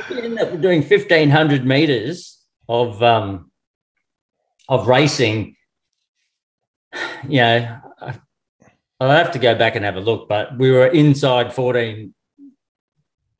She 0.06 0.14
ended 0.22 0.38
up 0.38 0.60
doing 0.60 0.82
1,500 0.82 1.66
meters 1.66 2.40
of 2.68 3.02
um, 3.02 3.50
of 4.68 4.86
racing, 4.86 5.56
you 7.28 7.40
know, 7.40 7.80
I'll 9.00 9.10
have 9.10 9.32
to 9.32 9.40
go 9.40 9.56
back 9.56 9.74
and 9.74 9.84
have 9.84 9.96
a 9.96 10.00
look, 10.00 10.28
but 10.28 10.56
we 10.56 10.70
were 10.70 10.86
inside 10.86 11.52
14 11.52 12.14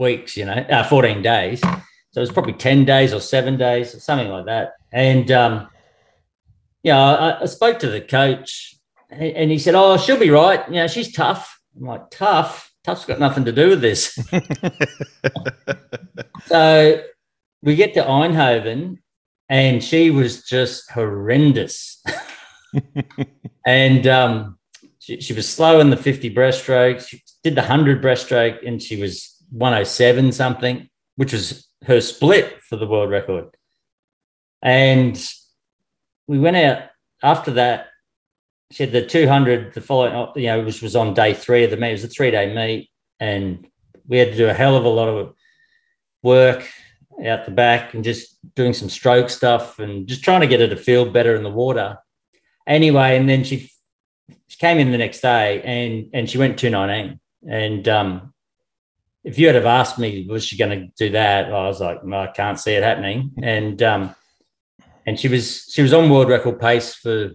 weeks, 0.01 0.37
you 0.37 0.45
know, 0.45 0.55
uh, 0.55 0.83
14 0.83 1.23
days. 1.23 1.61
So 1.61 1.71
it 2.17 2.21
was 2.21 2.33
probably 2.33 2.55
10 2.55 2.85
days 2.85 3.15
or 3.15 3.21
seven 3.21 3.57
days 3.57 3.95
or 3.95 4.01
something 4.01 4.29
like 4.29 4.47
that. 4.47 4.73
And, 4.93 5.31
um, 5.31 5.69
yeah, 6.83 6.99
I, 6.99 7.43
I 7.43 7.45
spoke 7.47 7.79
to 7.81 7.91
the 7.91 8.01
coach 8.01 8.78
and 9.11 9.51
he 9.51 9.59
said, 9.59 9.75
Oh, 9.75 9.97
she'll 9.97 10.19
be 10.19 10.31
right. 10.31 10.67
You 10.69 10.77
know, 10.77 10.87
she's 10.87 11.13
tough. 11.13 11.61
I'm 11.77 11.87
like, 11.87 12.11
Tough? 12.11 12.73
Tough's 12.85 13.05
got 13.05 13.21
nothing 13.21 13.45
to 13.45 13.53
do 13.53 13.71
with 13.71 13.81
this. 13.81 14.15
so 16.47 17.03
we 17.63 17.75
get 17.75 17.95
to 17.95 18.03
Eindhoven 18.03 18.99
and 19.49 19.83
she 19.83 20.11
was 20.11 20.45
just 20.45 20.91
horrendous. 20.91 22.03
and 23.67 24.07
um, 24.07 24.59
she, 24.99 25.21
she, 25.21 25.33
was 25.33 25.49
slow 25.49 25.81
in 25.81 25.91
the 25.91 25.97
50 25.97 26.35
breaststroke. 26.35 27.07
She 27.07 27.23
did 27.43 27.55
the 27.55 27.63
100 27.63 28.03
breaststroke 28.03 28.67
and 28.67 28.81
she 28.81 29.01
was 29.01 29.37
107 29.51 30.33
something, 30.33 30.89
which 31.17 31.33
was 31.33 31.69
her 31.85 32.01
split 32.01 32.63
for 32.63 32.77
the 32.77 32.87
world 32.87 33.11
record. 33.11 33.57
And 34.63 35.21
we 36.27 36.39
went 36.39 36.57
out 36.57 36.83
after 37.23 37.53
that. 37.53 37.89
She 38.71 38.83
had 38.83 38.93
the 38.93 39.05
200 39.05 39.73
the 39.73 39.81
following, 39.81 40.29
you 40.37 40.49
know, 40.49 40.63
which 40.63 40.83
was 40.83 40.95
on 40.95 41.15
day 41.15 41.33
three 41.33 41.65
of 41.65 41.71
the 41.71 41.77
meet. 41.77 41.91
It 41.91 41.93
was 41.93 42.05
a 42.05 42.09
three 42.09 42.31
day 42.31 42.55
meet. 42.55 42.91
And 43.21 43.67
we 44.07 44.19
had 44.19 44.31
to 44.33 44.37
do 44.37 44.49
a 44.49 44.55
hell 44.55 44.77
of 44.77 44.85
a 44.85 44.89
lot 44.89 45.09
of 45.09 45.35
work 46.23 46.69
out 47.27 47.45
the 47.45 47.51
back 47.51 47.95
and 47.95 48.05
just 48.05 48.37
doing 48.55 48.73
some 48.73 48.89
stroke 48.89 49.31
stuff 49.31 49.79
and 49.79 50.07
just 50.07 50.23
trying 50.23 50.41
to 50.41 50.47
get 50.47 50.61
her 50.61 50.69
to 50.69 50.77
feel 50.77 51.11
better 51.11 51.35
in 51.35 51.43
the 51.43 51.51
water. 51.51 51.99
Anyway, 52.67 53.17
and 53.17 53.29
then 53.29 53.45
she 53.45 53.71
she 54.47 54.59
came 54.59 54.79
in 54.79 54.93
the 54.93 54.99
next 54.99 55.21
day 55.21 55.63
and 55.63 56.11
and 56.13 56.29
she 56.29 56.39
went 56.39 56.59
219. 56.59 57.19
And 57.49 57.89
um, 57.89 58.35
if 59.25 59.39
you 59.39 59.47
had 59.47 59.57
have 59.57 59.67
asked 59.67 59.99
me, 59.99 60.27
was 60.29 60.45
she 60.45 60.59
going 60.59 60.71
to 60.71 60.87
do 60.97 61.11
that? 61.11 61.47
I 61.53 61.67
was 61.67 61.81
like, 61.81 62.05
no, 62.05 62.21
I 62.21 62.29
can't 62.29 62.59
see 62.59 62.73
it 62.73 62.83
happening. 62.83 63.33
And 63.43 63.83
um, 63.83 64.15
and 65.07 65.19
she 65.19 65.29
was 65.29 65.65
she 65.73 65.83
was 65.83 65.95
on 65.95 66.11
world 66.11 66.29
record 66.29 66.61
pace 66.61 66.95
for 66.95 67.31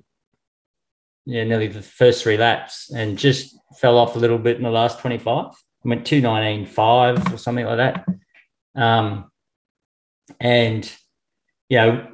yeah, 1.25 1.43
nearly 1.43 1.67
the 1.67 1.81
first 1.81 2.23
three 2.23 2.38
laps 2.38 2.91
and 2.91 3.17
just 3.17 3.57
fell 3.77 3.97
off 3.97 4.15
a 4.15 4.19
little 4.19 4.38
bit 4.38 4.57
in 4.57 4.63
the 4.63 4.69
last 4.69 4.99
25. 4.99 5.45
I 5.45 5.53
went 5.83 6.05
219.5 6.05 7.33
or 7.33 7.38
something 7.38 7.65
like 7.65 7.77
that. 7.77 8.05
Um, 8.75 9.31
and 10.39 10.91
you 11.69 11.77
know, 11.77 12.07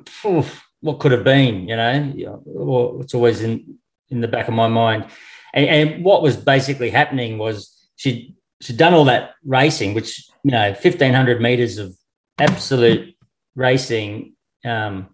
what 0.82 1.00
could 1.00 1.12
have 1.12 1.24
been, 1.24 1.67
you 1.67 1.76
know, 1.76 3.00
it's 3.02 3.13
always 3.13 3.41
in 3.41 3.78
in 4.10 4.22
the 4.22 4.28
back 4.28 4.48
of 4.48 4.54
my 4.54 4.67
mind. 4.67 5.06
And, 5.54 5.67
and 5.67 6.06
what 6.06 6.22
was 6.22 6.38
basically 6.38 6.89
happening 6.89 7.38
was 7.38 7.89
she 7.95 8.36
she'd 8.62 8.78
done 8.78 8.93
all 8.93 9.06
that 9.06 9.32
racing, 9.43 9.93
which 9.93 10.28
you 10.43 10.52
know, 10.52 10.74
fifteen 10.74 11.13
hundred 11.13 11.41
meters 11.41 11.78
of 11.78 11.95
absolute 12.39 13.15
racing, 13.56 14.34
um, 14.65 15.10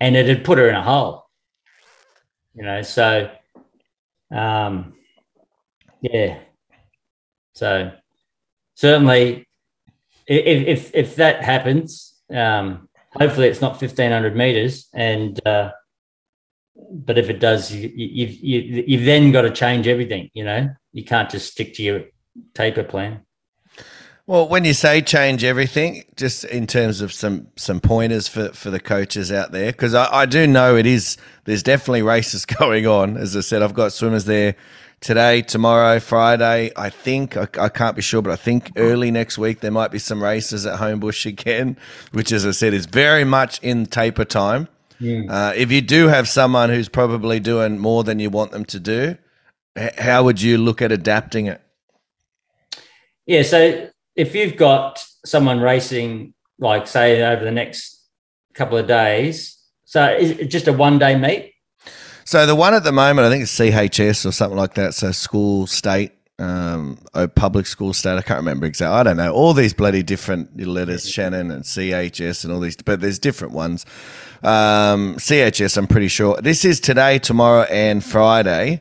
and 0.00 0.16
it 0.16 0.26
had 0.26 0.44
put 0.44 0.58
her 0.58 0.68
in 0.68 0.74
a 0.74 0.82
hole. 0.82 1.21
You 2.54 2.64
know, 2.64 2.82
so 2.82 3.30
um, 4.30 4.94
yeah, 6.00 6.38
so 7.54 7.92
certainly, 8.74 9.46
if 10.26 10.66
if 10.66 10.94
if 10.94 11.16
that 11.16 11.42
happens, 11.42 12.20
um, 12.30 12.88
hopefully, 13.12 13.48
it's 13.48 13.60
not 13.60 13.80
fifteen 13.80 14.10
hundred 14.10 14.36
meters, 14.36 14.88
and 14.92 15.40
uh, 15.46 15.70
but 16.90 17.18
if 17.18 17.30
it 17.30 17.40
does, 17.40 17.72
you, 17.72 17.90
you, 17.94 18.26
you 18.26 18.84
you've 18.86 19.04
then 19.04 19.32
got 19.32 19.42
to 19.42 19.50
change 19.50 19.86
everything. 19.86 20.30
You 20.34 20.44
know, 20.44 20.70
you 20.92 21.04
can't 21.04 21.30
just 21.30 21.52
stick 21.52 21.74
to 21.74 21.82
your 21.82 22.02
taper 22.54 22.84
plan. 22.84 23.20
Well, 24.32 24.48
when 24.48 24.64
you 24.64 24.72
say 24.72 25.02
change 25.02 25.44
everything, 25.44 26.04
just 26.16 26.44
in 26.44 26.66
terms 26.66 27.02
of 27.02 27.12
some 27.12 27.48
some 27.56 27.80
pointers 27.80 28.28
for, 28.28 28.48
for 28.54 28.70
the 28.70 28.80
coaches 28.80 29.30
out 29.30 29.52
there, 29.52 29.72
because 29.72 29.92
I, 29.92 30.10
I 30.10 30.24
do 30.24 30.46
know 30.46 30.74
it 30.74 30.86
is 30.86 31.18
there's 31.44 31.62
definitely 31.62 32.00
races 32.00 32.46
going 32.58 32.86
on. 32.86 33.18
As 33.18 33.36
I 33.36 33.40
said, 33.40 33.60
I've 33.62 33.74
got 33.74 33.92
swimmers 33.92 34.24
there 34.24 34.56
today, 35.00 35.42
tomorrow, 35.42 36.00
Friday. 36.00 36.72
I 36.78 36.88
think 36.88 37.36
I, 37.36 37.46
I, 37.60 37.68
can't 37.68 37.94
be 37.94 38.00
sure, 38.00 38.22
but 38.22 38.30
I 38.30 38.36
think 38.36 38.72
early 38.76 39.10
next 39.10 39.36
week 39.36 39.60
there 39.60 39.70
might 39.70 39.90
be 39.90 39.98
some 39.98 40.22
races 40.22 40.64
at 40.64 40.80
Homebush 40.80 41.26
again, 41.26 41.76
which, 42.12 42.32
as 42.32 42.46
I 42.46 42.52
said, 42.52 42.72
is 42.72 42.86
very 42.86 43.24
much 43.24 43.62
in 43.62 43.84
taper 43.84 44.24
time. 44.24 44.66
Yeah. 44.98 45.24
Uh, 45.28 45.52
if 45.54 45.70
you 45.70 45.82
do 45.82 46.08
have 46.08 46.26
someone 46.26 46.70
who's 46.70 46.88
probably 46.88 47.38
doing 47.38 47.78
more 47.78 48.02
than 48.02 48.18
you 48.18 48.30
want 48.30 48.52
them 48.52 48.64
to 48.64 48.80
do, 48.80 49.18
how 49.98 50.24
would 50.24 50.40
you 50.40 50.56
look 50.56 50.80
at 50.80 50.90
adapting 50.90 51.48
it? 51.48 51.60
Yeah, 53.26 53.42
so 53.42 53.91
if 54.16 54.34
you've 54.34 54.56
got 54.56 55.04
someone 55.24 55.60
racing, 55.60 56.34
like 56.58 56.86
say 56.86 57.22
over 57.22 57.44
the 57.44 57.50
next 57.50 58.06
couple 58.54 58.78
of 58.78 58.86
days, 58.86 59.58
so 59.84 60.14
is 60.14 60.30
it 60.30 60.46
just 60.46 60.68
a 60.68 60.72
one 60.72 60.98
day 60.98 61.16
meet? 61.16 61.52
So 62.24 62.46
the 62.46 62.54
one 62.54 62.74
at 62.74 62.84
the 62.84 62.92
moment, 62.92 63.26
I 63.26 63.30
think 63.30 63.42
it's 63.42 63.58
CHS 63.58 64.24
or 64.24 64.32
something 64.32 64.56
like 64.56 64.74
that. 64.74 64.94
So 64.94 65.10
school, 65.12 65.66
state, 65.66 66.12
um, 66.38 66.98
oh, 67.14 67.28
public 67.28 67.66
school, 67.66 67.92
state. 67.92 68.16
I 68.16 68.22
can't 68.22 68.38
remember 68.38 68.66
exactly. 68.66 68.96
I 68.96 69.02
don't 69.02 69.16
know. 69.16 69.32
All 69.32 69.54
these 69.54 69.74
bloody 69.74 70.02
different 70.02 70.58
letters, 70.58 71.08
Shannon 71.08 71.50
and 71.50 71.64
CHS 71.64 72.44
and 72.44 72.52
all 72.52 72.60
these, 72.60 72.76
but 72.76 73.00
there's 73.00 73.18
different 73.18 73.54
ones. 73.54 73.84
Um, 74.42 75.16
CHS, 75.16 75.76
I'm 75.76 75.86
pretty 75.86 76.08
sure. 76.08 76.40
This 76.40 76.64
is 76.64 76.80
today, 76.80 77.18
tomorrow, 77.18 77.62
and 77.64 78.02
Friday. 78.02 78.80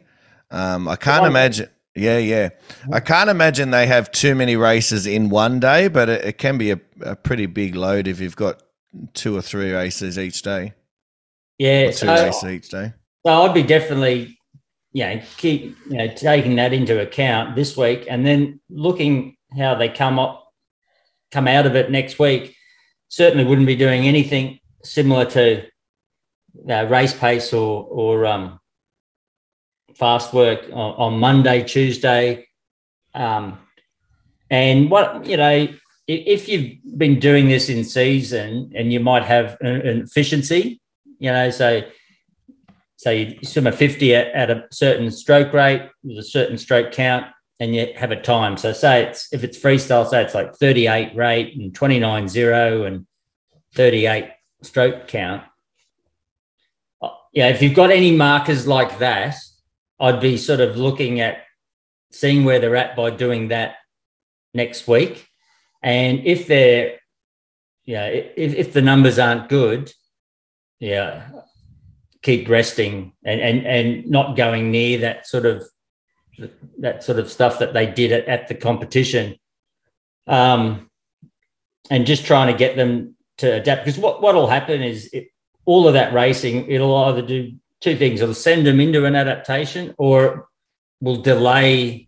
Um, 0.50 0.88
I 0.88 0.96
can't 0.96 1.26
imagine. 1.26 1.70
Yeah, 1.96 2.20
yeah. 2.20 2.50
I 2.92 3.02
can't 3.02 3.30
imagine 3.30 3.72
they 3.72 3.88
have 3.88 4.12
too 4.12 4.34
many 4.34 4.56
races 4.56 5.06
in 5.06 5.30
one 5.30 5.60
day, 5.60 5.90
but 5.90 6.08
it, 6.08 6.26
it 6.26 6.38
can 6.38 6.58
be 6.58 6.72
a, 6.72 6.80
a, 7.02 7.16
pretty 7.16 7.48
big 7.48 7.76
load 7.76 8.08
if 8.08 8.22
you've 8.22 8.36
got 8.36 8.64
two 9.14 9.36
or 9.36 9.42
three 9.42 9.74
races 9.74 10.18
each 10.18 10.42
day. 10.42 10.74
Yeah, 11.58 11.88
two 11.88 11.94
so, 11.94 12.08
races 12.08 12.50
each 12.50 12.70
day. 12.70 12.94
So 13.26 13.44
I'd 13.44 13.54
be 13.54 13.64
definitely, 13.64 14.38
you 14.94 15.04
know, 15.04 15.22
keep 15.38 15.76
you 15.90 15.98
know 15.98 16.08
taking 16.08 16.56
that 16.56 16.72
into 16.72 17.02
account 17.02 17.56
this 17.58 17.76
week, 17.76 18.06
and 18.10 18.26
then 18.26 18.62
looking 18.70 19.36
how 19.58 19.76
they 19.76 19.90
come 19.90 20.18
up, 20.18 20.50
come 21.32 21.48
out 21.48 21.66
of 21.66 21.76
it 21.76 21.92
next 21.92 22.20
week. 22.20 22.56
Certainly 23.10 23.44
wouldn't 23.44 23.68
be 23.68 23.76
doing 23.76 24.08
anything 24.08 24.60
similar 24.82 25.26
to 25.26 25.66
uh, 26.70 26.86
race 26.90 27.14
pace 27.14 27.52
or 27.52 27.84
or 27.84 28.26
um, 28.26 28.61
fast 29.96 30.34
work 30.34 30.64
on, 30.72 31.14
on 31.14 31.20
Monday, 31.20 31.64
Tuesday, 31.64 32.48
um, 33.14 33.58
and 34.50 34.90
what 34.90 35.26
you 35.26 35.38
know 35.38 35.68
if 36.08 36.50
you've 36.50 36.78
been 36.98 37.20
doing 37.20 37.48
this 37.48 37.70
in 37.70 37.84
season 37.84 38.72
and 38.76 38.92
you 38.92 39.00
might 39.00 39.24
have 39.24 39.58
an, 39.62 39.88
an 39.88 40.02
efficiency, 40.02 40.82
you 41.20 41.32
know, 41.32 41.50
so 41.50 41.82
so 42.98 43.10
you 43.10 43.36
swim 43.44 43.66
a 43.66 43.72
50 43.72 44.14
at, 44.14 44.28
at 44.28 44.52
a 44.52 44.68
certain 44.72 45.10
stroke 45.10 45.54
rate 45.54 45.90
with 46.04 46.20
a 46.20 46.24
certain 46.24 46.58
stroke 46.58 46.92
count 46.92 47.26
and 47.60 47.76
you 47.76 47.88
have 47.96 48.12
a 48.12 48.22
time. 48.22 48.58
So 48.58 48.74
say 48.74 49.06
it's 49.06 49.32
if 49.34 49.44
it's 49.44 49.58
freestyle, 49.58 50.08
say 50.08 50.24
it's 50.24 50.36
like 50.36 50.56
38 50.56 51.16
rate 51.16 51.56
and 51.56 51.74
29 51.74 52.28
zero 52.28 52.84
and 52.84 53.08
38 53.74 54.30
stroke 54.62 55.08
count. 55.08 55.44
yeah, 57.34 57.48
if 57.48 57.62
you've 57.62 57.74
got 57.74 57.90
any 57.90 58.16
markers 58.16 58.68
like 58.68 59.00
that, 59.00 59.36
I'd 60.02 60.20
be 60.20 60.38
sort 60.38 60.60
of 60.60 60.78
looking 60.78 61.22
at 61.22 61.44
seeing 62.12 62.44
where 62.44 62.60
they're 62.60 62.76
at 62.76 62.96
by 62.96 63.12
doing 63.12 63.50
that 63.50 63.76
next 64.54 64.88
week. 64.88 65.28
And 65.84 66.26
if 66.26 66.48
they're, 66.48 67.00
yeah, 67.86 68.08
if, 68.08 68.56
if 68.56 68.74
the 68.74 68.82
numbers 68.82 69.20
aren't 69.20 69.48
good, 69.48 69.94
yeah, 70.80 71.30
keep 72.22 72.50
resting 72.50 73.14
and, 73.24 73.40
and, 73.40 73.66
and 73.66 74.10
not 74.10 74.36
going 74.36 74.72
near 74.72 75.00
that 75.00 75.28
sort 75.28 75.46
of 75.46 75.64
that 76.80 77.04
sort 77.04 77.20
of 77.20 77.30
stuff 77.32 77.60
that 77.60 77.74
they 77.74 77.86
did 77.86 78.12
at, 78.12 78.26
at 78.26 78.48
the 78.48 78.56
competition. 78.56 79.38
Um, 80.28 80.90
and 81.90 82.06
just 82.06 82.26
trying 82.26 82.52
to 82.52 82.58
get 82.58 82.76
them 82.76 83.16
to 83.38 83.54
adapt 83.54 83.86
because 83.86 84.00
what 84.00 84.22
what 84.22 84.36
will 84.36 84.48
happen 84.48 84.82
is 84.82 85.10
it, 85.14 85.28
all 85.66 85.88
of 85.88 85.94
that 85.94 86.14
racing 86.14 86.70
it'll 86.70 86.96
either 86.96 87.22
do 87.22 87.52
two 87.82 87.96
things 87.96 88.22
it'll 88.22 88.34
send 88.34 88.66
them 88.66 88.80
into 88.80 89.06
an 89.06 89.16
adaptation 89.16 89.94
or 89.98 90.48
will 91.02 91.18
delay 91.18 92.08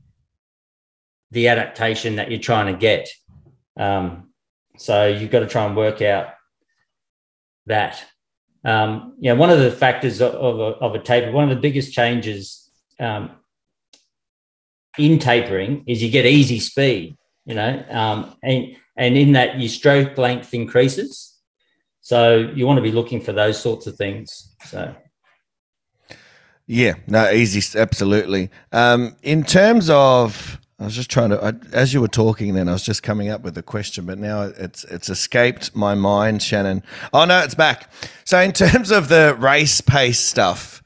the 1.32 1.48
adaptation 1.48 2.16
that 2.16 2.30
you're 2.30 2.40
trying 2.40 2.72
to 2.72 2.80
get 2.80 3.10
um, 3.78 4.30
so 4.78 5.08
you've 5.08 5.32
got 5.32 5.40
to 5.40 5.48
try 5.48 5.66
and 5.66 5.76
work 5.76 6.02
out 6.02 6.28
that 7.66 8.04
um, 8.64 9.16
you 9.20 9.30
know 9.30 9.36
one 9.36 9.50
of 9.50 9.60
the 9.60 9.72
factors 9.72 10.22
of, 10.22 10.34
of, 10.34 10.60
a, 10.60 10.78
of 10.80 10.96
a 10.96 11.00
taper 11.00 11.32
one 11.32 11.44
of 11.44 11.50
the 11.50 11.62
biggest 11.62 11.92
changes 11.92 12.70
um, 13.00 13.32
in 14.98 15.20
tapering 15.20 15.84
is 15.88 16.02
you 16.02 16.10
get 16.10 16.26
easy 16.26 16.60
speed 16.60 17.18
you 17.46 17.56
know 17.56 17.84
um, 17.90 18.36
and 18.44 18.76
and 18.96 19.18
in 19.18 19.34
that 19.34 19.60
your 19.60 19.70
stroke 19.70 20.18
length 20.18 20.54
increases. 20.54 21.36
So 22.02 22.52
you 22.54 22.68
want 22.68 22.78
to 22.78 22.84
be 22.84 22.92
looking 22.92 23.22
for 23.22 23.32
those 23.32 23.60
sorts 23.60 23.88
of 23.88 23.96
things. 23.96 24.56
So. 24.66 24.96
Yeah, 26.66 26.94
no, 27.08 27.30
easy, 27.30 27.78
absolutely. 27.78 28.50
Um, 28.72 29.16
in 29.22 29.44
terms 29.44 29.90
of, 29.90 30.60
I 30.80 30.86
was 30.86 30.96
just 30.96 31.10
trying 31.10 31.30
to, 31.32 31.44
I, 31.44 31.54
as 31.74 31.94
you 31.94 32.00
were 32.02 32.08
talking, 32.08 32.54
then 32.54 32.70
I 32.70 32.74
was 32.74 32.84
just 32.84 33.04
coming 33.04 33.30
up 33.30 33.42
with 33.42 33.58
a 33.58 33.64
question, 33.64 34.06
but 34.06 34.18
now 34.18 34.44
it's 34.44 34.84
it's 34.86 35.10
escaped 35.10 35.76
my 35.76 35.94
mind, 35.94 36.42
Shannon. 36.42 36.84
Oh 37.14 37.26
no, 37.26 37.40
it's 37.40 37.56
back. 37.56 37.92
So 38.26 38.40
in 38.40 38.52
terms 38.54 38.92
of 38.92 39.10
the 39.10 39.36
race 39.38 39.82
pace 39.82 40.20
stuff, 40.20 40.82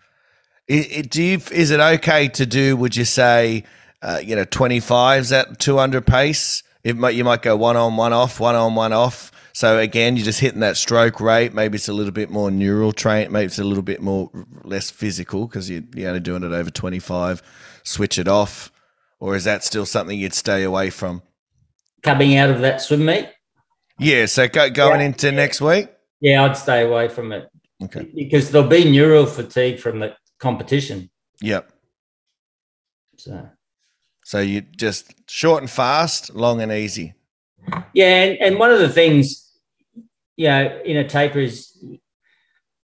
it, 0.68 0.92
it, 0.92 1.10
do 1.10 1.24
you, 1.24 1.42
is 1.52 1.72
it 1.72 1.80
okay 1.80 2.28
to 2.30 2.46
do? 2.46 2.76
Would 2.76 2.96
you 2.96 3.06
say, 3.06 3.64
uh, 4.02 4.20
you 4.24 4.36
know, 4.36 4.46
twenty 4.46 4.80
fives 4.80 5.32
at 5.32 5.60
two 5.60 5.78
hundred 5.78 6.06
pace? 6.08 6.64
It 6.84 6.96
might, 6.96 7.16
you 7.16 7.24
might 7.24 7.42
go 7.42 7.56
one 7.56 7.76
on, 7.76 7.98
one 7.98 8.14
off, 8.14 8.40
one 8.40 8.56
on, 8.56 8.76
one 8.76 8.94
off. 8.94 9.32
So 9.58 9.80
again, 9.80 10.16
you're 10.16 10.24
just 10.24 10.40
hitting 10.40 10.60
that 10.60 10.78
stroke 10.78 11.20
rate. 11.20 11.52
Maybe 11.52 11.78
it's 11.78 11.88
a 11.88 11.94
little 11.94 12.12
bit 12.12 12.30
more 12.30 12.52
neural 12.52 12.92
train. 12.92 13.32
Maybe 13.32 13.48
it's 13.48 13.58
a 13.58 13.64
little 13.64 13.82
bit 13.82 14.04
more 14.04 14.30
less 14.64 14.92
physical 14.92 15.48
because 15.48 15.68
you, 15.68 15.84
you're 15.96 16.10
only 16.10 16.20
doing 16.20 16.44
it 16.44 16.52
over 16.52 16.70
25. 16.70 17.42
Switch 17.82 18.20
it 18.20 18.28
off, 18.28 18.72
or 19.20 19.36
is 19.36 19.46
that 19.46 19.64
still 19.64 19.88
something 19.88 20.20
you'd 20.20 20.36
stay 20.36 20.62
away 20.62 20.92
from? 20.92 21.24
Coming 22.04 22.38
out 22.38 22.52
of 22.52 22.62
that 22.62 22.82
swim 22.82 23.04
meet. 23.04 23.32
Yeah. 23.98 24.28
So 24.28 24.48
go, 24.48 24.70
going 24.70 25.00
yeah. 25.00 25.08
into 25.08 25.32
next 25.32 25.60
week. 25.60 25.90
Yeah, 26.20 26.44
I'd 26.44 26.56
stay 26.56 26.84
away 26.84 27.08
from 27.08 27.32
it. 27.32 27.50
Okay. 27.84 28.12
Because 28.14 28.52
there'll 28.52 28.68
be 28.68 28.88
neural 28.88 29.26
fatigue 29.26 29.80
from 29.80 29.98
the 29.98 30.16
competition. 30.38 31.10
Yep. 31.42 31.68
So. 33.16 33.50
So 34.24 34.40
you 34.40 34.62
just 34.62 35.16
short 35.28 35.64
and 35.64 35.72
fast, 35.72 36.36
long 36.36 36.62
and 36.62 36.72
easy. 36.72 37.16
Yeah, 37.96 38.22
and, 38.22 38.38
and 38.40 38.60
one 38.60 38.70
of 38.70 38.78
the 38.78 38.90
things, 38.90 39.46
you 40.38 40.48
know, 40.48 40.82
in 40.86 40.98
a 40.98 41.08
taper 41.08 41.40
is 41.40 41.78
you, 41.84 42.00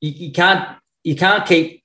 you 0.00 0.32
can't 0.32 0.78
you 1.04 1.16
can't 1.16 1.44
keep 1.44 1.82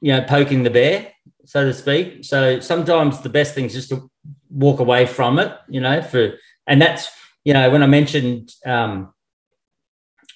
you 0.00 0.12
know 0.12 0.22
poking 0.22 0.62
the 0.62 0.70
bear, 0.70 1.12
so 1.44 1.64
to 1.64 1.74
speak. 1.74 2.24
So 2.24 2.60
sometimes 2.60 3.20
the 3.20 3.28
best 3.28 3.54
thing 3.54 3.66
is 3.66 3.74
just 3.74 3.90
to 3.90 4.10
walk 4.48 4.80
away 4.80 5.06
from 5.06 5.38
it, 5.38 5.52
you 5.68 5.80
know, 5.80 6.00
for 6.00 6.34
and 6.66 6.80
that's 6.80 7.10
you 7.44 7.52
know 7.52 7.70
when 7.70 7.82
I 7.82 7.86
mentioned 7.86 8.52
um, 8.64 9.12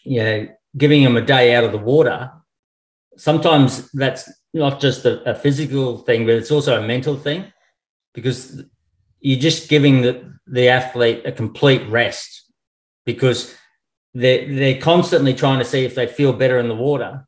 you 0.04 0.22
know 0.22 0.48
giving 0.76 1.02
them 1.02 1.16
a 1.16 1.22
day 1.22 1.54
out 1.54 1.64
of 1.64 1.72
the 1.72 1.78
water. 1.78 2.32
Sometimes 3.16 3.90
that's 3.92 4.30
not 4.54 4.80
just 4.80 5.04
a, 5.04 5.28
a 5.28 5.34
physical 5.34 5.98
thing, 5.98 6.24
but 6.24 6.34
it's 6.34 6.50
also 6.50 6.80
a 6.80 6.86
mental 6.86 7.16
thing 7.16 7.52
because 8.14 8.62
you're 9.20 9.40
just 9.40 9.68
giving 9.68 10.02
the, 10.02 10.32
the 10.46 10.68
athlete 10.68 11.22
a 11.24 11.32
complete 11.32 11.88
rest 11.88 12.52
because 13.04 13.54
they're, 14.14 14.52
they're 14.52 14.80
constantly 14.80 15.34
trying 15.34 15.58
to 15.58 15.64
see 15.64 15.84
if 15.84 15.94
they 15.94 16.06
feel 16.06 16.32
better 16.32 16.58
in 16.58 16.68
the 16.68 16.74
water 16.74 17.26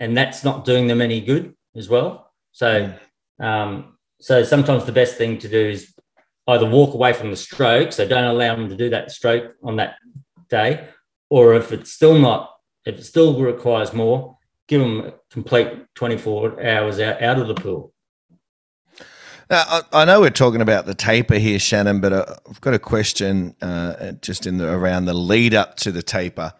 and 0.00 0.16
that's 0.16 0.44
not 0.44 0.64
doing 0.64 0.86
them 0.86 1.00
any 1.00 1.20
good 1.20 1.54
as 1.76 1.88
well. 1.88 2.32
So 2.52 2.92
um, 3.40 3.94
so 4.20 4.42
sometimes 4.44 4.84
the 4.84 4.92
best 4.92 5.16
thing 5.16 5.38
to 5.38 5.48
do 5.48 5.68
is 5.68 5.94
either 6.46 6.66
walk 6.66 6.94
away 6.94 7.12
from 7.12 7.30
the 7.30 7.36
stroke 7.36 7.92
so 7.92 8.06
don't 8.06 8.24
allow 8.24 8.54
them 8.54 8.68
to 8.68 8.76
do 8.76 8.90
that 8.90 9.10
stroke 9.10 9.54
on 9.62 9.76
that 9.76 9.96
day 10.48 10.88
or 11.30 11.54
if 11.54 11.72
it's 11.72 11.92
still 11.92 12.18
not 12.18 12.50
if 12.84 12.98
it 12.98 13.04
still 13.04 13.40
requires 13.40 13.92
more 13.92 14.36
give 14.68 14.80
them 14.80 15.00
a 15.00 15.14
complete 15.30 15.68
24 15.94 16.64
hours 16.64 17.00
out, 17.00 17.22
out 17.22 17.38
of 17.38 17.48
the 17.48 17.54
pool 17.54 17.92
now, 19.50 19.64
I, 19.66 19.82
I, 19.92 20.04
know 20.04 20.20
we're 20.20 20.30
talking 20.30 20.60
about 20.60 20.86
the 20.86 20.94
taper 20.94 21.36
here, 21.36 21.58
Shannon, 21.58 22.00
but 22.00 22.12
uh, 22.12 22.36
I've 22.48 22.60
got 22.60 22.74
a 22.74 22.78
question 22.78 23.54
uh, 23.60 24.12
just 24.22 24.46
in 24.46 24.58
the, 24.58 24.72
around 24.72 25.04
the 25.04 25.14
lead 25.14 25.54
up 25.54 25.76
to 25.78 25.92
the 25.92 26.02
taper. 26.02 26.54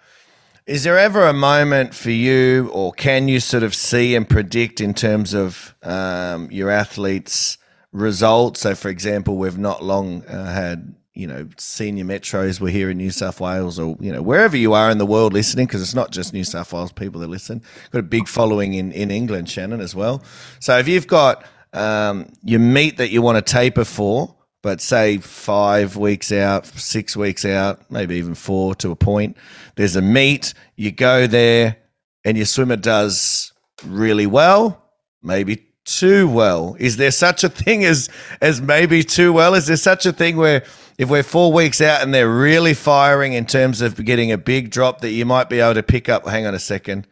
Is 0.67 0.85
there 0.85 0.99
ever 0.99 1.27
a 1.27 1.35
moment 1.35 1.95
for 1.95 2.11
you, 2.11 2.71
or 2.73 2.93
can 2.93 3.29
you 3.29 3.41
sort 3.41 3.63
of 3.63 3.75
see 3.75 4.15
and 4.15 4.29
predict 4.29 4.81
in 4.81 4.95
terms 4.95 5.35
of 5.35 5.75
um, 5.83 6.51
your 6.51 6.71
athletes' 6.71 7.59
results? 7.93 8.61
So, 8.61 8.75
for 8.75 8.89
example, 8.89 9.37
we've 9.37 9.59
not 9.59 9.83
long 9.83 10.25
uh, 10.25 10.53
had 10.53 10.95
you 11.13 11.27
know 11.27 11.49
senior 11.59 12.05
metros 12.05 12.61
were 12.61 12.71
here 12.71 12.89
in 12.91 12.97
New 12.97 13.11
South 13.11 13.41
Wales, 13.41 13.79
or 13.79 13.97
you 14.01 14.11
know 14.11 14.23
wherever 14.23 14.57
you 14.57 14.73
are 14.73 14.91
in 14.91 14.97
the 14.97 15.07
world 15.07 15.35
listening, 15.35 15.67
because 15.67 15.83
it's 15.83 15.95
not 15.95 16.11
just 16.11 16.33
New 16.33 16.45
South 16.45 16.73
Wales 16.73 16.93
people 16.93 17.21
that 17.21 17.29
listen. 17.29 17.63
Got 17.91 17.99
a 17.99 18.03
big 18.03 18.27
following 18.27 18.73
in 18.73 18.91
in 18.93 19.11
England, 19.11 19.51
Shannon, 19.51 19.83
as 19.83 19.95
well. 19.95 20.23
So, 20.61 20.79
if 20.79 20.89
you've 20.89 21.07
got 21.07 21.45
um, 21.75 22.33
your 22.43 22.61
meet 22.61 22.97
that 22.99 23.11
you 23.11 23.23
want 23.23 23.45
to 23.45 23.53
taper 23.53 23.85
for, 23.85 24.35
but 24.63 24.81
say 24.81 25.19
five 25.19 25.97
weeks 25.97 26.33
out, 26.33 26.67
six 26.67 27.17
weeks 27.17 27.45
out, 27.45 27.91
maybe 27.91 28.17
even 28.17 28.35
four 28.35 28.75
to 28.77 28.91
a 28.91 28.97
point. 28.97 29.37
There's 29.77 29.97
a 29.97 30.03
meet, 30.03 30.55
you 30.77 30.91
go 30.91 31.27
there, 31.27 31.77
and 32.25 32.37
your 32.37 32.47
swimmer 32.47 32.77
does 32.77 33.53
really 33.85 34.27
well, 34.27 34.91
maybe 35.23 35.67
too 35.85 36.29
well. 36.29 36.77
Is 36.79 36.97
there 36.97 37.11
such 37.11 37.45
a 37.45 37.49
thing 37.49 37.85
as 37.85 38.09
as 38.41 38.61
maybe 38.61 39.03
too 39.03 39.33
well? 39.33 39.55
Is 39.55 39.67
there 39.67 39.77
such 39.77 40.07
a 40.07 40.13
thing 40.13 40.37
where 40.37 40.65
if 40.97 41.11
we're 41.11 41.23
four 41.23 41.53
weeks 41.53 41.81
out 41.81 42.03
and 42.03 42.15
they're 42.15 42.33
really 42.33 42.73
firing 42.73 43.35
in 43.35 43.45
terms 43.45 43.81
of 43.83 44.03
getting 44.05 44.33
a 44.33 44.39
big 44.39 44.71
drop 44.71 45.01
that 45.01 45.11
you 45.11 45.27
might 45.27 45.51
be 45.51 45.61
able 45.61 45.75
to 45.75 45.83
pick 45.83 46.09
up? 46.09 46.27
Hang 46.27 46.47
on 46.47 46.55
a 46.55 46.59
second. 46.59 47.07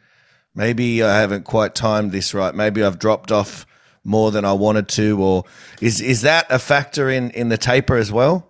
Maybe 0.54 1.02
I 1.02 1.18
haven't 1.20 1.44
quite 1.44 1.74
timed 1.74 2.12
this 2.12 2.32
right. 2.32 2.54
Maybe 2.54 2.82
I've 2.82 2.98
dropped 2.98 3.32
off 3.32 3.66
more 4.04 4.30
than 4.30 4.44
I 4.44 4.52
wanted 4.52 4.88
to, 4.88 5.20
or 5.20 5.44
is 5.80 6.00
is 6.00 6.22
that 6.22 6.46
a 6.50 6.58
factor 6.58 7.10
in 7.10 7.30
in 7.30 7.48
the 7.48 7.58
taper 7.58 7.96
as 7.96 8.10
well? 8.10 8.48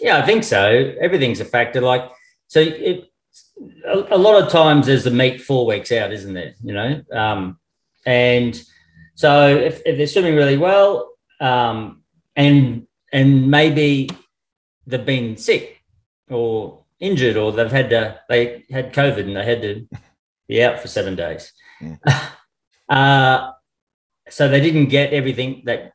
Yeah, 0.00 0.18
I 0.18 0.22
think 0.22 0.44
so. 0.44 0.94
Everything's 1.00 1.40
a 1.40 1.44
factor. 1.44 1.80
Like 1.80 2.10
so, 2.48 2.60
it, 2.60 3.10
a, 3.86 4.16
a, 4.16 4.18
lot 4.18 4.42
of 4.42 4.50
times 4.50 4.86
there's 4.86 5.04
the 5.04 5.10
meet 5.10 5.40
four 5.40 5.64
weeks 5.64 5.92
out, 5.92 6.12
isn't 6.12 6.34
there? 6.34 6.54
You 6.62 6.74
know, 6.74 7.02
um, 7.12 7.58
and 8.04 8.60
so 9.14 9.56
if, 9.56 9.80
if 9.86 9.96
they're 9.96 10.06
swimming 10.06 10.34
really 10.34 10.58
well, 10.58 11.12
um, 11.40 12.02
and 12.36 12.86
and 13.12 13.50
maybe 13.50 14.10
they've 14.86 15.04
been 15.04 15.36
sick 15.36 15.78
or 16.28 16.84
injured, 17.00 17.36
or 17.36 17.52
they've 17.52 17.70
had 17.70 17.90
to 17.90 18.20
they 18.28 18.64
had 18.70 18.92
COVID 18.92 19.20
and 19.20 19.36
they 19.36 19.44
had 19.44 19.62
to 19.62 19.88
be 20.48 20.62
out 20.62 20.80
for 20.80 20.88
seven 20.88 21.14
days. 21.14 21.52
Mm. 21.80 21.98
uh, 22.88 23.52
so 24.32 24.48
they 24.48 24.60
didn't 24.60 24.86
get 24.86 25.12
everything 25.12 25.62
that 25.66 25.92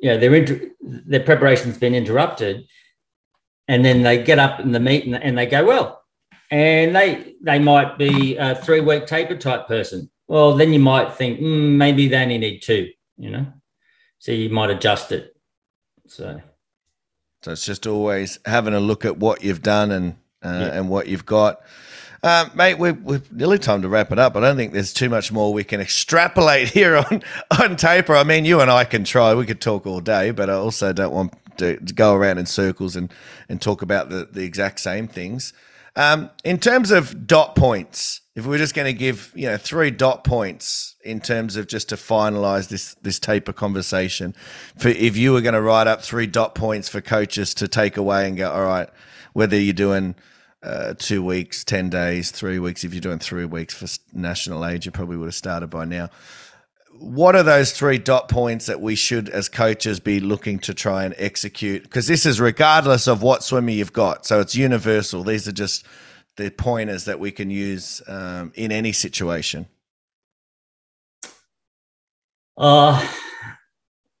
you 0.00 0.10
know 0.10 0.18
their 0.18 0.34
inter- 0.34 0.70
their 0.80 1.20
preparation's 1.20 1.78
been 1.78 1.94
interrupted 1.94 2.64
and 3.68 3.84
then 3.84 4.02
they 4.02 4.22
get 4.22 4.38
up 4.38 4.60
in 4.60 4.72
the 4.72 4.80
meet 4.80 5.04
and, 5.04 5.14
and 5.14 5.38
they 5.38 5.46
go 5.46 5.64
well 5.64 6.02
and 6.50 6.94
they 6.94 7.34
they 7.42 7.58
might 7.58 7.98
be 7.98 8.36
a 8.36 8.54
three 8.54 8.80
week 8.80 9.06
taper 9.06 9.36
type 9.36 9.66
person. 9.66 10.10
Well 10.28 10.56
then 10.56 10.72
you 10.72 10.80
might 10.80 11.14
think 11.14 11.40
mm, 11.40 11.76
maybe 11.76 12.08
they 12.08 12.22
only 12.22 12.38
need 12.38 12.60
two 12.60 12.90
you 13.16 13.30
know? 13.30 13.46
So 14.18 14.32
you 14.32 14.50
might 14.50 14.70
adjust 14.70 15.12
it. 15.12 15.34
So. 16.06 16.40
So 17.42 17.52
it's 17.52 17.64
just 17.64 17.86
always 17.86 18.38
having 18.44 18.74
a 18.74 18.80
look 18.80 19.04
at 19.04 19.16
what 19.16 19.42
you've 19.42 19.62
done 19.62 19.90
and 19.90 20.12
uh, 20.44 20.48
yeah. 20.48 20.78
and 20.78 20.88
what 20.88 21.08
you've 21.08 21.26
got 21.26 21.60
uh, 22.22 22.48
mate, 22.54 22.78
we're, 22.78 22.92
we're 22.92 23.22
nearly 23.32 23.58
time 23.58 23.82
to 23.82 23.88
wrap 23.88 24.12
it 24.12 24.18
up. 24.18 24.36
I 24.36 24.40
don't 24.40 24.56
think 24.56 24.72
there's 24.72 24.92
too 24.92 25.08
much 25.08 25.32
more 25.32 25.52
we 25.52 25.64
can 25.64 25.80
extrapolate 25.80 26.68
here 26.72 26.96
on, 26.96 27.22
on 27.60 27.76
taper. 27.76 28.14
I 28.14 28.24
mean, 28.24 28.44
you 28.44 28.60
and 28.60 28.70
I 28.70 28.84
can 28.84 29.04
try. 29.04 29.34
We 29.34 29.46
could 29.46 29.60
talk 29.60 29.86
all 29.86 30.00
day, 30.00 30.30
but 30.30 30.48
I 30.48 30.54
also 30.54 30.92
don't 30.92 31.12
want 31.12 31.34
to, 31.58 31.78
to 31.78 31.94
go 31.94 32.14
around 32.14 32.38
in 32.38 32.46
circles 32.46 32.94
and, 32.94 33.12
and 33.48 33.60
talk 33.60 33.82
about 33.82 34.08
the, 34.08 34.28
the 34.30 34.44
exact 34.44 34.80
same 34.80 35.08
things. 35.08 35.52
Um, 35.94 36.30
in 36.44 36.58
terms 36.58 36.90
of 36.90 37.26
dot 37.26 37.54
points, 37.54 38.20
if 38.34 38.46
we're 38.46 38.58
just 38.58 38.74
going 38.74 38.86
to 38.86 38.98
give 38.98 39.30
you 39.34 39.46
know 39.46 39.58
three 39.58 39.90
dot 39.90 40.24
points 40.24 40.96
in 41.04 41.20
terms 41.20 41.56
of 41.56 41.66
just 41.66 41.90
to 41.90 41.96
finalize 41.96 42.68
this 42.68 42.94
this 43.02 43.18
taper 43.18 43.52
conversation, 43.52 44.34
for 44.78 44.88
if 44.88 45.18
you 45.18 45.34
were 45.34 45.42
going 45.42 45.52
to 45.52 45.60
write 45.60 45.86
up 45.86 46.00
three 46.00 46.26
dot 46.26 46.54
points 46.54 46.88
for 46.88 47.02
coaches 47.02 47.52
to 47.54 47.68
take 47.68 47.98
away 47.98 48.26
and 48.26 48.38
go, 48.38 48.50
all 48.50 48.64
right, 48.64 48.88
whether 49.34 49.58
you're 49.58 49.74
doing 49.74 50.14
uh, 50.62 50.94
two 50.98 51.24
weeks, 51.24 51.64
ten 51.64 51.90
days, 51.90 52.30
three 52.30 52.58
weeks, 52.58 52.84
if 52.84 52.94
you're 52.94 53.00
doing 53.00 53.18
three 53.18 53.44
weeks 53.44 53.74
for 53.74 53.86
national 54.16 54.64
age, 54.64 54.86
you 54.86 54.92
probably 54.92 55.16
would 55.16 55.26
have 55.26 55.34
started 55.34 55.68
by 55.68 55.84
now. 55.84 56.08
What 56.98 57.34
are 57.34 57.42
those 57.42 57.72
three 57.72 57.98
dot 57.98 58.28
points 58.28 58.66
that 58.66 58.80
we 58.80 58.94
should, 58.94 59.28
as 59.28 59.48
coaches, 59.48 59.98
be 59.98 60.20
looking 60.20 60.58
to 60.60 60.74
try 60.74 61.04
and 61.04 61.14
execute? 61.18 61.82
Because 61.82 62.06
this 62.06 62.26
is 62.26 62.40
regardless 62.40 63.08
of 63.08 63.22
what 63.22 63.42
swimmer 63.42 63.70
you've 63.70 63.92
got, 63.92 64.24
so 64.24 64.40
it's 64.40 64.54
universal. 64.54 65.24
These 65.24 65.48
are 65.48 65.52
just 65.52 65.84
the 66.36 66.50
pointers 66.50 67.04
that 67.04 67.18
we 67.18 67.30
can 67.30 67.50
use 67.50 68.02
um, 68.06 68.52
in 68.54 68.72
any 68.72 68.92
situation? 68.92 69.66
Uh, 72.56 73.06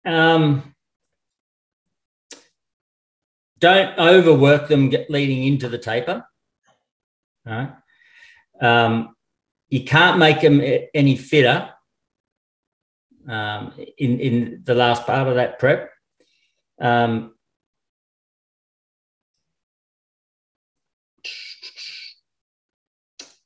um, 0.04 0.74
don't 3.58 3.98
overwork 3.98 4.68
them 4.68 4.92
leading 5.08 5.44
into 5.44 5.68
the 5.68 5.78
taper. 5.78 6.24
Right? 7.46 7.72
Um, 8.60 9.14
you 9.68 9.84
can't 9.84 10.18
make 10.18 10.40
them 10.40 10.60
any 10.94 11.16
fitter 11.16 11.70
um, 13.28 13.72
in 13.98 14.20
in 14.20 14.62
the 14.64 14.74
last 14.74 15.06
part 15.06 15.28
of 15.28 15.36
that 15.36 15.58
prep. 15.58 15.90
Um, 16.80 17.34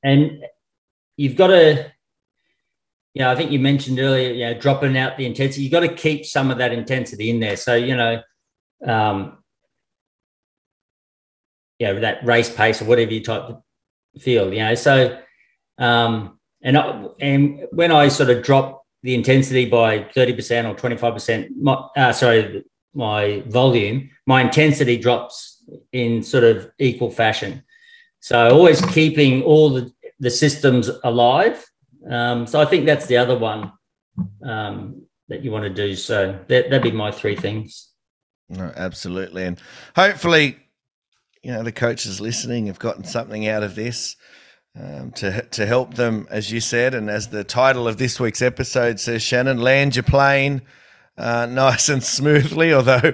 and 0.02 0.44
you've 1.16 1.36
got 1.36 1.48
to 1.48 1.92
you 3.16 3.22
know, 3.22 3.30
I 3.30 3.34
think 3.34 3.50
you 3.50 3.58
mentioned 3.58 3.98
earlier, 3.98 4.30
you 4.30 4.44
know, 4.44 4.60
dropping 4.60 4.98
out 4.98 5.16
the 5.16 5.24
intensity. 5.24 5.62
You've 5.62 5.72
got 5.72 5.80
to 5.80 5.94
keep 5.94 6.26
some 6.26 6.50
of 6.50 6.58
that 6.58 6.70
intensity 6.70 7.30
in 7.30 7.40
there. 7.40 7.56
So, 7.56 7.74
you 7.74 7.96
know, 7.96 8.20
um, 8.86 9.38
you 11.78 11.86
know, 11.86 12.00
that 12.00 12.22
race 12.26 12.54
pace 12.54 12.82
or 12.82 12.84
whatever 12.84 13.14
you 13.14 13.24
type 13.24 13.56
feel, 14.18 14.52
you 14.52 14.60
know. 14.60 14.74
So, 14.74 15.18
um, 15.78 16.38
and 16.62 16.76
I, 16.76 17.06
and 17.20 17.66
when 17.70 17.92
I 17.92 18.08
sort 18.08 18.30
of 18.30 18.42
drop 18.42 18.84
the 19.02 19.14
intensity 19.14 19.66
by 19.66 20.00
30% 20.00 20.68
or 20.68 20.74
25%, 20.74 21.50
my, 21.60 21.74
uh, 21.96 22.12
sorry, 22.12 22.64
my 22.94 23.42
volume, 23.46 24.10
my 24.26 24.40
intensity 24.40 24.96
drops 24.96 25.62
in 25.92 26.22
sort 26.22 26.44
of 26.44 26.70
equal 26.78 27.10
fashion. 27.10 27.62
So 28.20 28.50
always 28.50 28.80
keeping 28.86 29.42
all 29.42 29.70
the, 29.70 29.92
the 30.18 30.30
systems 30.30 30.90
alive. 31.04 31.64
Um, 32.10 32.46
so 32.46 32.60
I 32.60 32.64
think 32.64 32.86
that's 32.86 33.06
the 33.06 33.18
other 33.18 33.38
one 33.38 33.72
um, 34.42 35.02
that 35.28 35.44
you 35.44 35.50
want 35.50 35.64
to 35.64 35.70
do. 35.70 35.94
So 35.94 36.38
that, 36.48 36.70
that'd 36.70 36.82
be 36.82 36.90
my 36.90 37.10
three 37.10 37.36
things. 37.36 37.90
No, 38.48 38.72
absolutely. 38.76 39.44
And 39.44 39.60
hopefully, 39.94 40.56
you 41.46 41.52
know, 41.52 41.62
the 41.62 41.70
coaches 41.70 42.20
listening 42.20 42.66
have 42.66 42.80
gotten 42.80 43.04
something 43.04 43.46
out 43.46 43.62
of 43.62 43.76
this. 43.76 44.16
Um, 44.76 45.12
to 45.12 45.42
to 45.42 45.64
help 45.64 45.94
them, 45.94 46.26
as 46.28 46.50
you 46.50 46.60
said, 46.60 46.92
and 46.92 47.08
as 47.08 47.28
the 47.28 47.44
title 47.44 47.86
of 47.86 47.98
this 47.98 48.18
week's 48.18 48.42
episode 48.42 48.98
says, 48.98 49.22
Shannon, 49.22 49.58
land 49.58 49.94
your 49.94 50.02
plane 50.02 50.62
uh, 51.16 51.46
nice 51.50 51.88
and 51.88 52.02
smoothly. 52.02 52.74
Although 52.74 53.12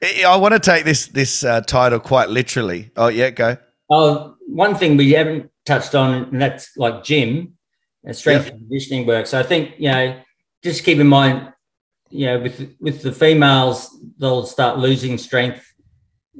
I 0.00 0.36
want 0.36 0.54
to 0.54 0.60
take 0.60 0.84
this 0.84 1.08
this 1.08 1.42
uh, 1.42 1.60
title 1.62 1.98
quite 1.98 2.28
literally. 2.28 2.92
Oh 2.96 3.08
yeah, 3.08 3.30
go. 3.30 3.56
Oh, 3.90 4.36
one 4.46 4.76
thing 4.76 4.96
we 4.96 5.10
haven't 5.10 5.50
touched 5.66 5.96
on, 5.96 6.14
and 6.26 6.40
that's 6.40 6.76
like 6.76 7.02
gym 7.02 7.54
and 8.04 8.14
strength 8.14 8.48
and 8.48 8.60
conditioning 8.60 9.08
work. 9.08 9.26
So 9.26 9.40
I 9.40 9.42
think 9.42 9.74
you 9.78 9.90
know, 9.90 10.20
just 10.62 10.84
keep 10.84 11.00
in 11.00 11.08
mind, 11.08 11.52
you 12.10 12.26
know, 12.26 12.38
with 12.38 12.76
with 12.78 13.02
the 13.02 13.12
females, 13.12 13.90
they'll 14.18 14.46
start 14.46 14.78
losing 14.78 15.18
strength 15.18 15.66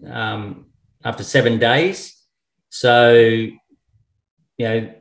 um, 0.08 0.66
after 1.04 1.24
seven 1.24 1.58
days. 1.58 2.16
So 2.70 3.12
you 3.12 3.58
know, 4.58 4.94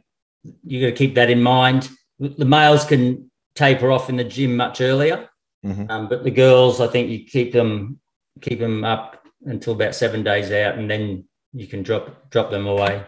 you 0.63 0.81
got 0.81 0.87
to 0.87 0.91
keep 0.95 1.15
that 1.15 1.29
in 1.29 1.41
mind. 1.41 1.89
The 2.19 2.45
males 2.45 2.85
can 2.85 3.29
taper 3.55 3.91
off 3.91 4.09
in 4.09 4.15
the 4.15 4.23
gym 4.23 4.55
much 4.55 4.81
earlier, 4.81 5.29
mm-hmm. 5.65 5.89
um, 5.89 6.07
but 6.07 6.23
the 6.23 6.31
girls, 6.31 6.79
I 6.79 6.87
think 6.87 7.09
you 7.09 7.25
keep 7.25 7.51
them 7.53 7.99
keep 8.41 8.59
them 8.59 8.83
up 8.83 9.23
until 9.45 9.73
about 9.73 9.95
seven 9.95 10.23
days 10.23 10.51
out, 10.51 10.77
and 10.77 10.89
then 10.89 11.25
you 11.53 11.67
can 11.67 11.83
drop 11.83 12.29
drop 12.29 12.51
them 12.51 12.67
away. 12.67 13.03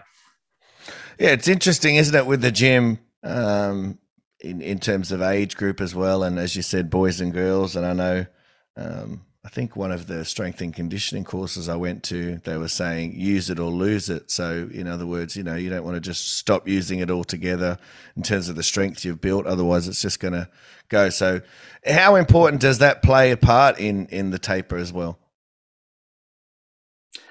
Yeah, 1.20 1.30
it's 1.30 1.48
interesting, 1.48 1.96
isn't 1.96 2.16
it, 2.16 2.26
with 2.26 2.42
the 2.42 2.52
gym 2.52 3.00
um, 3.24 4.00
in 4.40 4.62
in 4.62 4.80
terms 4.80 5.12
of 5.12 5.22
age 5.22 5.56
group 5.56 5.82
as 5.82 5.94
well, 5.94 6.24
and 6.24 6.40
as 6.40 6.56
you 6.56 6.62
said, 6.62 6.90
boys 6.90 7.22
and 7.22 7.34
girls. 7.34 7.76
And 7.76 7.86
I 7.86 7.94
know, 7.94 8.26
um, 8.78 9.26
I 9.46 9.50
think 9.50 9.76
one 9.76 9.92
of 9.92 10.08
the 10.08 10.24
strength 10.24 10.62
and 10.62 10.74
conditioning 10.74 11.26
courses 11.26 11.68
I 11.68 11.76
went 11.76 12.02
to, 12.04 12.38
they 12.46 12.56
were 12.56 12.70
saying 12.70 13.14
use 13.16 13.50
it 13.50 13.60
or 13.60 13.70
lose 13.70 14.10
it. 14.10 14.32
So, 14.32 14.70
in 14.74 14.88
other 14.88 15.06
words, 15.06 15.36
you 15.36 15.44
know, 15.44 15.56
you 15.56 15.70
don't 15.70 15.84
want 15.84 15.96
to 15.96 16.02
just 16.02 16.38
stop 16.38 16.66
using 16.66 17.00
it 17.00 17.12
altogether 17.12 17.78
in 18.16 18.24
terms 18.24 18.48
of 18.48 18.56
the 18.56 18.64
strength 18.64 19.04
you've 19.04 19.20
built. 19.20 19.46
Otherwise, 19.46 19.90
it's 19.90 20.02
just 20.02 20.22
going 20.22 20.34
to 20.34 20.48
go. 20.88 21.10
So, 21.10 21.42
how 21.86 22.16
important 22.16 22.62
does 22.62 22.78
that 22.80 23.04
play 23.04 23.32
a 23.32 23.38
part 23.38 23.80
in 23.80 24.06
in 24.08 24.32
the 24.32 24.40
taper 24.40 24.78
as 24.78 24.94
well? 24.94 25.20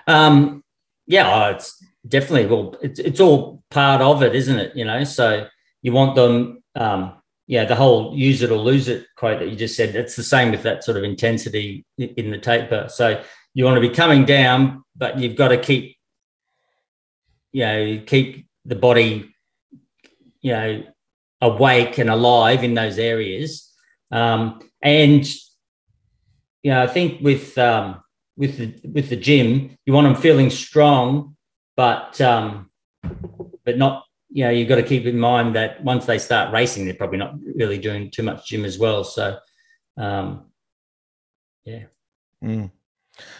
Um, 0.06 0.62
yeah, 1.06 1.46
oh, 1.46 1.54
it's 1.54 1.82
definitely 2.06 2.46
well, 2.46 2.76
it's 2.82 2.98
it's 2.98 3.20
all 3.20 3.62
part 3.70 4.02
of 4.02 4.22
it, 4.22 4.34
isn't 4.34 4.58
it? 4.58 4.76
You 4.76 4.84
know, 4.84 5.04
so 5.04 5.46
you 5.80 5.92
want 5.92 6.14
them, 6.14 6.62
um, 6.74 7.14
yeah, 7.52 7.66
the 7.66 7.76
whole 7.76 8.16
use 8.16 8.40
it 8.40 8.50
or 8.50 8.56
lose 8.56 8.88
it 8.88 9.04
quote 9.14 9.38
that 9.38 9.50
you 9.50 9.56
just 9.56 9.76
said. 9.76 9.94
It's 9.94 10.16
the 10.16 10.22
same 10.22 10.52
with 10.52 10.62
that 10.62 10.82
sort 10.84 10.96
of 10.96 11.04
intensity 11.04 11.84
in 11.98 12.30
the 12.30 12.38
taper. 12.38 12.86
So 12.88 13.22
you 13.52 13.66
want 13.66 13.74
to 13.74 13.86
be 13.86 13.94
coming 13.94 14.24
down, 14.24 14.82
but 14.96 15.18
you've 15.18 15.36
got 15.36 15.48
to 15.48 15.58
keep, 15.58 15.98
you 17.52 17.66
know, 17.66 18.02
keep 18.06 18.46
the 18.64 18.74
body, 18.74 19.34
you 20.40 20.52
know, 20.52 20.82
awake 21.42 21.98
and 21.98 22.08
alive 22.08 22.64
in 22.64 22.72
those 22.72 22.98
areas. 22.98 23.70
Um, 24.10 24.66
and 24.80 25.26
you 26.62 26.70
know, 26.70 26.82
I 26.82 26.86
think 26.86 27.20
with 27.20 27.58
um, 27.58 28.02
with 28.34 28.56
the 28.56 28.88
with 28.88 29.10
the 29.10 29.16
gym, 29.16 29.76
you 29.84 29.92
want 29.92 30.06
them 30.06 30.16
feeling 30.16 30.48
strong, 30.48 31.36
but 31.76 32.18
um, 32.18 32.70
but 33.62 33.76
not. 33.76 34.06
You 34.32 34.44
know, 34.44 34.50
you've 34.50 34.68
got 34.68 34.76
to 34.76 34.82
keep 34.82 35.04
in 35.04 35.18
mind 35.18 35.54
that 35.56 35.82
once 35.84 36.06
they 36.06 36.18
start 36.18 36.52
racing, 36.52 36.84
they're 36.84 36.94
probably 36.94 37.18
not 37.18 37.34
really 37.54 37.78
doing 37.78 38.10
too 38.10 38.22
much 38.22 38.46
gym 38.46 38.64
as 38.64 38.78
well. 38.78 39.04
So, 39.04 39.38
um, 39.96 40.46
yeah. 41.64 41.84
Mm. 42.42 42.70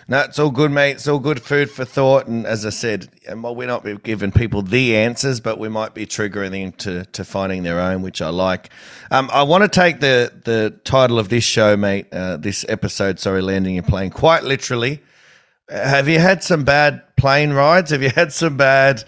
No, 0.07 0.21
it's 0.21 0.39
all 0.39 0.51
good, 0.51 0.71
mate. 0.71 0.93
It's 0.93 1.09
all 1.09 1.19
good 1.19 1.41
food 1.41 1.71
for 1.71 1.85
thought. 1.85 2.27
And 2.27 2.47
as 2.47 2.67
I 2.67 2.71
said, 2.71 3.09
well, 3.35 3.55
we're 3.55 3.67
not 3.67 4.03
giving 4.03 4.33
people 4.33 4.63
the 4.63 4.97
answers, 4.97 5.41
but 5.41 5.59
we 5.59 5.69
might 5.69 5.95
be 5.95 6.05
triggering 6.05 6.51
them 6.51 6.73
to, 6.73 7.05
to 7.07 7.25
finding 7.25 7.63
their 7.63 7.81
own, 7.81 8.03
which 8.03 8.21
I 8.21 8.29
like. 8.29 8.69
Um, 9.11 9.31
I 9.33 9.43
want 9.45 9.63
to 9.65 9.69
take 9.69 10.01
the, 10.01 10.33
the 10.45 10.79
title 10.85 11.19
of 11.19 11.31
this 11.31 11.45
show, 11.45 11.77
mate, 11.77 12.13
uh, 12.13 12.37
this 12.37 12.67
episode, 12.69 13.19
sorry, 13.19 13.41
Landing 13.41 13.75
Your 13.75 13.83
Plane, 13.85 14.11
quite 14.11 14.45
literally. 14.45 15.01
Have 15.71 16.09
you 16.09 16.19
had 16.19 16.43
some 16.43 16.65
bad 16.65 17.03
plane 17.17 17.53
rides? 17.53 17.93
Have 17.93 18.03
you 18.03 18.11
had 18.11 18.33
some 18.33 18.57
bad 18.57 19.05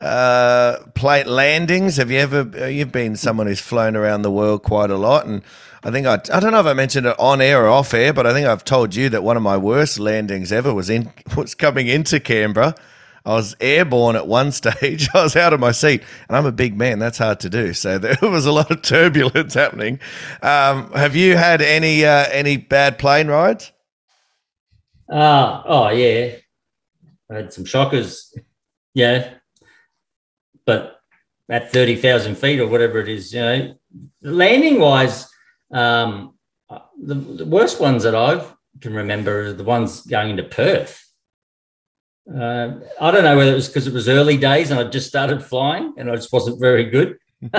uh, 0.00 0.78
plane 0.94 1.26
landings? 1.26 1.96
Have 1.96 2.10
you 2.10 2.18
ever, 2.18 2.70
you've 2.70 2.92
been 2.92 3.16
someone 3.16 3.46
who's 3.46 3.60
flown 3.60 3.96
around 3.96 4.22
the 4.22 4.30
world 4.30 4.62
quite 4.62 4.90
a 4.90 4.96
lot 4.96 5.26
and 5.26 5.42
I 5.84 5.90
think 5.90 6.06
I, 6.06 6.14
I 6.32 6.40
don't 6.40 6.52
know 6.52 6.60
if 6.60 6.66
I 6.66 6.72
mentioned 6.72 7.06
it 7.06 7.14
on 7.18 7.42
air 7.42 7.62
or 7.62 7.68
off 7.68 7.92
air, 7.92 8.14
but 8.14 8.26
I 8.26 8.32
think 8.32 8.46
I've 8.46 8.64
told 8.64 8.94
you 8.94 9.10
that 9.10 9.22
one 9.22 9.36
of 9.36 9.42
my 9.42 9.58
worst 9.58 9.98
landings 9.98 10.50
ever 10.50 10.72
was 10.72 10.88
in 10.88 11.12
was 11.36 11.54
coming 11.54 11.88
into 11.88 12.18
Canberra. 12.20 12.74
I 13.26 13.34
was 13.34 13.54
airborne 13.60 14.16
at 14.16 14.26
one 14.26 14.50
stage. 14.52 15.08
I 15.14 15.22
was 15.22 15.36
out 15.36 15.52
of 15.52 15.60
my 15.60 15.72
seat, 15.72 16.02
and 16.28 16.36
I'm 16.36 16.46
a 16.46 16.52
big 16.52 16.76
man. 16.76 16.98
That's 16.98 17.18
hard 17.18 17.40
to 17.40 17.50
do. 17.50 17.74
So 17.74 17.98
there 17.98 18.16
was 18.22 18.46
a 18.46 18.52
lot 18.52 18.70
of 18.70 18.80
turbulence 18.80 19.52
happening. 19.52 20.00
Um, 20.42 20.90
have 20.92 21.14
you 21.14 21.36
had 21.36 21.60
any 21.60 22.06
uh, 22.06 22.28
any 22.30 22.56
bad 22.56 22.98
plane 22.98 23.28
rides? 23.28 23.70
Uh, 25.10 25.62
oh 25.66 25.90
yeah, 25.90 26.36
I 27.30 27.34
had 27.34 27.52
some 27.52 27.66
shockers. 27.66 28.34
Yeah, 28.94 29.34
but 30.66 30.98
at 31.48 31.72
thirty 31.72 31.96
thousand 31.96 32.36
feet 32.36 32.60
or 32.60 32.66
whatever 32.66 33.00
it 33.00 33.08
is, 33.08 33.32
you 33.32 33.40
know, 33.40 33.74
landing 34.22 34.80
wise 34.80 35.28
um, 35.74 36.34
the, 37.00 37.14
the, 37.14 37.44
worst 37.44 37.80
ones 37.80 38.02
that 38.04 38.14
I 38.14 38.44
can 38.80 38.94
remember 38.94 39.46
are 39.46 39.52
the 39.52 39.64
ones 39.64 40.02
going 40.02 40.30
into 40.30 40.44
Perth. 40.44 41.00
Uh, 42.32 42.76
I 43.00 43.10
don't 43.10 43.24
know 43.24 43.36
whether 43.36 43.52
it 43.52 43.56
was 43.56 43.68
because 43.68 43.86
it 43.86 43.92
was 43.92 44.08
early 44.08 44.36
days 44.36 44.70
and 44.70 44.80
I 44.80 44.84
just 44.84 45.08
started 45.08 45.44
flying 45.44 45.94
and 45.98 46.10
I 46.10 46.16
just 46.16 46.32
wasn't 46.32 46.60
very 46.60 46.84
good. 46.84 47.18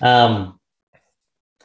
um, 0.00 0.58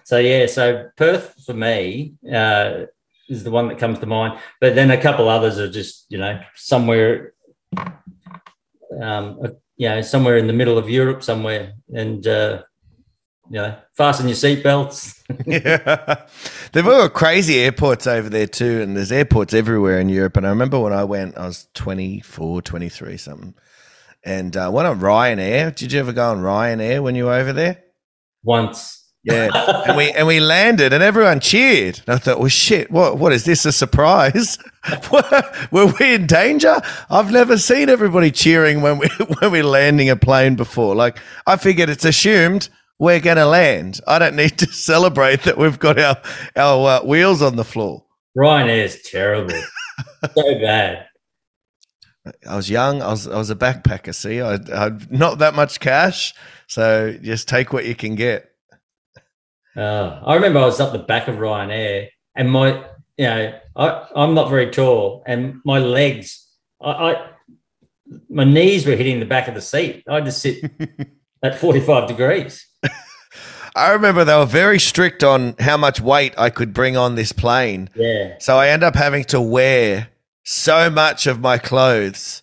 so 0.03 0.19
yeah, 0.19 0.45
so 0.45 0.89
Perth 0.95 1.33
for 1.45 1.53
me 1.53 2.13
uh, 2.31 2.85
is 3.29 3.43
the 3.43 3.51
one 3.51 3.69
that 3.69 3.79
comes 3.79 3.99
to 3.99 4.05
mind. 4.05 4.37
But 4.59 4.75
then 4.75 4.91
a 4.91 5.01
couple 5.01 5.29
others 5.29 5.57
are 5.57 5.69
just 5.69 6.05
you 6.09 6.19
know 6.19 6.39
somewhere 6.55 7.33
um, 9.01 9.39
you 9.77 9.89
know, 9.89 10.01
somewhere 10.01 10.37
in 10.37 10.47
the 10.47 10.53
middle 10.53 10.77
of 10.77 10.89
Europe 10.89 11.23
somewhere, 11.23 11.73
and 11.93 12.25
uh, 12.27 12.63
you 13.49 13.59
know, 13.59 13.75
fasten 13.95 14.27
your 14.27 14.35
seatbelts. 14.35 15.21
yeah. 15.45 16.25
They've 16.71 16.87
all 16.87 17.07
got 17.07 17.13
crazy 17.13 17.59
airports 17.59 18.07
over 18.07 18.29
there 18.29 18.47
too, 18.47 18.81
and 18.81 18.95
there's 18.95 19.11
airports 19.11 19.53
everywhere 19.53 19.99
in 19.99 20.09
Europe. 20.09 20.37
And 20.37 20.45
I 20.45 20.49
remember 20.49 20.79
when 20.79 20.93
I 20.93 21.03
went, 21.03 21.37
I 21.37 21.45
was 21.45 21.67
24, 21.73 22.61
23, 22.61 23.17
something. 23.17 23.55
And 24.25 24.55
uh, 24.55 24.71
went 24.73 24.87
on 24.87 24.99
Ryanair. 24.99 25.75
Did 25.75 25.91
you 25.91 25.99
ever 25.99 26.13
go 26.13 26.31
on 26.31 26.39
Ryanair 26.39 27.03
when 27.03 27.15
you 27.15 27.25
were 27.25 27.33
over 27.33 27.51
there? 27.51 27.83
Once. 28.43 29.02
Yeah, 29.23 29.83
and 29.87 29.95
we 29.95 30.11
and 30.11 30.27
we 30.27 30.41
landed, 30.41 30.91
and 30.91 31.01
everyone 31.01 31.39
cheered. 31.39 32.01
And 32.05 32.15
I 32.15 32.17
thought, 32.17 32.39
well, 32.39 32.49
shit, 32.49 32.91
what 32.91 33.17
what 33.17 33.31
is 33.31 33.45
this 33.45 33.63
a 33.65 33.71
surprise? 33.71 34.57
Were 35.71 35.93
we 35.97 36.13
in 36.13 36.27
danger? 36.27 36.81
I've 37.09 37.31
never 37.31 37.57
seen 37.57 37.87
everybody 37.87 38.31
cheering 38.31 38.81
when 38.81 38.97
we 38.97 39.07
when 39.39 39.51
we're 39.51 39.63
landing 39.63 40.09
a 40.09 40.17
plane 40.17 40.55
before. 40.55 40.93
Like 40.93 41.19
I 41.47 41.55
figured 41.55 41.89
it's 41.89 42.03
assumed 42.03 42.67
we're 42.99 43.21
going 43.21 43.37
to 43.37 43.45
land. 43.45 44.01
I 44.07 44.19
don't 44.19 44.35
need 44.35 44.57
to 44.59 44.65
celebrate 44.73 45.43
that 45.43 45.57
we've 45.57 45.79
got 45.79 45.97
our 45.97 46.17
our 46.57 46.89
uh, 46.89 47.05
wheels 47.05 47.41
on 47.41 47.55
the 47.55 47.63
floor. 47.63 48.03
Ryanair 48.37 48.83
is 48.83 49.01
terrible, 49.03 49.55
so 50.35 50.59
bad. 50.59 51.07
I 52.49 52.55
was 52.57 52.69
young. 52.69 53.01
I 53.01 53.07
was 53.07 53.25
I 53.25 53.37
was 53.37 53.49
a 53.49 53.55
backpacker. 53.55 54.13
See, 54.13 54.41
I 54.41 54.51
had 54.67 55.09
not 55.11 55.39
that 55.39 55.53
much 55.53 55.79
cash, 55.79 56.33
so 56.67 57.17
just 57.21 57.47
take 57.47 57.71
what 57.71 57.85
you 57.85 57.95
can 57.95 58.15
get. 58.15 58.52
Uh, 59.75 60.19
I 60.23 60.35
remember 60.35 60.59
I 60.59 60.65
was 60.65 60.79
up 60.79 60.91
the 60.91 60.99
back 60.99 61.27
of 61.27 61.35
Ryanair, 61.37 62.09
and 62.35 62.51
my, 62.51 62.85
you 63.17 63.25
know, 63.25 63.59
I, 63.75 64.07
I'm 64.15 64.33
not 64.33 64.49
very 64.49 64.69
tall, 64.69 65.23
and 65.25 65.59
my 65.65 65.79
legs, 65.79 66.47
I, 66.81 66.91
I, 66.91 67.27
my 68.29 68.43
knees 68.43 68.85
were 68.85 68.95
hitting 68.95 69.19
the 69.19 69.25
back 69.25 69.47
of 69.47 69.55
the 69.55 69.61
seat. 69.61 70.03
I 70.07 70.15
had 70.15 70.25
to 70.25 70.31
sit 70.31 70.71
at 71.43 71.59
45 71.59 72.07
degrees. 72.07 72.67
I 73.75 73.91
remember 73.91 74.23
they 74.23 74.37
were 74.37 74.45
very 74.45 74.79
strict 74.79 75.23
on 75.23 75.55
how 75.57 75.77
much 75.77 75.99
weight 75.99 76.35
I 76.37 76.51
could 76.51 76.73
bring 76.73 76.95
on 76.95 77.15
this 77.15 77.31
plane. 77.31 77.89
Yeah. 77.95 78.35
So 78.39 78.57
I 78.57 78.67
end 78.67 78.83
up 78.83 78.95
having 78.95 79.23
to 79.25 79.41
wear 79.41 80.09
so 80.43 80.91
much 80.91 81.25
of 81.25 81.39
my 81.39 81.57
clothes 81.57 82.42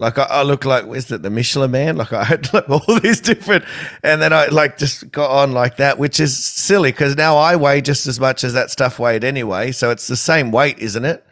like 0.00 0.16
I, 0.18 0.22
I 0.24 0.42
look 0.42 0.64
like 0.64 0.86
is 0.86 1.12
it 1.12 1.22
the 1.22 1.30
Michelin 1.30 1.70
Man? 1.70 1.96
Like 1.96 2.12
I 2.12 2.24
had 2.24 2.52
like 2.54 2.68
all 2.68 2.98
these 3.00 3.20
different, 3.20 3.64
and 4.02 4.20
then 4.20 4.32
I 4.32 4.46
like 4.46 4.78
just 4.78 5.10
got 5.12 5.30
on 5.30 5.52
like 5.52 5.76
that, 5.76 5.98
which 5.98 6.18
is 6.18 6.36
silly 6.36 6.90
because 6.90 7.16
now 7.16 7.36
I 7.36 7.54
weigh 7.54 7.82
just 7.82 8.06
as 8.06 8.18
much 8.18 8.42
as 8.42 8.54
that 8.54 8.70
stuff 8.70 8.98
weighed 8.98 9.22
anyway. 9.22 9.72
So 9.72 9.90
it's 9.90 10.08
the 10.08 10.16
same 10.16 10.50
weight, 10.50 10.78
isn't 10.78 11.04
it? 11.04 11.24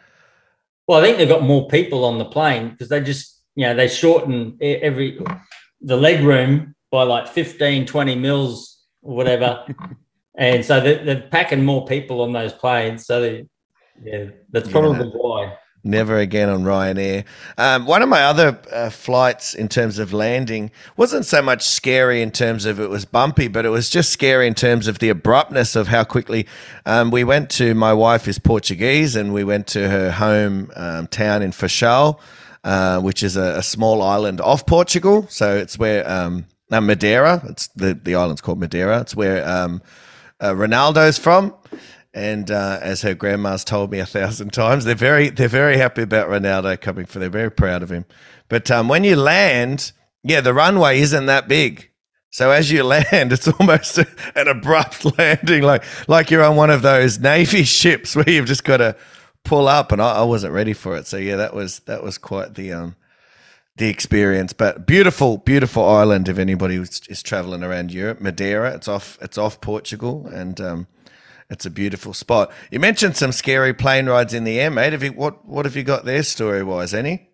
Well, 0.87 0.99
I 0.99 1.01
think 1.01 1.17
they've 1.17 1.27
got 1.27 1.43
more 1.43 1.67
people 1.67 2.05
on 2.05 2.19
the 2.19 2.25
plane 2.25 2.69
because 2.69 2.89
they 2.89 3.01
just 3.01 3.41
you 3.55 3.65
know 3.65 3.73
they 3.73 3.87
shorten 3.87 4.55
every 4.61 5.19
the 5.81 5.97
leg 5.97 6.23
room 6.23 6.75
by 6.91 7.03
like 7.03 7.27
15, 7.27 7.85
20 7.85 8.15
mils 8.15 8.83
or 9.01 9.15
whatever, 9.15 9.65
and 10.37 10.63
so 10.63 10.79
they're, 10.79 11.03
they're, 11.03 11.27
packing 11.29 11.63
more 11.63 11.85
people 11.85 12.21
on 12.21 12.33
those 12.33 12.53
planes. 12.53 13.05
So 13.05 13.21
they, 13.21 13.47
yeah, 14.03 14.25
that's 14.51 14.69
probably 14.69 15.07
yeah. 15.07 15.13
why. 15.13 15.57
Never 15.83 16.17
again 16.17 16.49
on 16.49 16.63
Ryanair. 16.63 17.23
Um, 17.57 17.85
one 17.85 18.01
of 18.01 18.09
my 18.09 18.23
other 18.23 18.59
uh, 18.69 18.89
flights 18.89 19.53
in 19.53 19.69
terms 19.69 19.97
of 19.97 20.11
landing 20.11 20.71
wasn't 20.97 21.25
so 21.25 21.41
much 21.41 21.65
scary 21.65 22.21
in 22.21 22.31
terms 22.31 22.65
of 22.65 22.81
it 22.81 22.89
was 22.89 23.05
bumpy, 23.05 23.47
but 23.47 23.65
it 23.65 23.69
was 23.69 23.89
just 23.89 24.09
scary 24.09 24.45
in 24.45 24.55
terms 24.55 24.87
of 24.87 24.99
the 24.99 25.07
abruptness 25.07 25.77
of 25.77 25.87
how 25.87 26.03
quickly 26.03 26.45
um, 26.85 27.11
we 27.11 27.23
went 27.23 27.49
to. 27.51 27.73
My 27.75 27.93
wife 27.93 28.27
is 28.27 28.39
Portuguese, 28.39 29.15
and 29.15 29.33
we 29.33 29.45
went 29.45 29.67
to 29.67 29.87
her 29.87 30.11
home 30.11 30.69
um, 30.75 31.07
town 31.07 31.41
in 31.41 31.53
Funchal, 31.53 32.19
uh, 32.65 32.99
which 32.99 33.23
is 33.23 33.37
a, 33.37 33.59
a, 33.59 33.63
small 33.63 34.01
island 34.01 34.41
off 34.41 34.65
Portugal. 34.65 35.27
So 35.29 35.55
it's 35.55 35.79
where 35.79 36.09
um, 36.09 36.45
Madeira. 36.69 37.41
It's 37.47 37.67
the 37.69 37.93
the 37.93 38.15
island's 38.15 38.41
called 38.41 38.59
Madeira. 38.59 38.99
It's 38.99 39.15
where 39.15 39.47
um, 39.47 39.81
uh, 40.41 40.51
Ronaldo's 40.51 41.17
from. 41.17 41.53
And 42.13 42.49
uh, 42.49 42.79
as 42.81 43.03
her 43.03 43.13
grandma's 43.13 43.63
told 43.63 43.91
me 43.91 43.99
a 43.99 44.05
thousand 44.05 44.51
times, 44.51 44.85
they're 44.85 44.95
very 44.95 45.29
they're 45.29 45.47
very 45.47 45.77
happy 45.77 46.01
about 46.01 46.27
Ronaldo 46.27 46.79
coming 46.81 47.05
for. 47.05 47.19
They're 47.19 47.29
very 47.29 47.51
proud 47.51 47.83
of 47.83 47.91
him. 47.91 48.05
But 48.47 48.71
um, 48.71 48.87
when 48.87 49.03
you 49.03 49.15
land, 49.15 49.91
yeah, 50.23 50.41
the 50.41 50.53
runway 50.53 50.99
isn't 51.01 51.27
that 51.27 51.47
big. 51.47 51.89
So 52.31 52.51
as 52.51 52.71
you 52.71 52.83
land, 53.11 53.31
it's 53.31 53.47
almost 53.47 53.99
an 53.99 54.47
abrupt 54.47 55.05
landing, 55.17 55.63
like 55.63 55.83
like 56.07 56.31
you're 56.31 56.43
on 56.43 56.55
one 56.55 56.71
of 56.71 56.81
those 56.81 57.19
navy 57.19 57.63
ships 57.63 58.15
where 58.15 58.29
you've 58.29 58.47
just 58.47 58.63
got 58.63 58.77
to 58.77 58.95
pull 59.43 59.67
up. 59.67 59.91
And 59.91 60.01
I, 60.01 60.17
I 60.17 60.23
wasn't 60.23 60.53
ready 60.53 60.73
for 60.73 60.97
it. 60.97 61.05
So 61.05 61.17
yeah, 61.17 61.35
that 61.35 61.53
was 61.53 61.79
that 61.81 62.03
was 62.03 62.17
quite 62.17 62.55
the 62.55 62.73
um 62.73 62.95
the 63.79 63.87
experience. 63.87 64.53
But 64.53 64.85
beautiful, 64.85 65.37
beautiful 65.37 65.83
island. 65.83 66.29
If 66.29 66.37
anybody 66.37 66.75
is, 66.75 67.01
is 67.09 67.23
traveling 67.23 67.63
around 67.63 67.91
Europe, 67.91 68.21
Madeira, 68.21 68.71
it's 68.75 68.87
off 68.87 69.17
it's 69.21 69.37
off 69.37 69.61
Portugal, 69.61 70.27
and 70.27 70.61
um, 70.61 70.87
it's 71.49 71.65
a 71.65 71.69
beautiful 71.69 72.13
spot. 72.13 72.51
You 72.69 72.79
mentioned 72.79 73.17
some 73.17 73.31
scary 73.31 73.73
plane 73.73 74.07
rides 74.07 74.33
in 74.33 74.43
the 74.43 74.59
air, 74.59 74.69
mate. 74.69 74.93
Have 74.93 75.03
you 75.03 75.11
what 75.11 75.45
what 75.45 75.65
have 75.65 75.75
you 75.75 75.83
got 75.83 76.05
there 76.05 76.23
story 76.23 76.63
wise? 76.63 76.93
Any? 76.93 77.29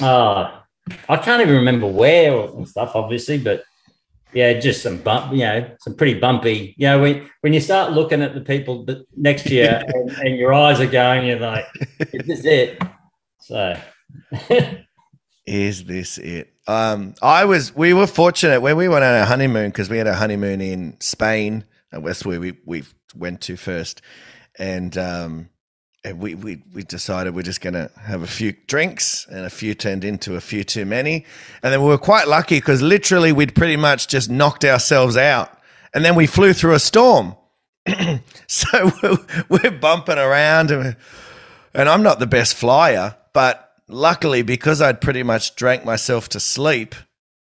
Uh 0.00 0.60
I 1.08 1.16
can't 1.16 1.40
even 1.40 1.54
remember 1.54 1.86
where 1.86 2.38
and 2.48 2.68
stuff, 2.68 2.92
obviously, 2.94 3.38
but 3.38 3.64
yeah, 4.32 4.52
just 4.54 4.82
some 4.82 4.98
bump, 4.98 5.32
you 5.32 5.38
know, 5.38 5.70
some 5.80 5.94
pretty 5.94 6.18
bumpy. 6.18 6.74
You 6.76 6.88
know, 6.88 7.00
when 7.00 7.30
when 7.42 7.52
you 7.52 7.60
start 7.60 7.92
looking 7.92 8.20
at 8.20 8.34
the 8.34 8.40
people 8.40 8.84
next 9.16 9.44
to 9.44 9.54
you 9.54 9.64
and, 9.64 10.10
and, 10.10 10.36
your 10.36 10.52
eyes 10.52 10.80
are 10.80 10.86
going, 10.86 11.26
you're 11.26 11.38
like, 11.38 11.66
"Is 12.12 12.26
this 12.26 12.44
it?" 12.44 12.82
So, 13.38 13.78
is 15.46 15.84
this 15.84 16.18
it? 16.18 16.52
Um, 16.66 17.14
I 17.22 17.44
was. 17.44 17.76
We 17.76 17.94
were 17.94 18.08
fortunate 18.08 18.60
when 18.60 18.76
we 18.76 18.88
went 18.88 19.04
on 19.04 19.14
our 19.14 19.24
honeymoon 19.24 19.70
because 19.70 19.88
we 19.88 19.98
had 19.98 20.08
a 20.08 20.16
honeymoon 20.16 20.60
in 20.60 20.96
Spain 21.00 21.64
that's 22.02 22.24
where 22.24 22.40
we 22.40 22.56
we 22.64 22.84
went 23.14 23.40
to 23.42 23.56
first, 23.56 24.02
and 24.58 24.96
um, 24.98 25.48
and 26.04 26.18
we 26.18 26.34
we 26.34 26.62
we 26.72 26.82
decided 26.82 27.34
we're 27.34 27.42
just 27.42 27.60
to 27.74 27.90
have 28.00 28.22
a 28.22 28.26
few 28.26 28.52
drinks, 28.66 29.26
and 29.30 29.40
a 29.46 29.50
few 29.50 29.74
turned 29.74 30.04
into 30.04 30.36
a 30.36 30.40
few 30.40 30.64
too 30.64 30.84
many, 30.84 31.24
and 31.62 31.72
then 31.72 31.80
we 31.82 31.88
were 31.88 31.98
quite 31.98 32.28
lucky 32.28 32.58
because 32.58 32.82
literally 32.82 33.32
we'd 33.32 33.54
pretty 33.54 33.76
much 33.76 34.08
just 34.08 34.30
knocked 34.30 34.64
ourselves 34.64 35.16
out, 35.16 35.58
and 35.92 36.04
then 36.04 36.14
we 36.14 36.26
flew 36.26 36.52
through 36.52 36.74
a 36.74 36.80
storm. 36.80 37.36
so 38.46 38.92
we're, 39.02 39.18
we're 39.48 39.70
bumping 39.70 40.18
around, 40.18 40.70
and, 40.70 40.96
and 41.74 41.88
I'm 41.88 42.02
not 42.02 42.18
the 42.18 42.26
best 42.26 42.54
flyer, 42.54 43.16
but 43.32 43.72
luckily 43.88 44.42
because 44.42 44.80
I'd 44.80 45.00
pretty 45.00 45.22
much 45.22 45.54
drank 45.54 45.84
myself 45.84 46.28
to 46.30 46.40
sleep 46.40 46.94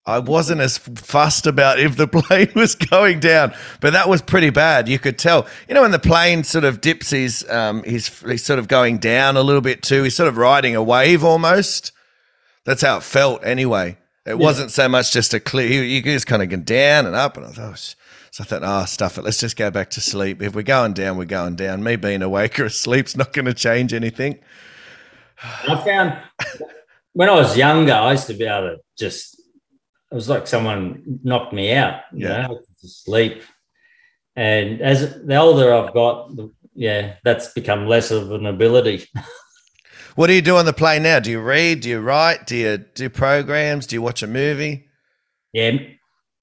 I 0.06 0.18
wasn't 0.18 0.62
as 0.62 0.78
fussed 0.78 1.45
about 1.45 1.80
if 1.80 1.95
the 1.95 2.08
plane 2.08 2.52
was 2.56 2.76
going 2.76 3.20
down, 3.20 3.54
but 3.80 3.93
that 3.93 4.10
was 4.10 4.22
pretty 4.22 4.49
bad. 4.49 4.89
You 4.89 4.97
could 4.97 5.20
tell, 5.20 5.47
you 5.68 5.76
know, 5.76 5.82
when 5.82 5.91
the 5.91 5.99
plane 5.99 6.43
sort 6.43 6.64
of 6.64 6.82
dips, 6.82 7.12
he's 7.12 7.47
um, 7.49 7.84
he's, 7.84 8.08
he's 8.22 8.43
sort 8.43 8.60
of 8.60 8.68
going 8.68 8.97
down 8.97 9.38
a 9.38 9.41
little 9.41 9.62
bit 9.62 9.84
too. 9.84 10.04
He's 10.04 10.16
sort 10.16 10.30
of 10.30 10.38
riding 10.38 10.76
a 10.76 10.84
wave 10.84 11.24
almost. 11.24 11.91
That's 12.66 12.82
how 12.82 12.97
it 12.97 13.04
felt 13.04 13.45
anyway. 13.45 13.97
It 14.26 14.32
yeah. 14.32 14.36
wasn't 14.36 14.72
so 14.72 14.88
much 14.88 15.12
just 15.12 15.34
a 15.34 15.39
clear. 15.39 15.68
You, 15.68 15.82
you 15.82 16.02
just 16.02 16.28
kind 16.28 16.43
of 16.43 16.49
go 16.49 16.58
down 16.58 17.06
and 17.06 17.16
up, 17.16 17.38
and 17.38 17.45
I 17.45 17.49
thought, 17.49 17.72
oh, 17.72 17.76
so 18.32 18.43
I 18.43 18.43
thought, 18.43 18.62
oh, 18.64 18.86
stuff 18.86 19.18
it. 19.18 19.24
Let's 19.24 19.39
just 19.39 19.58
go 19.58 19.70
back 19.72 19.89
to 19.91 20.02
sleep. 20.02 20.41
If 20.41 20.56
we're 20.56 20.62
going 20.62 20.93
down, 20.93 21.18
we're 21.18 21.26
going 21.26 21.56
down. 21.56 21.84
Me 21.84 21.95
being 21.95 22.22
awake 22.22 22.60
or 22.60 22.66
asleep's 22.66 23.16
not 23.16 23.34
going 23.34 23.45
to 23.45 23.54
change 23.54 23.93
anything. 23.93 24.39
I 25.43 25.84
found 25.84 26.18
when 27.14 27.30
I 27.30 27.34
was 27.34 27.58
younger, 27.58 27.93
I 27.93 28.12
used 28.12 28.28
to 28.28 28.34
be 28.34 28.45
able 28.45 28.70
to 28.70 28.78
just 28.97 29.41
it 30.12 30.16
was 30.16 30.28
like 30.28 30.45
someone 30.45 31.20
knocked 31.24 31.53
me 31.53 31.74
out. 31.74 32.01
You 32.14 32.28
yeah. 32.28 32.47
know, 32.47 32.59
to 32.82 32.88
sleep. 32.88 33.43
And 34.36 34.82
as 34.82 35.24
the 35.24 35.36
older 35.38 35.74
I've 35.74 35.93
got, 35.93 36.32
yeah, 36.74 37.16
that's 37.24 37.53
become 37.53 37.88
less 37.88 38.12
of 38.12 38.32
an 38.32 38.45
ability. 38.45 39.07
what 40.16 40.28
do 40.28 40.34
you 40.34 40.41
do 40.41 40.57
on 40.57 40.66
the 40.66 40.74
plane 40.74 41.03
now? 41.03 41.20
Do 41.20 41.32
you 41.32 41.39
read? 41.39 41.82
Do 41.82 41.89
you 41.89 41.99
write? 41.99 42.47
Do 42.47 42.55
you 42.55 42.78
do 42.78 43.09
programs? 43.09 43.88
Do 43.88 43.95
you 43.95 44.01
watch 44.01 44.24
a 44.24 44.28
movie? 44.28 44.88
Yeah, 45.53 45.78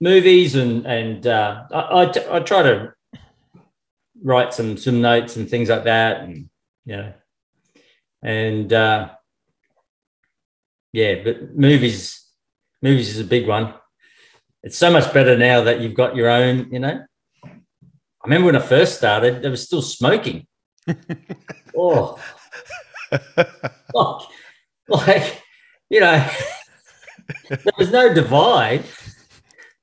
movies 0.00 0.54
and 0.54 0.86
and 0.86 1.26
uh, 1.26 1.64
i 1.72 2.12
i 2.30 2.40
try 2.40 2.62
to 2.62 2.92
write 4.22 4.52
some 4.52 4.76
some 4.76 5.00
notes 5.00 5.36
and 5.36 5.48
things 5.48 5.68
like 5.68 5.84
that, 5.84 6.20
and 6.20 6.48
you 6.84 6.96
know, 6.96 7.12
and 8.22 8.72
uh, 8.72 9.10
yeah, 10.92 11.22
but 11.24 11.56
movies 11.56 12.27
movies 12.82 13.14
is 13.14 13.20
a 13.20 13.24
big 13.24 13.46
one. 13.46 13.74
It's 14.62 14.76
so 14.76 14.90
much 14.90 15.12
better 15.12 15.36
now 15.36 15.62
that 15.62 15.80
you've 15.80 15.94
got 15.94 16.16
your 16.16 16.28
own, 16.28 16.72
you 16.72 16.78
know. 16.80 17.04
I 17.44 18.24
remember 18.24 18.46
when 18.46 18.56
I 18.56 18.60
first 18.60 18.96
started, 18.96 19.42
there 19.42 19.50
was 19.50 19.64
still 19.64 19.82
smoking. 19.82 20.46
oh, 21.76 22.20
like, 23.94 24.22
like, 24.88 25.42
you 25.88 26.00
know, 26.00 26.28
there 27.48 27.72
was 27.78 27.92
no 27.92 28.12
divide. 28.12 28.84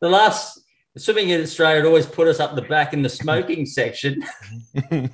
The 0.02 0.10
last 0.10 0.62
swimming 0.98 1.30
in 1.30 1.42
Australia 1.42 1.82
would 1.82 1.88
always 1.88 2.06
put 2.06 2.28
us 2.28 2.40
up 2.40 2.56
the 2.56 2.62
back 2.64 2.94
in 2.94 3.02
the 3.02 3.10
smoking 3.10 3.66
section. 3.66 4.24
and 4.92 5.10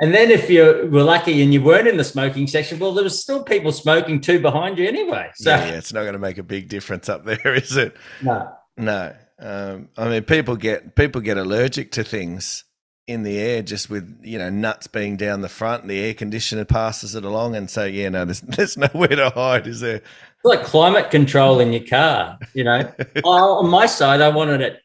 then 0.00 0.30
if 0.30 0.50
you 0.50 0.88
were 0.90 1.02
lucky 1.02 1.42
and 1.42 1.52
you 1.52 1.62
weren't 1.62 1.88
in 1.88 1.96
the 1.96 2.04
smoking 2.04 2.46
section, 2.46 2.78
well, 2.78 2.92
there 2.92 3.04
was 3.04 3.20
still 3.20 3.42
people 3.42 3.72
smoking 3.72 4.20
two 4.20 4.40
behind 4.40 4.78
you 4.78 4.86
anyway. 4.86 5.30
So 5.36 5.50
yeah, 5.50 5.66
yeah, 5.66 5.72
it's 5.72 5.92
not 5.92 6.02
going 6.02 6.14
to 6.14 6.18
make 6.18 6.38
a 6.38 6.42
big 6.42 6.68
difference 6.68 7.08
up 7.08 7.24
there, 7.24 7.40
is 7.54 7.76
it? 7.76 7.96
no. 8.22 8.50
No. 8.76 9.14
Um, 9.38 9.88
I 9.96 10.08
mean, 10.08 10.22
people 10.24 10.56
get 10.56 10.94
people 10.94 11.20
get 11.20 11.38
allergic 11.38 11.92
to 11.92 12.04
things 12.04 12.64
in 13.06 13.22
the 13.22 13.38
air 13.38 13.62
just 13.62 13.90
with 13.90 14.20
you 14.22 14.38
know 14.38 14.50
nuts 14.50 14.86
being 14.86 15.16
down 15.16 15.40
the 15.40 15.48
front. 15.48 15.82
And 15.82 15.90
the 15.90 16.00
air 16.00 16.14
conditioner 16.14 16.64
passes 16.64 17.14
it 17.14 17.24
along, 17.24 17.56
and 17.56 17.68
so 17.68 17.84
yeah, 17.84 18.08
no, 18.08 18.24
there's 18.24 18.40
there's 18.40 18.76
nowhere 18.76 19.08
to 19.08 19.30
hide, 19.30 19.66
is 19.66 19.80
there? 19.80 20.02
Like 20.44 20.64
climate 20.64 21.10
control 21.10 21.58
in 21.60 21.72
your 21.72 21.84
car, 21.84 22.38
you 22.52 22.64
know. 22.64 22.92
oh, 23.24 23.58
on 23.58 23.68
my 23.68 23.86
side, 23.86 24.20
I 24.20 24.28
want 24.28 24.50
it 24.50 24.60
at 24.60 24.80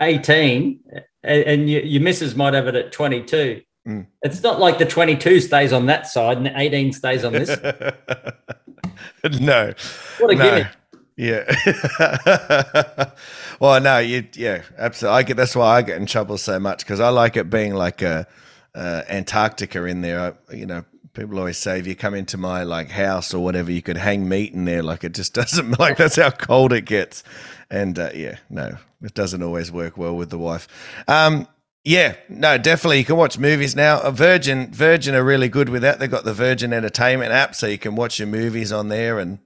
18, 0.00 0.80
and, 1.24 1.44
and 1.44 1.70
you, 1.70 1.80
your 1.80 2.02
missus 2.02 2.36
might 2.36 2.54
have 2.54 2.68
it 2.68 2.76
at 2.76 2.92
22. 2.92 3.62
Mm. 3.86 4.06
It's 4.22 4.42
not 4.42 4.60
like 4.60 4.78
the 4.78 4.84
22 4.84 5.40
stays 5.40 5.72
on 5.72 5.86
that 5.86 6.06
side 6.06 6.36
and 6.36 6.46
the 6.46 6.52
18 6.58 6.92
stays 6.92 7.24
on 7.24 7.32
this. 7.32 7.48
no. 9.40 9.72
What 10.18 10.30
a 10.30 10.34
no. 10.34 10.44
gimmick. 10.44 10.66
Yeah. 11.16 13.10
well, 13.60 13.80
no, 13.80 13.98
you, 13.98 14.28
yeah, 14.34 14.62
absolutely. 14.76 15.18
I 15.18 15.22
get 15.24 15.36
that's 15.36 15.56
why 15.56 15.78
I 15.78 15.82
get 15.82 15.96
in 15.96 16.06
trouble 16.06 16.38
so 16.38 16.60
much 16.60 16.80
because 16.80 17.00
I 17.00 17.08
like 17.08 17.36
it 17.36 17.50
being 17.50 17.74
like 17.74 18.02
a, 18.02 18.26
uh, 18.74 19.02
Antarctica 19.08 19.84
in 19.84 20.02
there. 20.02 20.20
I, 20.20 20.54
you 20.54 20.66
know, 20.66 20.84
people 21.18 21.38
always 21.38 21.58
say 21.58 21.78
if 21.78 21.86
you 21.86 21.96
come 21.96 22.14
into 22.14 22.36
my 22.36 22.62
like 22.62 22.90
house 22.90 23.34
or 23.34 23.42
whatever, 23.42 23.70
you 23.70 23.82
could 23.82 23.96
hang 23.96 24.28
meat 24.28 24.52
in 24.52 24.64
there. 24.64 24.82
Like 24.82 25.04
it 25.04 25.14
just 25.14 25.34
doesn't 25.40 25.78
like 25.78 25.96
that's 25.96 26.16
how 26.16 26.30
cold 26.30 26.72
it 26.72 26.82
gets. 26.82 27.24
And 27.70 27.98
uh, 27.98 28.10
yeah, 28.14 28.36
no, 28.48 28.78
it 29.02 29.14
doesn't 29.14 29.42
always 29.42 29.70
work 29.70 29.96
well 29.96 30.16
with 30.16 30.30
the 30.30 30.38
wife. 30.38 30.68
Um, 31.06 31.48
yeah, 31.84 32.16
no, 32.28 32.58
definitely. 32.58 32.98
You 32.98 33.04
can 33.04 33.16
watch 33.16 33.38
movies 33.38 33.74
now. 33.74 34.00
A 34.00 34.10
Virgin, 34.10 34.70
Virgin 34.72 35.14
are 35.14 35.24
really 35.24 35.48
good 35.48 35.68
with 35.68 35.82
that. 35.82 35.98
They've 35.98 36.10
got 36.10 36.24
the 36.24 36.34
Virgin 36.34 36.72
Entertainment 36.72 37.32
app, 37.32 37.54
so 37.54 37.66
you 37.66 37.78
can 37.78 37.96
watch 37.96 38.18
your 38.18 38.28
movies 38.28 38.72
on 38.72 38.88
there, 38.88 39.18
and 39.18 39.38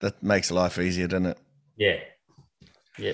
that 0.00 0.22
makes 0.22 0.50
life 0.50 0.78
easier, 0.78 1.06
doesn't 1.06 1.26
it? 1.26 1.38
Yeah. 1.76 2.00
Yeah. 2.98 3.12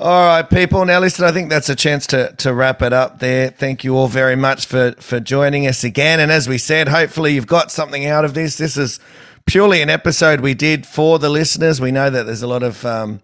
All 0.00 0.26
right, 0.26 0.48
people. 0.48 0.84
Now, 0.84 1.00
listen. 1.00 1.24
I 1.24 1.32
think 1.32 1.50
that's 1.50 1.68
a 1.68 1.74
chance 1.74 2.06
to 2.08 2.32
to 2.38 2.54
wrap 2.54 2.82
it 2.82 2.92
up 2.92 3.18
there. 3.18 3.50
Thank 3.50 3.82
you 3.82 3.96
all 3.96 4.08
very 4.08 4.36
much 4.36 4.66
for 4.66 4.92
for 4.98 5.18
joining 5.18 5.66
us 5.66 5.82
again. 5.82 6.20
And 6.20 6.30
as 6.30 6.48
we 6.48 6.58
said, 6.58 6.88
hopefully 6.88 7.34
you've 7.34 7.46
got 7.46 7.72
something 7.72 8.06
out 8.06 8.24
of 8.24 8.34
this. 8.34 8.56
This 8.56 8.76
is 8.76 9.00
purely 9.46 9.82
an 9.82 9.90
episode 9.90 10.40
we 10.40 10.54
did 10.54 10.86
for 10.86 11.18
the 11.18 11.28
listeners. 11.28 11.80
We 11.80 11.90
know 11.90 12.10
that 12.10 12.24
there's 12.26 12.42
a 12.42 12.46
lot 12.46 12.62
of, 12.62 12.84
um, 12.84 13.20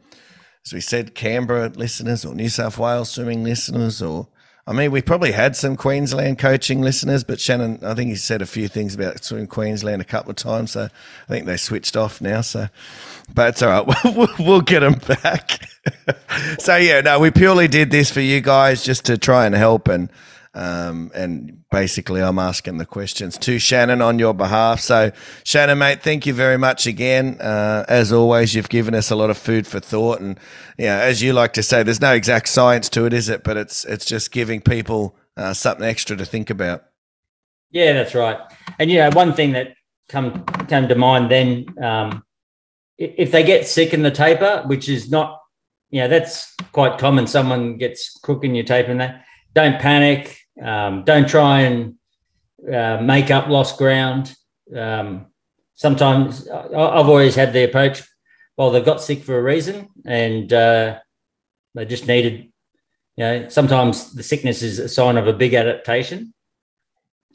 as 0.65 0.73
we 0.73 0.81
said, 0.81 1.15
Canberra 1.15 1.69
listeners 1.69 2.25
or 2.25 2.35
New 2.35 2.49
South 2.49 2.79
Wales 2.79 3.11
swimming 3.11 3.45
listeners, 3.45 4.03
or 4.03 4.27
I 4.67 4.73
mean, 4.73 4.91
we 4.91 5.03
probably 5.03 5.33
had 5.33 5.57
some 5.57 5.77
Queensland 5.77 6.39
coaching 6.39 6.81
listeners, 6.81 7.23
but 7.23 7.39
Shannon, 7.39 7.81
I 7.85 7.93
think 7.95 8.09
he 8.09 8.17
said 8.17 8.41
a 8.41 8.47
few 8.47 8.67
things 8.67 8.95
about 8.95 9.21
Queensland 9.51 10.01
a 10.01 10.07
couple 10.07 10.31
of 10.31 10.37
times. 10.37 10.73
So 10.73 10.85
I 10.85 11.29
think 11.29 11.45
they 11.45 11.59
switched 11.59 11.97
off 11.97 12.23
now. 12.23 12.41
So, 12.41 12.69
but 13.35 13.51
it's 13.51 13.63
all 13.63 13.85
right. 13.85 13.97
We'll, 14.17 14.29
we'll 14.39 14.61
get 14.63 14.81
them 14.81 15.01
back. 15.23 15.69
so 16.59 16.77
yeah, 16.77 17.03
no, 17.03 17.19
we 17.19 17.31
purely 17.31 17.69
did 17.69 17.91
this 17.91 18.11
for 18.11 18.21
you 18.21 18.41
guys 18.41 18.83
just 18.83 19.05
to 19.07 19.19
try 19.19 19.47
and 19.47 19.55
help 19.55 19.89
and. 19.89 20.09
Um, 20.55 21.11
and 21.15 21.65
basically, 21.71 22.23
I'm 22.23 22.39
asking 22.39 22.79
the 22.79 22.87
questions 22.87 23.37
to 23.39 23.59
Shannon 23.59 24.01
on 24.01 24.21
your 24.21 24.35
behalf. 24.35 24.79
So, 24.81 25.11
Shannon, 25.43 25.79
mate, 25.79 26.03
thank 26.03 26.27
you 26.27 26.33
very 26.33 26.57
much 26.57 26.87
again. 26.87 27.41
Uh, 27.41 27.85
as 27.89 28.13
always, 28.13 28.55
you've 28.55 28.69
given 28.69 28.95
us 28.95 29.11
a 29.11 29.17
lot 29.17 29.31
of 29.31 29.37
food 29.37 29.67
for 29.67 29.81
thought, 29.81 30.21
and 30.21 30.39
yeah, 30.79 30.99
as 31.01 31.23
you 31.23 31.33
like 31.33 31.55
to 31.55 31.63
say, 31.63 31.83
there's 31.83 32.01
no 32.01 32.15
exact 32.15 32.49
science 32.49 32.89
to 32.91 33.05
it, 33.05 33.13
is 33.13 33.29
it? 33.29 33.43
But 33.43 33.57
it's 33.57 33.85
it's 33.85 34.05
just 34.05 34.31
giving 34.31 34.61
people 34.61 35.17
uh, 35.37 35.55
something 35.55 35.87
extra 35.87 36.17
to 36.17 36.25
think 36.25 36.51
about. 36.51 36.85
Yeah, 37.71 37.93
that's 37.93 38.15
right. 38.15 38.39
And 38.79 38.91
you 38.91 38.99
know, 38.99 39.11
one 39.11 39.33
thing 39.33 39.53
that 39.53 39.75
come 40.09 40.45
came 40.69 40.87
to 40.87 40.95
mind 40.95 41.31
then, 41.33 41.67
um, 41.83 42.23
if 42.97 43.33
they 43.33 43.43
get 43.43 43.67
sick 43.67 43.93
in 43.93 44.03
the 44.03 44.11
taper, 44.13 44.63
which 44.67 44.89
is 44.89 45.11
not, 45.11 45.41
you 45.91 46.01
know, 46.01 46.07
that's 46.07 46.55
quite 46.71 46.99
common. 46.99 47.27
Someone 47.27 47.77
gets 47.77 48.17
crook 48.21 48.45
in 48.45 48.55
your 48.55 48.65
taper, 48.65 48.93
and 48.93 49.01
that 49.01 49.25
don't 49.55 49.81
panic. 49.81 50.39
Um, 50.63 51.05
don't 51.05 51.29
try 51.29 51.61
and 51.61 51.95
uh, 52.73 52.99
make 53.03 53.31
up 53.31 53.49
lost 53.49 53.79
ground. 53.79 54.35
Um, 54.75 55.27
sometimes 55.75 56.49
I've 56.49 57.09
always 57.09 57.35
had 57.35 57.53
the 57.53 57.65
approach. 57.65 58.03
Well, 58.57 58.71
they've 58.71 58.85
got 58.85 59.01
sick 59.01 59.25
for 59.25 59.39
a 59.39 59.43
reason, 59.43 59.89
and 60.07 60.53
uh, 60.53 60.99
they 61.75 61.85
just 61.85 62.07
needed. 62.07 62.53
You 63.17 63.25
know, 63.25 63.49
sometimes 63.49 64.13
the 64.13 64.23
sickness 64.23 64.63
is 64.63 64.79
a 64.79 64.89
sign 64.89 65.17
of 65.17 65.29
a 65.29 65.33
big 65.33 65.55
adaptation 65.55 66.35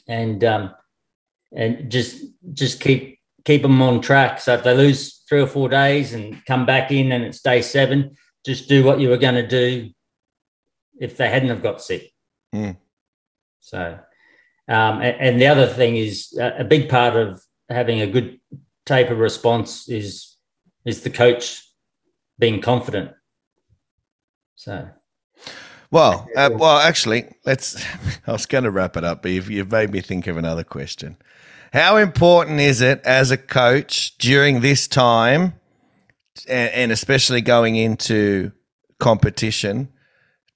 and 0.10 0.44
um, 0.44 0.74
and 1.56 1.90
just 1.90 2.26
just 2.54 2.82
keep 2.82 3.20
keep 3.46 3.62
them 3.62 3.82
on 3.82 4.02
track. 4.02 4.42
So 4.42 4.56
if 4.56 4.64
they 4.64 4.76
lose 4.76 5.24
three 5.30 5.42
or 5.42 5.48
four 5.48 5.70
days 5.70 6.14
and 6.14 6.44
come 6.46 6.66
back 6.66 6.92
in 6.92 7.14
and 7.14 7.24
it's 7.24 7.42
day 7.42 7.62
seven, 7.62 8.18
just 8.46 8.68
do 8.68 8.84
what 8.84 9.00
you 9.00 9.10
were 9.10 9.18
going 9.18 9.36
to 9.36 9.48
do 9.48 9.92
if 11.00 11.16
they 11.16 11.30
hadn't 11.30 11.50
have 11.50 11.64
got 11.64 11.82
sick. 11.82 12.12
Mm. 12.54 12.76
So, 13.60 14.00
um, 14.68 15.02
and, 15.02 15.16
and 15.20 15.42
the 15.42 15.48
other 15.48 15.68
thing 15.68 15.96
is 15.96 16.38
uh, 16.40 16.52
a 16.58 16.64
big 16.64 16.90
part 16.90 17.16
of 17.16 17.42
having 17.70 18.02
a 18.02 18.08
good 18.08 18.40
taper 18.86 19.16
response 19.16 19.88
is 19.90 20.38
is 20.86 21.02
the 21.02 21.10
coach 21.10 21.64
being 22.40 22.62
confident. 22.62 23.12
So. 24.56 24.90
Well, 25.92 26.28
uh, 26.36 26.52
well, 26.54 26.78
actually, 26.78 27.26
let's. 27.46 27.84
I 28.28 28.32
was 28.32 28.46
going 28.46 28.64
to 28.64 28.72
wrap 28.72 28.96
it 28.96 29.04
up, 29.04 29.22
but 29.22 29.32
you've, 29.32 29.50
you've 29.50 29.72
made 29.72 29.92
me 29.92 30.02
think 30.02 30.28
of 30.28 30.38
another 30.38 30.64
question. 30.64 31.18
How 31.74 31.98
important 31.98 32.60
is 32.60 32.82
it 32.82 33.02
as 33.04 33.32
a 33.32 33.38
coach 33.38 34.18
during 34.18 34.62
this 34.62 34.88
time, 34.88 35.54
and, 36.48 36.72
and 36.72 36.92
especially 36.92 37.42
going 37.42 37.76
into 37.76 38.52
competition, 39.00 39.90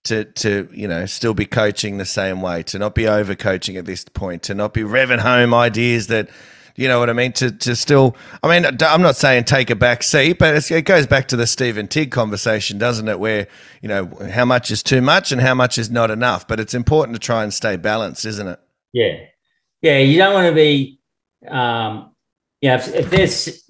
to 0.03 0.25
to 0.25 0.69
you 0.71 0.87
know 0.87 1.05
still 1.05 1.33
be 1.33 1.45
coaching 1.45 1.97
the 1.97 2.05
same 2.05 2.41
way, 2.41 2.63
to 2.63 2.79
not 2.79 2.95
be 2.95 3.07
over 3.07 3.35
coaching 3.35 3.77
at 3.77 3.85
this 3.85 4.03
point, 4.05 4.43
to 4.43 4.53
not 4.53 4.73
be 4.73 4.81
revving 4.81 5.19
home 5.19 5.53
ideas 5.53 6.07
that. 6.07 6.29
You 6.75 6.87
know 6.87 6.97
what 6.97 7.07
I 7.07 7.13
mean? 7.13 7.33
To 7.33 7.51
to 7.51 7.75
still, 7.75 8.15
I 8.41 8.47
mean, 8.47 8.65
I'm 8.81 9.03
not 9.03 9.15
saying 9.15 9.43
take 9.43 9.69
a 9.69 9.75
back 9.75 10.01
seat, 10.01 10.39
but 10.39 10.71
it 10.71 10.85
goes 10.85 11.05
back 11.05 11.27
to 11.27 11.35
the 11.35 11.45
Stephen 11.45 11.87
Tigg 11.87 12.09
conversation, 12.09 12.79
doesn't 12.79 13.07
it? 13.07 13.19
Where 13.19 13.47
you 13.83 13.89
know 13.89 14.09
how 14.31 14.43
much 14.43 14.71
is 14.71 14.81
too 14.81 14.99
much 14.99 15.31
and 15.31 15.39
how 15.39 15.53
much 15.53 15.77
is 15.77 15.91
not 15.91 16.09
enough. 16.09 16.47
But 16.47 16.59
it's 16.59 16.73
important 16.73 17.15
to 17.15 17.19
try 17.19 17.43
and 17.43 17.53
stay 17.53 17.77
balanced, 17.77 18.25
isn't 18.25 18.47
it? 18.47 18.59
Yeah, 18.91 19.17
yeah. 19.83 19.99
You 19.99 20.17
don't 20.17 20.33
want 20.33 20.47
to 20.47 20.55
be, 20.55 20.99
um, 21.47 22.15
yeah. 22.59 22.77
If, 22.77 22.87
if 22.87 23.09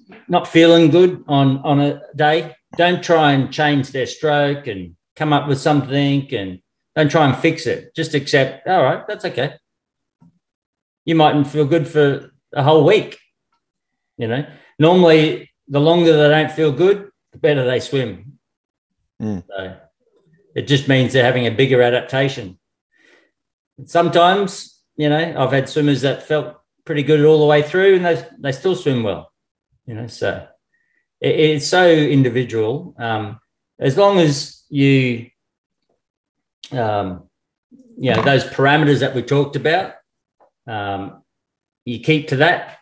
they're 0.08 0.16
not 0.28 0.48
feeling 0.48 0.90
good 0.90 1.24
on 1.28 1.58
on 1.58 1.80
a 1.80 2.00
day, 2.16 2.56
don't 2.78 3.04
try 3.04 3.32
and 3.32 3.52
change 3.52 3.92
their 3.92 4.06
stroke 4.06 4.66
and 4.66 4.96
come 5.16 5.32
up 5.32 5.48
with 5.48 5.60
something, 5.60 6.32
and 6.34 6.60
don't 6.94 7.10
try 7.10 7.26
and 7.26 7.36
fix 7.36 7.66
it. 7.66 7.94
Just 7.94 8.14
accept. 8.14 8.66
All 8.66 8.82
right, 8.82 9.06
that's 9.06 9.24
okay. 9.24 9.54
You 11.04 11.14
mightn't 11.14 11.48
feel 11.48 11.64
good 11.64 11.86
for 11.86 12.32
a 12.52 12.62
whole 12.62 12.84
week. 12.84 13.18
You 14.16 14.28
know, 14.28 14.46
normally 14.78 15.50
the 15.68 15.80
longer 15.80 16.16
they 16.16 16.28
don't 16.28 16.52
feel 16.52 16.72
good, 16.72 17.10
the 17.32 17.38
better 17.38 17.64
they 17.64 17.80
swim. 17.80 18.38
Mm. 19.20 19.44
So 19.46 19.76
it 20.54 20.62
just 20.62 20.88
means 20.88 21.12
they're 21.12 21.24
having 21.24 21.46
a 21.46 21.50
bigger 21.50 21.82
adaptation. 21.82 22.58
Sometimes, 23.86 24.80
you 24.96 25.08
know, 25.08 25.34
I've 25.36 25.52
had 25.52 25.68
swimmers 25.68 26.02
that 26.02 26.22
felt 26.22 26.56
pretty 26.84 27.02
good 27.02 27.24
all 27.24 27.40
the 27.40 27.46
way 27.46 27.62
through 27.62 27.96
and 27.96 28.04
they, 28.04 28.24
they 28.38 28.52
still 28.52 28.76
swim 28.76 29.02
well, 29.02 29.32
you 29.86 29.94
know, 29.94 30.06
so 30.06 30.46
it, 31.20 31.40
it's 31.40 31.66
so 31.66 31.88
individual. 31.88 32.94
Um, 32.98 33.40
as 33.78 33.96
long 33.96 34.20
as 34.20 34.63
you, 34.74 35.30
um, 36.72 37.28
you 37.96 38.10
know, 38.10 38.22
those 38.22 38.42
parameters 38.44 39.00
that 39.00 39.14
we 39.14 39.22
talked 39.22 39.54
about, 39.54 39.94
um, 40.66 41.22
you 41.84 42.00
keep 42.00 42.28
to 42.28 42.36
that. 42.36 42.78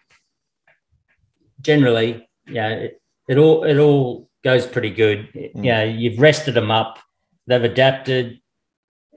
Generally, 1.60 2.26
yeah, 2.48 2.68
it, 2.70 3.02
it 3.28 3.36
all 3.36 3.64
it 3.64 3.76
all 3.76 4.30
goes 4.42 4.66
pretty 4.66 4.88
good. 4.88 5.28
Mm. 5.34 5.64
Yeah, 5.64 5.84
you've 5.84 6.18
rested 6.18 6.54
them 6.54 6.70
up. 6.70 6.98
They've 7.46 7.62
adapted. 7.62 8.40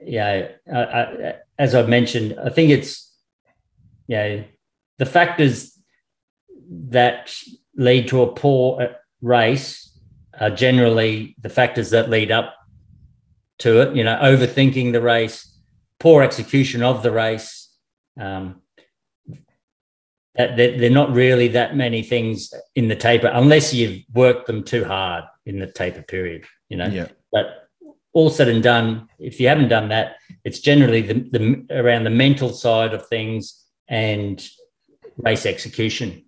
Yeah, 0.02 0.48
uh, 0.70 0.76
uh, 0.76 1.32
as 1.58 1.74
I've 1.74 1.88
mentioned, 1.88 2.38
I 2.44 2.50
think 2.50 2.70
it's 2.70 3.10
yeah 4.06 4.42
the 4.98 5.06
factors 5.06 5.78
that 6.90 7.34
lead 7.74 8.08
to 8.08 8.20
a 8.20 8.32
poor 8.34 8.82
uh, 8.82 8.86
race 9.22 9.98
are 10.38 10.50
generally 10.50 11.34
the 11.40 11.48
factors 11.48 11.90
that 11.90 12.10
lead 12.10 12.30
up 12.30 12.55
to 13.58 13.80
it. 13.82 13.96
You 13.96 14.04
know, 14.04 14.16
overthinking 14.16 14.92
the 14.92 15.00
race, 15.00 15.58
poor 15.98 16.22
execution 16.22 16.82
of 16.82 17.02
the 17.02 17.10
race. 17.10 17.70
Um, 18.18 18.62
that 20.36 20.56
they're 20.56 20.90
not 20.90 21.12
really 21.14 21.48
that 21.48 21.76
many 21.76 22.02
things 22.02 22.52
in 22.74 22.88
the 22.88 22.96
taper 22.96 23.28
unless 23.28 23.72
you've 23.72 24.02
worked 24.12 24.46
them 24.46 24.62
too 24.62 24.84
hard 24.84 25.24
in 25.46 25.58
the 25.58 25.66
taper 25.66 26.02
period. 26.02 26.44
You 26.68 26.76
know, 26.76 26.86
Yeah. 26.88 27.08
but 27.32 27.68
all 28.12 28.30
said 28.30 28.48
and 28.48 28.62
done, 28.62 29.08
if 29.18 29.40
you 29.40 29.48
haven't 29.48 29.68
done 29.68 29.88
that, 29.90 30.16
it's 30.44 30.60
generally 30.60 31.00
the, 31.02 31.14
the 31.14 31.66
around 31.70 32.04
the 32.04 32.10
mental 32.10 32.50
side 32.50 32.92
of 32.92 33.06
things 33.08 33.64
and 33.88 34.46
race 35.16 35.46
execution. 35.46 36.24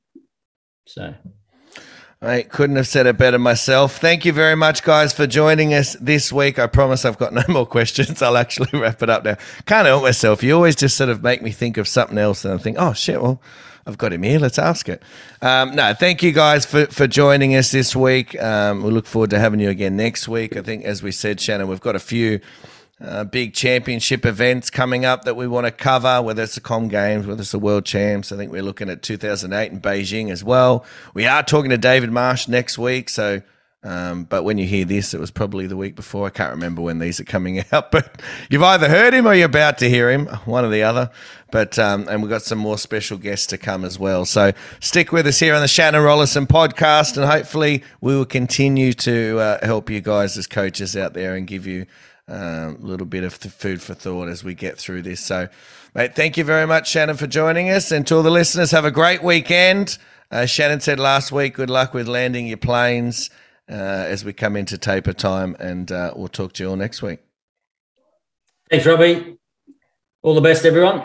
So. 0.87 1.15
I 2.21 2.43
couldn't 2.43 2.75
have 2.75 2.89
said 2.89 3.07
it 3.07 3.17
better 3.17 3.39
myself. 3.39 3.99
Thank 3.99 4.25
you 4.25 4.33
very 4.33 4.57
much, 4.57 4.83
guys, 4.83 5.13
for 5.13 5.25
joining 5.29 5.73
us 5.73 5.95
this 6.01 6.33
week. 6.33 6.59
I 6.59 6.67
promise 6.67 7.05
I've 7.05 7.17
got 7.17 7.33
no 7.33 7.45
more 7.49 7.65
questions. 7.65 8.21
I'll 8.23 8.37
actually 8.37 8.71
wrap 8.79 9.03
it 9.05 9.09
up 9.09 9.25
now. 9.25 9.37
Can't 9.67 9.87
help 9.87 10.03
myself. 10.03 10.43
You 10.43 10.57
always 10.57 10.75
just 10.75 10.97
sort 10.97 11.11
of 11.11 11.23
make 11.23 11.43
me 11.43 11.53
think 11.53 11.77
of 11.77 11.87
something 11.87 12.19
else, 12.19 12.45
and 12.45 12.55
I 12.55 12.59
think, 12.59 12.77
oh 12.81 12.93
shit, 12.93 13.23
well, 13.23 13.41
I've 13.87 13.99
got 13.99 14.13
him 14.13 14.25
here. 14.25 14.41
Let's 14.41 14.59
ask 14.59 14.89
it. 14.89 15.01
Um, 15.43 15.77
no, 15.77 15.95
thank 15.95 16.25
you 16.25 16.33
guys 16.33 16.67
for, 16.67 16.87
for 16.87 17.07
joining 17.07 17.55
us 17.55 17.71
this 17.71 17.95
week. 17.95 18.41
Um, 18.43 18.83
we 18.83 18.91
look 18.91 19.07
forward 19.07 19.31
to 19.31 19.39
having 19.39 19.61
you 19.61 19.71
again 19.71 19.97
next 19.97 20.27
week. 20.27 20.57
I 20.57 20.63
think, 20.63 20.85
as 20.85 21.05
we 21.05 21.13
said, 21.13 21.41
Shannon, 21.41 21.69
we've 21.69 21.81
got 21.81 21.95
a 21.95 22.01
few 22.01 22.41
uh, 23.01 23.25
big 23.25 23.55
championship 23.55 24.27
events 24.27 24.71
coming 24.71 25.05
up 25.05 25.25
that 25.25 25.37
we 25.37 25.47
want 25.47 25.67
to 25.67 25.71
cover, 25.71 26.21
whether 26.21 26.43
it's 26.43 26.57
the 26.57 26.61
Com 26.61 26.89
Games, 26.89 27.27
whether 27.27 27.41
it's 27.41 27.53
the 27.53 27.59
World 27.59 27.85
Champs. 27.85 28.33
I 28.33 28.37
think 28.37 28.51
we're 28.51 28.63
looking 28.63 28.91
at 28.91 29.03
2008 29.03 29.73
in 29.73 29.81
Beijing 29.81 30.31
as 30.31 30.43
well. 30.43 30.85
We 31.15 31.27
are 31.27 31.43
talking 31.43 31.71
to 31.71 31.79
David 31.79 32.11
Marsh 32.11 32.49
next 32.49 32.77
week. 32.77 33.09
So, 33.09 33.43
um, 33.85 34.25
but 34.25 34.43
when 34.43 34.59
you 34.59 34.67
hear 34.67 34.85
this, 34.85 35.15
it 35.15 35.21
was 35.21 35.31
probably 35.31 35.69
the 35.69 35.77
week 35.77 35.95
before. 35.95 36.27
I 36.27 36.31
can't 36.31 36.51
remember 36.51 36.83
when 36.83 36.99
these 36.99 37.21
are 37.21 37.25
coming 37.25 37.63
out, 37.73 37.93
but 37.93 38.21
you've 38.51 38.65
either 38.65 38.89
heard 38.89 39.15
him 39.15 39.29
or 39.29 39.35
you're 39.35 39.47
about 39.47 39.79
to 39.79 39.89
hear 39.89 40.11
him, 40.11 40.27
one 40.45 40.65
or 40.65 40.69
the 40.69 40.83
other. 40.83 41.13
But 41.53 41.79
um, 41.79 42.09
and 42.09 42.21
we've 42.21 42.29
got 42.29 42.43
some 42.43 42.59
more 42.59 42.79
special 42.79 43.17
guests 43.17 43.47
to 43.47 43.59
come 43.59 43.85
as 43.85 43.97
well. 43.97 44.25
So 44.25 44.53
stick 44.81 45.13
with 45.13 45.29
us 45.29 45.39
here 45.39 45.55
on 45.55 45.63
the 45.63 45.69
Shannon 45.69 46.03
Rollason 46.03 46.47
podcast, 46.47 47.17
and 47.17 47.31
hopefully 47.31 47.85
we 48.01 48.17
will 48.17 48.27
continue 48.27 48.93
to 48.95 49.39
uh, 49.39 49.65
help 49.65 49.89
you 49.89 50.01
guys 50.01 50.37
as 50.37 50.49
coaches 50.49 50.97
out 50.97 51.15
there 51.15 51.37
and 51.37 51.47
give 51.47 51.65
you 51.65 51.87
a 52.29 52.69
um, 52.69 52.79
little 52.81 53.07
bit 53.07 53.25
of 53.25 53.35
food 53.35 53.81
for 53.81 53.95
thought 53.95 54.29
as 54.29 54.45
we 54.45 54.55
get 54.55 54.79
through 54.79 55.03
this. 55.03 55.21
So, 55.21 55.49
mate, 55.95 56.15
thank 56.15 56.37
you 56.37 56.45
very 56.45 56.67
much, 56.67 56.89
Shannon, 56.89 57.17
for 57.17 57.27
joining 57.27 57.71
us. 57.71 57.91
And 57.91 58.07
to 58.09 58.17
all 58.17 58.23
the 58.23 58.31
listeners, 58.31 58.71
have 58.71 58.85
a 58.85 58.91
great 58.91 59.23
weekend. 59.23 59.99
Uh, 60.31 60.45
Shannon 60.45 60.81
said 60.81 61.01
last 61.01 61.33
week, 61.33 61.55
good 61.55 61.71
luck 61.71 61.95
with 61.95 62.07
landing 62.07 62.47
your 62.47 62.59
planes 62.59 63.31
uh, 63.71 63.73
as 63.73 64.25
we 64.25 64.33
come 64.33 64.57
into 64.57 64.77
taper 64.77 65.15
time. 65.15 65.57
And 65.59 65.91
uh, 65.91 66.13
we'll 66.15 66.29
talk 66.29 66.53
to 66.55 66.63
you 66.63 66.71
all 66.71 66.77
next 66.77 67.01
week. 67.01 67.21
Thanks, 68.71 68.85
Robbie. 68.85 69.39
All 70.23 70.35
the 70.35 70.43
best, 70.43 70.67
everyone. 70.67 71.05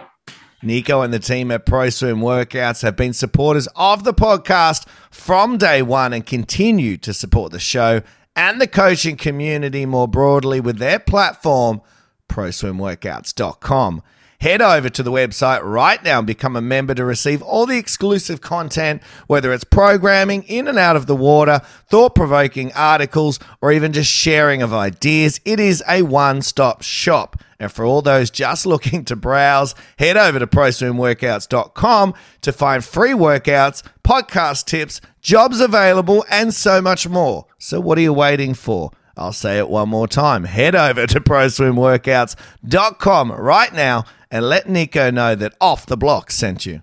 Nico 0.61 1.01
and 1.01 1.13
the 1.13 1.19
team 1.19 1.51
at 1.51 1.65
Pro 1.65 1.89
Swim 1.89 2.19
Workouts 2.19 2.83
have 2.83 2.95
been 2.95 3.13
supporters 3.13 3.67
of 3.75 4.03
the 4.03 4.13
podcast 4.13 4.87
from 5.11 5.57
day 5.57 5.81
one 5.81 6.13
and 6.13 6.25
continue 6.25 6.95
to 6.97 7.13
support 7.13 7.51
the 7.51 7.59
show 7.59 8.01
and 8.35 8.59
the 8.59 8.67
coaching 8.67 9.17
community 9.17 9.85
more 9.85 10.07
broadly 10.07 10.59
with 10.59 10.77
their 10.77 10.99
platform, 10.99 11.81
proswimworkouts.com. 12.29 14.01
Head 14.43 14.61
over 14.61 14.89
to 14.89 15.03
the 15.03 15.09
website 15.09 15.63
right 15.63 16.03
now 16.03 16.17
and 16.17 16.27
become 16.27 16.57
a 16.57 16.61
member 16.61 16.93
to 16.93 17.05
receive 17.05 17.41
all 17.41 17.65
the 17.65 17.77
exclusive 17.77 18.41
content, 18.41 19.01
whether 19.25 19.53
it's 19.53 19.63
programming 19.63 20.43
in 20.43 20.67
and 20.67 20.77
out 20.77 20.97
of 20.97 21.05
the 21.05 21.15
water, 21.15 21.61
thought 21.87 22.13
provoking 22.13 22.73
articles, 22.73 23.39
or 23.61 23.71
even 23.71 23.93
just 23.93 24.11
sharing 24.11 24.61
of 24.61 24.73
ideas. 24.73 25.39
It 25.45 25.61
is 25.61 25.81
a 25.87 26.01
one 26.01 26.41
stop 26.41 26.81
shop. 26.81 27.41
And 27.57 27.71
for 27.71 27.85
all 27.85 28.01
those 28.01 28.29
just 28.29 28.65
looking 28.65 29.05
to 29.05 29.15
browse, 29.15 29.75
head 29.97 30.17
over 30.17 30.39
to 30.39 30.47
proswimworkouts.com 30.47 32.13
to 32.41 32.51
find 32.51 32.83
free 32.83 33.11
workouts, 33.11 33.81
podcast 34.03 34.65
tips, 34.65 34.99
jobs 35.21 35.61
available, 35.61 36.25
and 36.29 36.53
so 36.53 36.81
much 36.81 37.07
more. 37.07 37.45
So, 37.59 37.79
what 37.79 37.97
are 37.97 38.01
you 38.01 38.11
waiting 38.11 38.55
for? 38.55 38.91
I'll 39.15 39.31
say 39.31 39.59
it 39.59 39.69
one 39.69 39.89
more 39.89 40.07
time. 40.07 40.43
Head 40.43 40.73
over 40.75 41.05
to 41.05 41.21
proswimworkouts.com 41.21 43.31
right 43.31 43.73
now 43.73 44.05
and 44.33 44.49
let 44.49 44.67
Nico 44.67 45.11
know 45.11 45.35
that 45.35 45.53
Off 45.61 45.85
the 45.85 45.95
Block 45.95 46.31
sent 46.31 46.65
you. 46.65 46.81